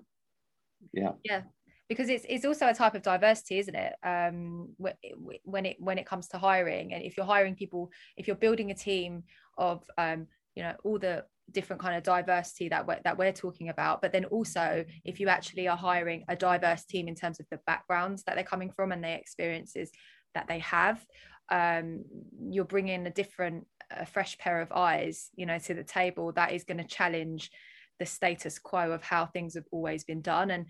yeah 0.93 1.11
yeah 1.24 1.41
because 1.88 2.09
it's 2.09 2.25
it's 2.27 2.45
also 2.45 2.67
a 2.67 2.73
type 2.73 2.95
of 2.95 3.01
diversity 3.01 3.59
isn't 3.59 3.75
it? 3.75 3.93
Um 4.03 4.69
when 4.77 5.65
it 5.65 5.77
when 5.79 5.97
it 5.97 6.05
comes 6.05 6.27
to 6.29 6.38
hiring 6.38 6.93
and 6.93 7.03
if 7.03 7.17
you're 7.17 7.25
hiring 7.25 7.55
people 7.55 7.91
if 8.17 8.27
you're 8.27 8.36
building 8.36 8.71
a 8.71 8.75
team 8.75 9.23
of 9.57 9.83
um 9.97 10.27
you 10.55 10.63
know 10.63 10.73
all 10.83 10.99
the 10.99 11.25
different 11.51 11.81
kind 11.81 11.95
of 11.95 12.01
diversity 12.01 12.69
that 12.69 12.88
we're, 12.88 12.99
that 13.03 13.17
we're 13.17 13.31
talking 13.31 13.69
about 13.69 14.01
but 14.01 14.11
then 14.11 14.25
also 14.25 14.83
if 15.03 15.19
you 15.19 15.27
actually 15.27 15.67
are 15.67 15.77
hiring 15.77 16.25
a 16.27 16.36
diverse 16.36 16.86
team 16.86 17.07
in 17.07 17.13
terms 17.13 17.39
of 17.39 17.45
the 17.51 17.59
backgrounds 17.67 18.23
that 18.23 18.33
they're 18.33 18.43
coming 18.43 18.71
from 18.71 18.91
and 18.91 19.03
the 19.03 19.09
experiences 19.09 19.91
that 20.33 20.47
they 20.47 20.59
have 20.59 21.05
um, 21.51 22.03
you're 22.49 22.65
bringing 22.65 23.05
a 23.05 23.11
different 23.11 23.67
a 23.91 24.07
fresh 24.07 24.36
pair 24.39 24.61
of 24.61 24.71
eyes 24.71 25.29
you 25.36 25.45
know 25.45 25.59
to 25.59 25.75
the 25.75 25.83
table 25.83 26.31
that 26.31 26.51
is 26.51 26.63
going 26.63 26.79
to 26.79 26.83
challenge 26.83 27.51
the 27.99 28.05
status 28.05 28.59
quo 28.59 28.91
of 28.91 29.03
how 29.03 29.25
things 29.25 29.55
have 29.55 29.65
always 29.71 30.03
been 30.03 30.21
done. 30.21 30.51
And 30.51 30.65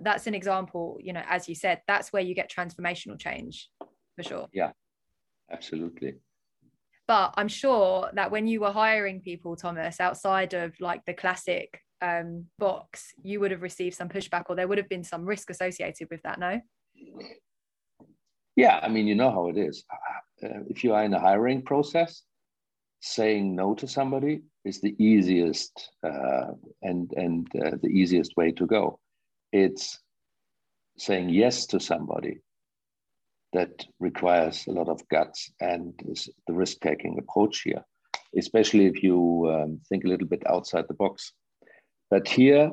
that's 0.00 0.26
an 0.26 0.34
example 0.34 0.98
you 1.00 1.12
know 1.12 1.22
as 1.28 1.48
you 1.48 1.54
said 1.54 1.80
that's 1.86 2.12
where 2.12 2.22
you 2.22 2.34
get 2.34 2.50
transformational 2.50 3.18
change 3.18 3.70
for 4.16 4.22
sure. 4.22 4.48
Yeah 4.52 4.72
absolutely. 5.50 6.14
But 7.06 7.34
i'm 7.36 7.48
sure 7.48 8.10
that 8.14 8.30
when 8.30 8.46
you 8.46 8.60
were 8.60 8.72
hiring 8.72 9.20
people 9.20 9.56
thomas 9.56 10.00
outside 10.00 10.54
of 10.54 10.72
like 10.80 11.04
the 11.04 11.14
classic 11.14 11.80
um, 12.00 12.46
box 12.58 13.12
you 13.22 13.40
would 13.40 13.50
have 13.50 13.62
received 13.62 13.96
some 13.96 14.08
pushback 14.08 14.44
or 14.48 14.56
there 14.56 14.68
would 14.68 14.78
have 14.78 14.88
been 14.88 15.04
some 15.04 15.24
risk 15.24 15.48
associated 15.48 16.08
with 16.10 16.22
that 16.22 16.38
no? 16.38 16.60
Yeah 18.56 18.80
i 18.82 18.88
mean 18.88 19.06
you 19.06 19.14
know 19.14 19.30
how 19.30 19.48
it 19.48 19.58
is. 19.58 19.84
Uh, 20.42 20.60
if 20.68 20.84
you 20.84 20.92
are 20.94 21.04
in 21.04 21.14
a 21.14 21.20
hiring 21.20 21.62
process 21.62 22.22
saying 23.00 23.54
no 23.54 23.74
to 23.74 23.86
somebody 23.86 24.42
is 24.64 24.80
the 24.80 24.94
easiest 25.02 25.90
uh, 26.02 26.52
and 26.82 27.12
and 27.12 27.48
uh, 27.62 27.76
the 27.82 27.88
easiest 27.88 28.36
way 28.36 28.50
to 28.50 28.66
go 28.66 28.98
it's 29.54 30.00
saying 30.98 31.28
yes 31.30 31.66
to 31.66 31.78
somebody 31.78 32.40
that 33.52 33.86
requires 34.00 34.66
a 34.66 34.72
lot 34.72 34.88
of 34.88 35.08
guts 35.08 35.52
and 35.60 35.94
is 36.08 36.28
the 36.48 36.52
risk 36.52 36.80
taking 36.80 37.16
approach 37.18 37.60
here, 37.60 37.84
especially 38.36 38.86
if 38.86 39.00
you 39.02 39.48
um, 39.48 39.80
think 39.88 40.04
a 40.04 40.08
little 40.08 40.26
bit 40.26 40.42
outside 40.48 40.86
the 40.88 40.94
box. 40.94 41.32
But 42.10 42.26
here, 42.26 42.72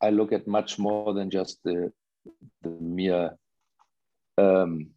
I 0.00 0.08
look 0.08 0.32
at 0.32 0.48
much 0.48 0.78
more 0.78 1.12
than 1.12 1.28
just 1.28 1.58
the, 1.64 1.92
the 2.62 2.70
mere 2.70 3.36
um, 4.38 4.90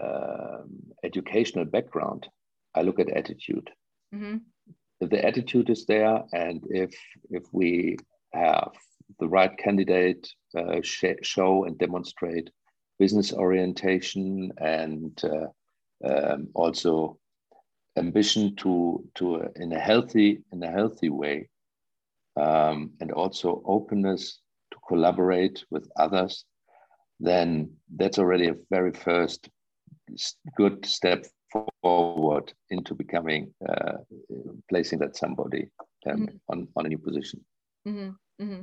um, 0.00 0.70
educational 1.02 1.64
background. 1.64 2.28
I 2.76 2.82
look 2.82 3.00
at 3.00 3.10
attitude. 3.10 3.70
Mm-hmm. 4.14 4.36
If 5.00 5.10
the 5.10 5.24
attitude 5.24 5.68
is 5.68 5.84
there, 5.86 6.22
and 6.32 6.62
if 6.70 6.94
if 7.30 7.42
we 7.52 7.96
have 8.32 8.72
the 9.18 9.28
right 9.28 9.56
candidate 9.56 10.28
uh, 10.56 10.80
sh- 10.82 11.22
show 11.22 11.64
and 11.64 11.78
demonstrate 11.78 12.50
business 12.98 13.32
orientation 13.32 14.52
and 14.58 15.22
uh, 15.24 15.46
um, 16.06 16.48
also 16.54 17.18
ambition 17.96 18.54
to 18.56 19.04
to 19.14 19.36
uh, 19.36 19.48
in 19.56 19.72
a 19.72 19.78
healthy 19.78 20.42
in 20.52 20.62
a 20.62 20.70
healthy 20.70 21.08
way 21.08 21.48
um, 22.36 22.90
and 23.00 23.10
also 23.12 23.62
openness 23.64 24.40
to 24.70 24.78
collaborate 24.86 25.64
with 25.70 25.88
others 25.96 26.44
then 27.18 27.70
that's 27.96 28.18
already 28.18 28.48
a 28.48 28.56
very 28.70 28.92
first 28.92 29.48
good 30.56 30.84
step 30.84 31.24
forward 31.80 32.52
into 32.70 32.94
becoming 32.94 33.52
uh, 33.66 33.94
placing 34.68 34.98
that 34.98 35.16
somebody 35.16 35.68
um, 36.06 36.26
mm-hmm. 36.26 36.36
on, 36.48 36.68
on 36.76 36.86
a 36.86 36.88
new 36.88 36.98
position 36.98 37.42
mm-hmm. 37.88 38.10
Mm-hmm 38.42 38.62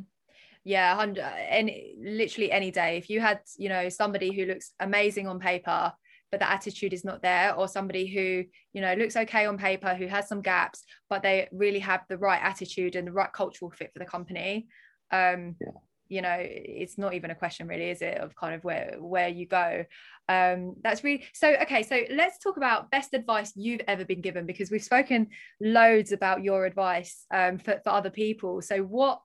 yeah 0.63 0.95
hundred 0.95 1.25
any 1.49 1.95
literally 1.99 2.51
any 2.51 2.71
day. 2.71 2.97
If 2.97 3.09
you 3.09 3.19
had 3.21 3.39
you 3.57 3.69
know 3.69 3.89
somebody 3.89 4.33
who 4.33 4.45
looks 4.45 4.71
amazing 4.79 5.27
on 5.27 5.39
paper 5.39 5.93
but 6.33 6.39
the 6.39 6.49
attitude 6.49 6.93
is 6.93 7.05
not 7.05 7.21
there 7.21 7.53
or 7.53 7.67
somebody 7.67 8.07
who 8.07 8.43
you 8.73 8.81
know 8.81 8.95
looks 8.95 9.15
okay 9.15 9.45
on 9.45 9.55
paper 9.55 9.93
who 9.93 10.07
has 10.07 10.27
some 10.27 10.41
gaps 10.41 10.83
but 11.07 11.21
they 11.21 11.47
really 11.51 11.77
have 11.77 12.01
the 12.09 12.17
right 12.17 12.41
attitude 12.41 12.95
and 12.95 13.07
the 13.07 13.11
right 13.11 13.31
cultural 13.31 13.69
fit 13.69 13.91
for 13.93 13.99
the 13.99 14.05
company 14.05 14.65
um 15.11 15.55
yeah. 15.61 15.67
you 16.09 16.23
know 16.23 16.35
it's 16.39 16.97
not 16.97 17.13
even 17.13 17.29
a 17.29 17.35
question 17.35 17.67
really 17.67 17.91
is 17.91 18.01
it 18.01 18.17
of 18.17 18.35
kind 18.35 18.55
of 18.55 18.63
where 18.63 18.95
where 18.99 19.27
you 19.27 19.45
go. 19.45 19.85
Um 20.27 20.73
that's 20.83 21.03
really 21.03 21.23
so 21.33 21.53
okay 21.61 21.83
so 21.83 22.01
let's 22.09 22.39
talk 22.39 22.57
about 22.57 22.89
best 22.89 23.13
advice 23.13 23.53
you've 23.55 23.81
ever 23.87 24.03
been 24.03 24.21
given 24.21 24.47
because 24.47 24.71
we've 24.71 24.83
spoken 24.83 25.27
loads 25.61 26.13
about 26.13 26.43
your 26.43 26.65
advice 26.65 27.25
um 27.31 27.59
for, 27.59 27.79
for 27.83 27.91
other 27.91 28.09
people. 28.09 28.59
So 28.63 28.79
what 28.79 29.19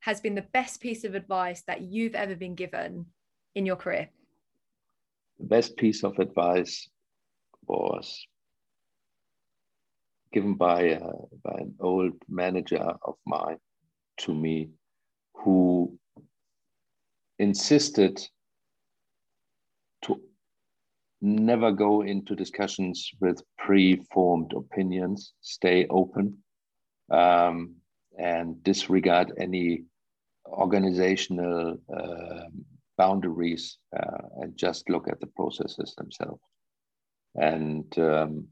has 0.00 0.20
been 0.20 0.34
the 0.34 0.46
best 0.52 0.80
piece 0.80 1.04
of 1.04 1.14
advice 1.14 1.62
that 1.62 1.82
you've 1.82 2.14
ever 2.14 2.34
been 2.34 2.54
given 2.54 3.06
in 3.54 3.66
your 3.66 3.76
career? 3.76 4.08
The 5.38 5.46
best 5.46 5.76
piece 5.76 6.04
of 6.04 6.18
advice 6.18 6.88
was 7.66 8.26
given 10.32 10.54
by, 10.54 10.92
uh, 10.92 11.12
by 11.42 11.56
an 11.58 11.74
old 11.80 12.12
manager 12.28 12.94
of 13.02 13.14
mine 13.26 13.58
to 14.18 14.34
me 14.34 14.70
who 15.34 15.98
insisted 17.38 18.20
to 20.02 20.20
never 21.20 21.72
go 21.72 22.02
into 22.02 22.34
discussions 22.34 23.10
with 23.20 23.42
pre-formed 23.58 24.52
opinions, 24.54 25.32
stay 25.40 25.86
open. 25.90 26.38
Um, 27.10 27.76
and 28.18 28.62
disregard 28.62 29.32
any 29.38 29.84
organizational 30.46 31.78
uh, 31.94 32.48
boundaries 32.96 33.78
uh, 33.96 34.22
and 34.40 34.56
just 34.56 34.88
look 34.90 35.08
at 35.08 35.20
the 35.20 35.26
processes 35.28 35.94
themselves. 35.96 36.42
And 37.36 37.86
um, 37.98 38.48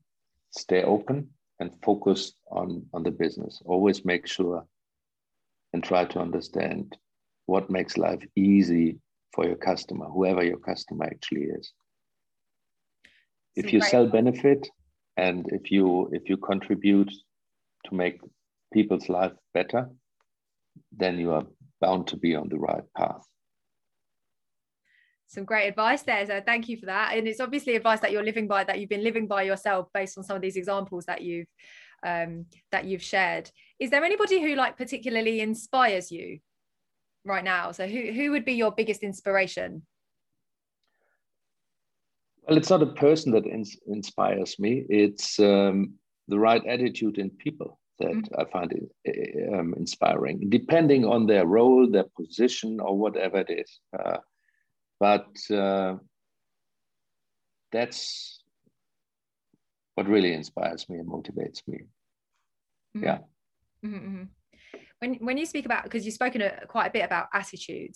stay 0.50 0.82
open 0.82 1.28
and 1.58 1.70
focus 1.82 2.32
on 2.50 2.86
on 2.92 3.02
the 3.02 3.10
business. 3.10 3.60
Always 3.64 4.04
make 4.04 4.26
sure 4.26 4.64
and 5.72 5.82
try 5.82 6.04
to 6.04 6.20
understand 6.20 6.96
what 7.46 7.70
makes 7.70 7.96
life 7.96 8.22
easy 8.36 8.98
for 9.34 9.44
your 9.46 9.56
customer 9.56 10.06
whoever 10.06 10.42
your 10.42 10.58
customer 10.58 11.04
actually 11.04 11.46
is. 11.58 11.72
If 13.56 13.72
you 13.72 13.80
sell 13.80 14.06
benefit 14.06 14.68
and 15.16 15.46
if 15.52 15.70
you 15.70 16.08
if 16.12 16.28
you 16.28 16.36
contribute 16.36 17.12
to 17.86 17.94
make 17.94 18.20
people's 18.76 19.08
life 19.08 19.32
better, 19.54 19.88
then 20.92 21.18
you 21.18 21.32
are 21.32 21.46
bound 21.80 22.06
to 22.08 22.16
be 22.16 22.36
on 22.36 22.46
the 22.50 22.58
right 22.58 22.84
path. 22.94 23.24
Some 25.28 25.46
great 25.46 25.66
advice 25.66 26.02
there. 26.02 26.26
So 26.26 26.42
thank 26.44 26.68
you 26.68 26.76
for 26.76 26.86
that. 26.86 27.16
And 27.16 27.26
it's 27.26 27.40
obviously 27.40 27.74
advice 27.74 28.00
that 28.00 28.12
you're 28.12 28.22
living 28.30 28.46
by, 28.46 28.64
that 28.64 28.78
you've 28.78 28.90
been 28.90 29.02
living 29.02 29.26
by 29.26 29.42
yourself 29.44 29.88
based 29.94 30.18
on 30.18 30.24
some 30.24 30.36
of 30.36 30.42
these 30.42 30.56
examples 30.56 31.06
that 31.06 31.22
you've 31.22 31.46
um, 32.04 32.44
that 32.70 32.84
you've 32.84 33.02
shared. 33.02 33.50
Is 33.80 33.88
there 33.90 34.04
anybody 34.04 34.42
who 34.42 34.54
like 34.54 34.76
particularly 34.76 35.40
inspires 35.40 36.12
you 36.12 36.38
right 37.24 37.42
now? 37.42 37.72
So 37.72 37.88
who 37.88 38.12
who 38.12 38.30
would 38.32 38.44
be 38.44 38.52
your 38.52 38.72
biggest 38.72 39.02
inspiration? 39.02 39.86
Well, 42.42 42.58
it's 42.58 42.70
not 42.70 42.82
a 42.82 42.92
person 43.06 43.32
that 43.32 43.46
ins- 43.46 43.80
inspires 43.86 44.58
me. 44.58 44.84
It's 44.90 45.40
um, 45.40 45.94
the 46.28 46.38
right 46.38 46.64
attitude 46.66 47.16
in 47.16 47.30
people 47.30 47.80
that 47.98 48.08
mm-hmm. 48.08 48.40
I 48.40 48.44
find 48.44 48.72
it, 49.04 49.54
um, 49.54 49.74
inspiring, 49.76 50.48
depending 50.50 51.04
on 51.04 51.26
their 51.26 51.46
role, 51.46 51.88
their 51.90 52.04
position, 52.16 52.78
or 52.80 52.96
whatever 52.98 53.38
it 53.38 53.50
is. 53.50 53.80
Uh, 53.98 54.18
but 55.00 55.28
uh, 55.50 55.96
that's 57.72 58.42
what 59.94 60.08
really 60.08 60.32
inspires 60.32 60.88
me 60.88 60.98
and 60.98 61.08
motivates 61.08 61.66
me. 61.66 61.78
Mm-hmm. 62.96 63.04
Yeah. 63.04 63.18
Mm-hmm, 63.84 63.96
mm-hmm. 63.96 64.22
When 64.98 65.14
when 65.16 65.36
you 65.36 65.46
speak 65.46 65.66
about 65.66 65.84
because 65.84 66.04
you've 66.04 66.14
spoken 66.14 66.40
a, 66.42 66.66
quite 66.66 66.86
a 66.86 66.92
bit 66.92 67.04
about 67.04 67.28
attitude, 67.32 67.94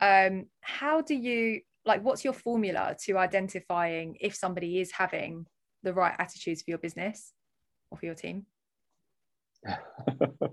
um, 0.00 0.46
how 0.60 1.00
do 1.00 1.14
you 1.14 1.60
like? 1.84 2.02
What's 2.02 2.24
your 2.24 2.32
formula 2.32 2.96
to 3.04 3.18
identifying 3.18 4.16
if 4.20 4.34
somebody 4.34 4.80
is 4.80 4.90
having 4.90 5.46
the 5.82 5.94
right 5.94 6.14
attitudes 6.18 6.62
for 6.62 6.70
your 6.70 6.78
business 6.78 7.32
or 7.90 7.98
for 7.98 8.06
your 8.06 8.14
team? 8.14 8.46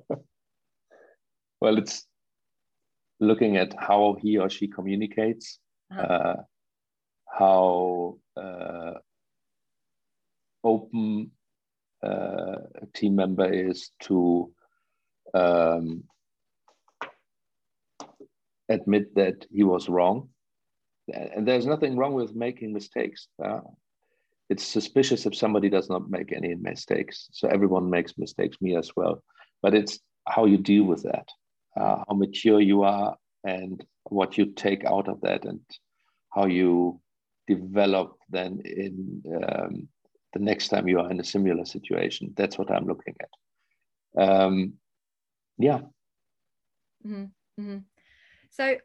well, 1.62 1.78
it's 1.78 2.06
looking 3.20 3.58
at 3.58 3.74
how 3.78 4.18
he 4.22 4.38
or 4.38 4.50
she 4.50 4.68
communicates, 4.68 5.60
uh-huh. 5.92 6.02
uh, 6.02 6.36
how 7.28 8.18
uh, 8.38 8.94
open 10.64 11.32
uh, 12.04 12.58
a 12.82 12.86
team 12.94 13.16
member 13.16 13.52
is 13.52 13.92
to 14.02 14.52
um, 15.34 16.04
admit 18.70 19.14
that 19.16 19.46
he 19.52 19.64
was 19.64 19.88
wrong. 19.90 20.30
And 21.14 21.48
there's 21.48 21.66
nothing 21.66 21.98
wrong 21.98 22.14
with 22.14 22.36
making 22.36 22.74
mistakes. 22.74 23.28
It's 24.52 24.66
suspicious 24.66 25.26
if 25.26 25.34
somebody 25.34 25.70
does 25.70 25.90
not 25.90 26.10
make 26.10 26.34
any 26.34 26.56
mistakes. 26.56 27.30
So 27.32 27.48
everyone 27.48 27.90
makes 27.90 28.18
mistakes, 28.18 28.58
me 28.60 28.76
as 28.76 28.92
well. 28.98 29.24
But 29.62 29.74
it's 29.74 30.00
how 30.28 30.44
you 30.46 30.58
deal 30.58 30.84
with 30.84 31.04
that, 31.04 31.28
uh, 31.80 32.04
how 32.06 32.16
mature 32.16 32.60
you 32.60 32.84
are, 32.84 33.16
and 33.46 33.82
what 34.10 34.38
you 34.38 34.46
take 34.66 34.84
out 34.84 35.08
of 35.08 35.22
that, 35.22 35.46
and 35.46 35.62
how 36.36 36.48
you 36.48 37.00
develop 37.48 38.18
then 38.30 38.62
in 38.66 39.24
um, 39.42 39.88
the 40.34 40.40
next 40.40 40.68
time 40.68 40.86
you 40.90 41.00
are 41.00 41.10
in 41.10 41.22
a 41.22 41.32
similar 41.36 41.64
situation. 41.64 42.34
That's 42.36 42.58
what 42.58 42.70
I'm 42.72 42.88
looking 42.88 43.16
at. 43.26 44.22
Um, 44.22 44.74
yeah. 45.58 45.80
Mm-hmm. 47.06 47.24
Mm-hmm. 47.62 47.78
So 48.50 48.76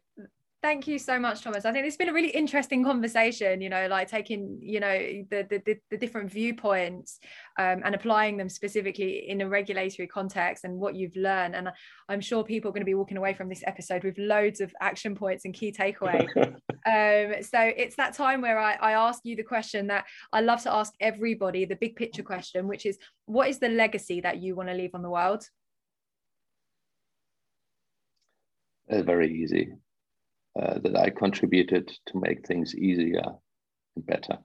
Thank 0.66 0.88
you 0.88 0.98
so 0.98 1.16
much, 1.16 1.42
Thomas. 1.42 1.64
I 1.64 1.70
think 1.70 1.86
it's 1.86 1.96
been 1.96 2.08
a 2.08 2.12
really 2.12 2.30
interesting 2.30 2.82
conversation, 2.82 3.60
you 3.60 3.68
know, 3.68 3.86
like 3.86 4.08
taking, 4.08 4.58
you 4.60 4.80
know, 4.80 4.98
the 5.30 5.46
the, 5.48 5.76
the 5.92 5.96
different 5.96 6.28
viewpoints 6.28 7.20
um, 7.56 7.82
and 7.84 7.94
applying 7.94 8.36
them 8.36 8.48
specifically 8.48 9.30
in 9.30 9.42
a 9.42 9.48
regulatory 9.48 10.08
context 10.08 10.64
and 10.64 10.76
what 10.76 10.96
you've 10.96 11.14
learned. 11.14 11.54
And 11.54 11.70
I'm 12.08 12.20
sure 12.20 12.42
people 12.42 12.70
are 12.70 12.72
going 12.72 12.80
to 12.80 12.84
be 12.84 12.94
walking 12.94 13.16
away 13.16 13.32
from 13.32 13.48
this 13.48 13.62
episode 13.64 14.02
with 14.02 14.18
loads 14.18 14.60
of 14.60 14.74
action 14.80 15.14
points 15.14 15.44
and 15.44 15.54
key 15.54 15.70
takeaways. 15.70 16.36
um, 16.36 17.42
so 17.44 17.60
it's 17.60 17.94
that 17.94 18.14
time 18.14 18.40
where 18.40 18.58
I, 18.58 18.74
I 18.74 18.92
ask 18.94 19.20
you 19.22 19.36
the 19.36 19.44
question 19.44 19.86
that 19.86 20.06
I 20.32 20.40
love 20.40 20.64
to 20.64 20.72
ask 20.72 20.92
everybody, 20.98 21.64
the 21.64 21.76
big 21.76 21.94
picture 21.94 22.24
question, 22.24 22.66
which 22.66 22.86
is 22.86 22.98
what 23.26 23.48
is 23.48 23.60
the 23.60 23.68
legacy 23.68 24.20
that 24.22 24.42
you 24.42 24.56
want 24.56 24.68
to 24.70 24.74
leave 24.74 24.96
on 24.96 25.02
the 25.02 25.10
world? 25.10 25.48
Uh, 28.90 29.02
very 29.02 29.32
easy 29.32 29.72
uh, 30.58 30.78
that 30.78 30.96
I 30.96 31.10
contributed 31.10 31.88
to 32.06 32.20
make 32.20 32.46
things 32.46 32.74
easier 32.74 33.24
and 33.94 34.06
better. 34.06 34.38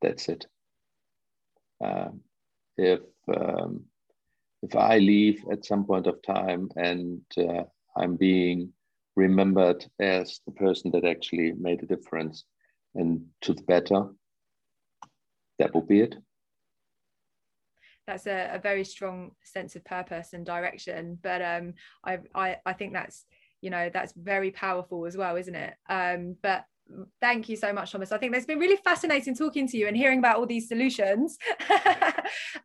That's 0.00 0.28
it. 0.28 0.46
Um, 1.84 2.20
if 2.76 3.00
um, 3.28 3.84
if 4.62 4.76
I 4.76 4.98
leave 4.98 5.44
at 5.50 5.64
some 5.64 5.84
point 5.84 6.06
of 6.06 6.22
time 6.22 6.70
and 6.76 7.20
uh, 7.36 7.64
I'm 7.96 8.16
being 8.16 8.72
remembered 9.16 9.84
as 10.00 10.40
the 10.46 10.52
person 10.52 10.90
that 10.92 11.04
actually 11.04 11.52
made 11.52 11.82
a 11.82 11.86
difference 11.86 12.44
and 12.94 13.26
to 13.42 13.52
the 13.52 13.62
better, 13.62 14.06
that 15.58 15.74
will 15.74 15.82
be 15.82 16.00
it. 16.00 16.16
That's 18.06 18.26
a, 18.26 18.50
a 18.54 18.58
very 18.58 18.84
strong 18.84 19.32
sense 19.44 19.76
of 19.76 19.84
purpose 19.84 20.32
and 20.32 20.44
direction. 20.44 21.18
But 21.22 21.42
um, 21.42 21.74
I, 22.04 22.18
I 22.34 22.56
I 22.66 22.72
think 22.72 22.92
that's 22.94 23.26
you 23.62 23.70
know 23.70 23.90
that's 23.92 24.12
very 24.12 24.50
powerful 24.50 25.06
as 25.06 25.16
well 25.16 25.36
isn't 25.36 25.54
it? 25.54 25.74
Um 25.88 26.36
but 26.42 26.66
thank 27.20 27.48
you 27.48 27.56
so 27.56 27.72
much 27.72 27.92
thomas. 27.92 28.12
I 28.12 28.18
think 28.18 28.34
it's 28.34 28.46
been 28.46 28.58
really 28.58 28.76
fascinating 28.76 29.34
talking 29.34 29.66
to 29.68 29.76
you 29.76 29.88
and 29.88 29.96
hearing 29.96 30.18
about 30.18 30.36
all 30.36 30.46
these 30.46 30.68
solutions. 30.68 31.38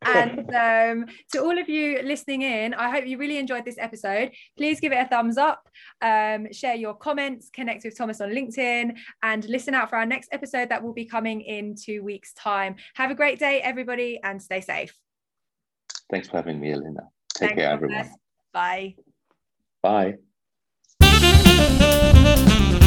And 0.01 0.39
um, 0.55 1.05
to 1.33 1.39
all 1.39 1.57
of 1.57 1.67
you 1.67 2.01
listening 2.01 2.41
in 2.41 2.73
i 2.73 2.89
hope 2.89 3.05
you 3.05 3.17
really 3.17 3.37
enjoyed 3.37 3.65
this 3.65 3.77
episode. 3.77 4.31
Please 4.55 4.79
give 4.79 4.91
it 4.91 4.95
a 4.95 5.07
thumbs 5.07 5.37
up 5.37 5.67
um, 6.01 6.51
share 6.51 6.75
your 6.75 6.93
comments 6.93 7.49
connect 7.53 7.83
with 7.83 7.97
thomas 7.97 8.21
on 8.21 8.29
linkedin 8.29 8.95
and 9.23 9.45
listen 9.45 9.73
out 9.73 9.89
for 9.89 9.97
our 9.97 10.05
next 10.05 10.29
episode 10.31 10.69
that 10.69 10.81
will 10.81 10.93
be 10.93 11.05
coming 11.05 11.41
in 11.41 11.75
two 11.75 12.03
weeks 12.03 12.33
time. 12.33 12.75
Have 12.95 13.11
a 13.11 13.15
great 13.15 13.39
day 13.39 13.61
everybody 13.61 14.19
and 14.23 14.41
stay 14.41 14.61
safe. 14.61 14.95
Thanks 16.09 16.29
for 16.29 16.37
having 16.37 16.59
me 16.59 16.71
elena. 16.71 17.09
Take 17.35 17.55
care 17.55 17.69
everyone. 17.69 18.11
Bye. 18.53 18.95
Bye 19.83 20.17
Thank 21.69 22.81
you. 22.81 22.86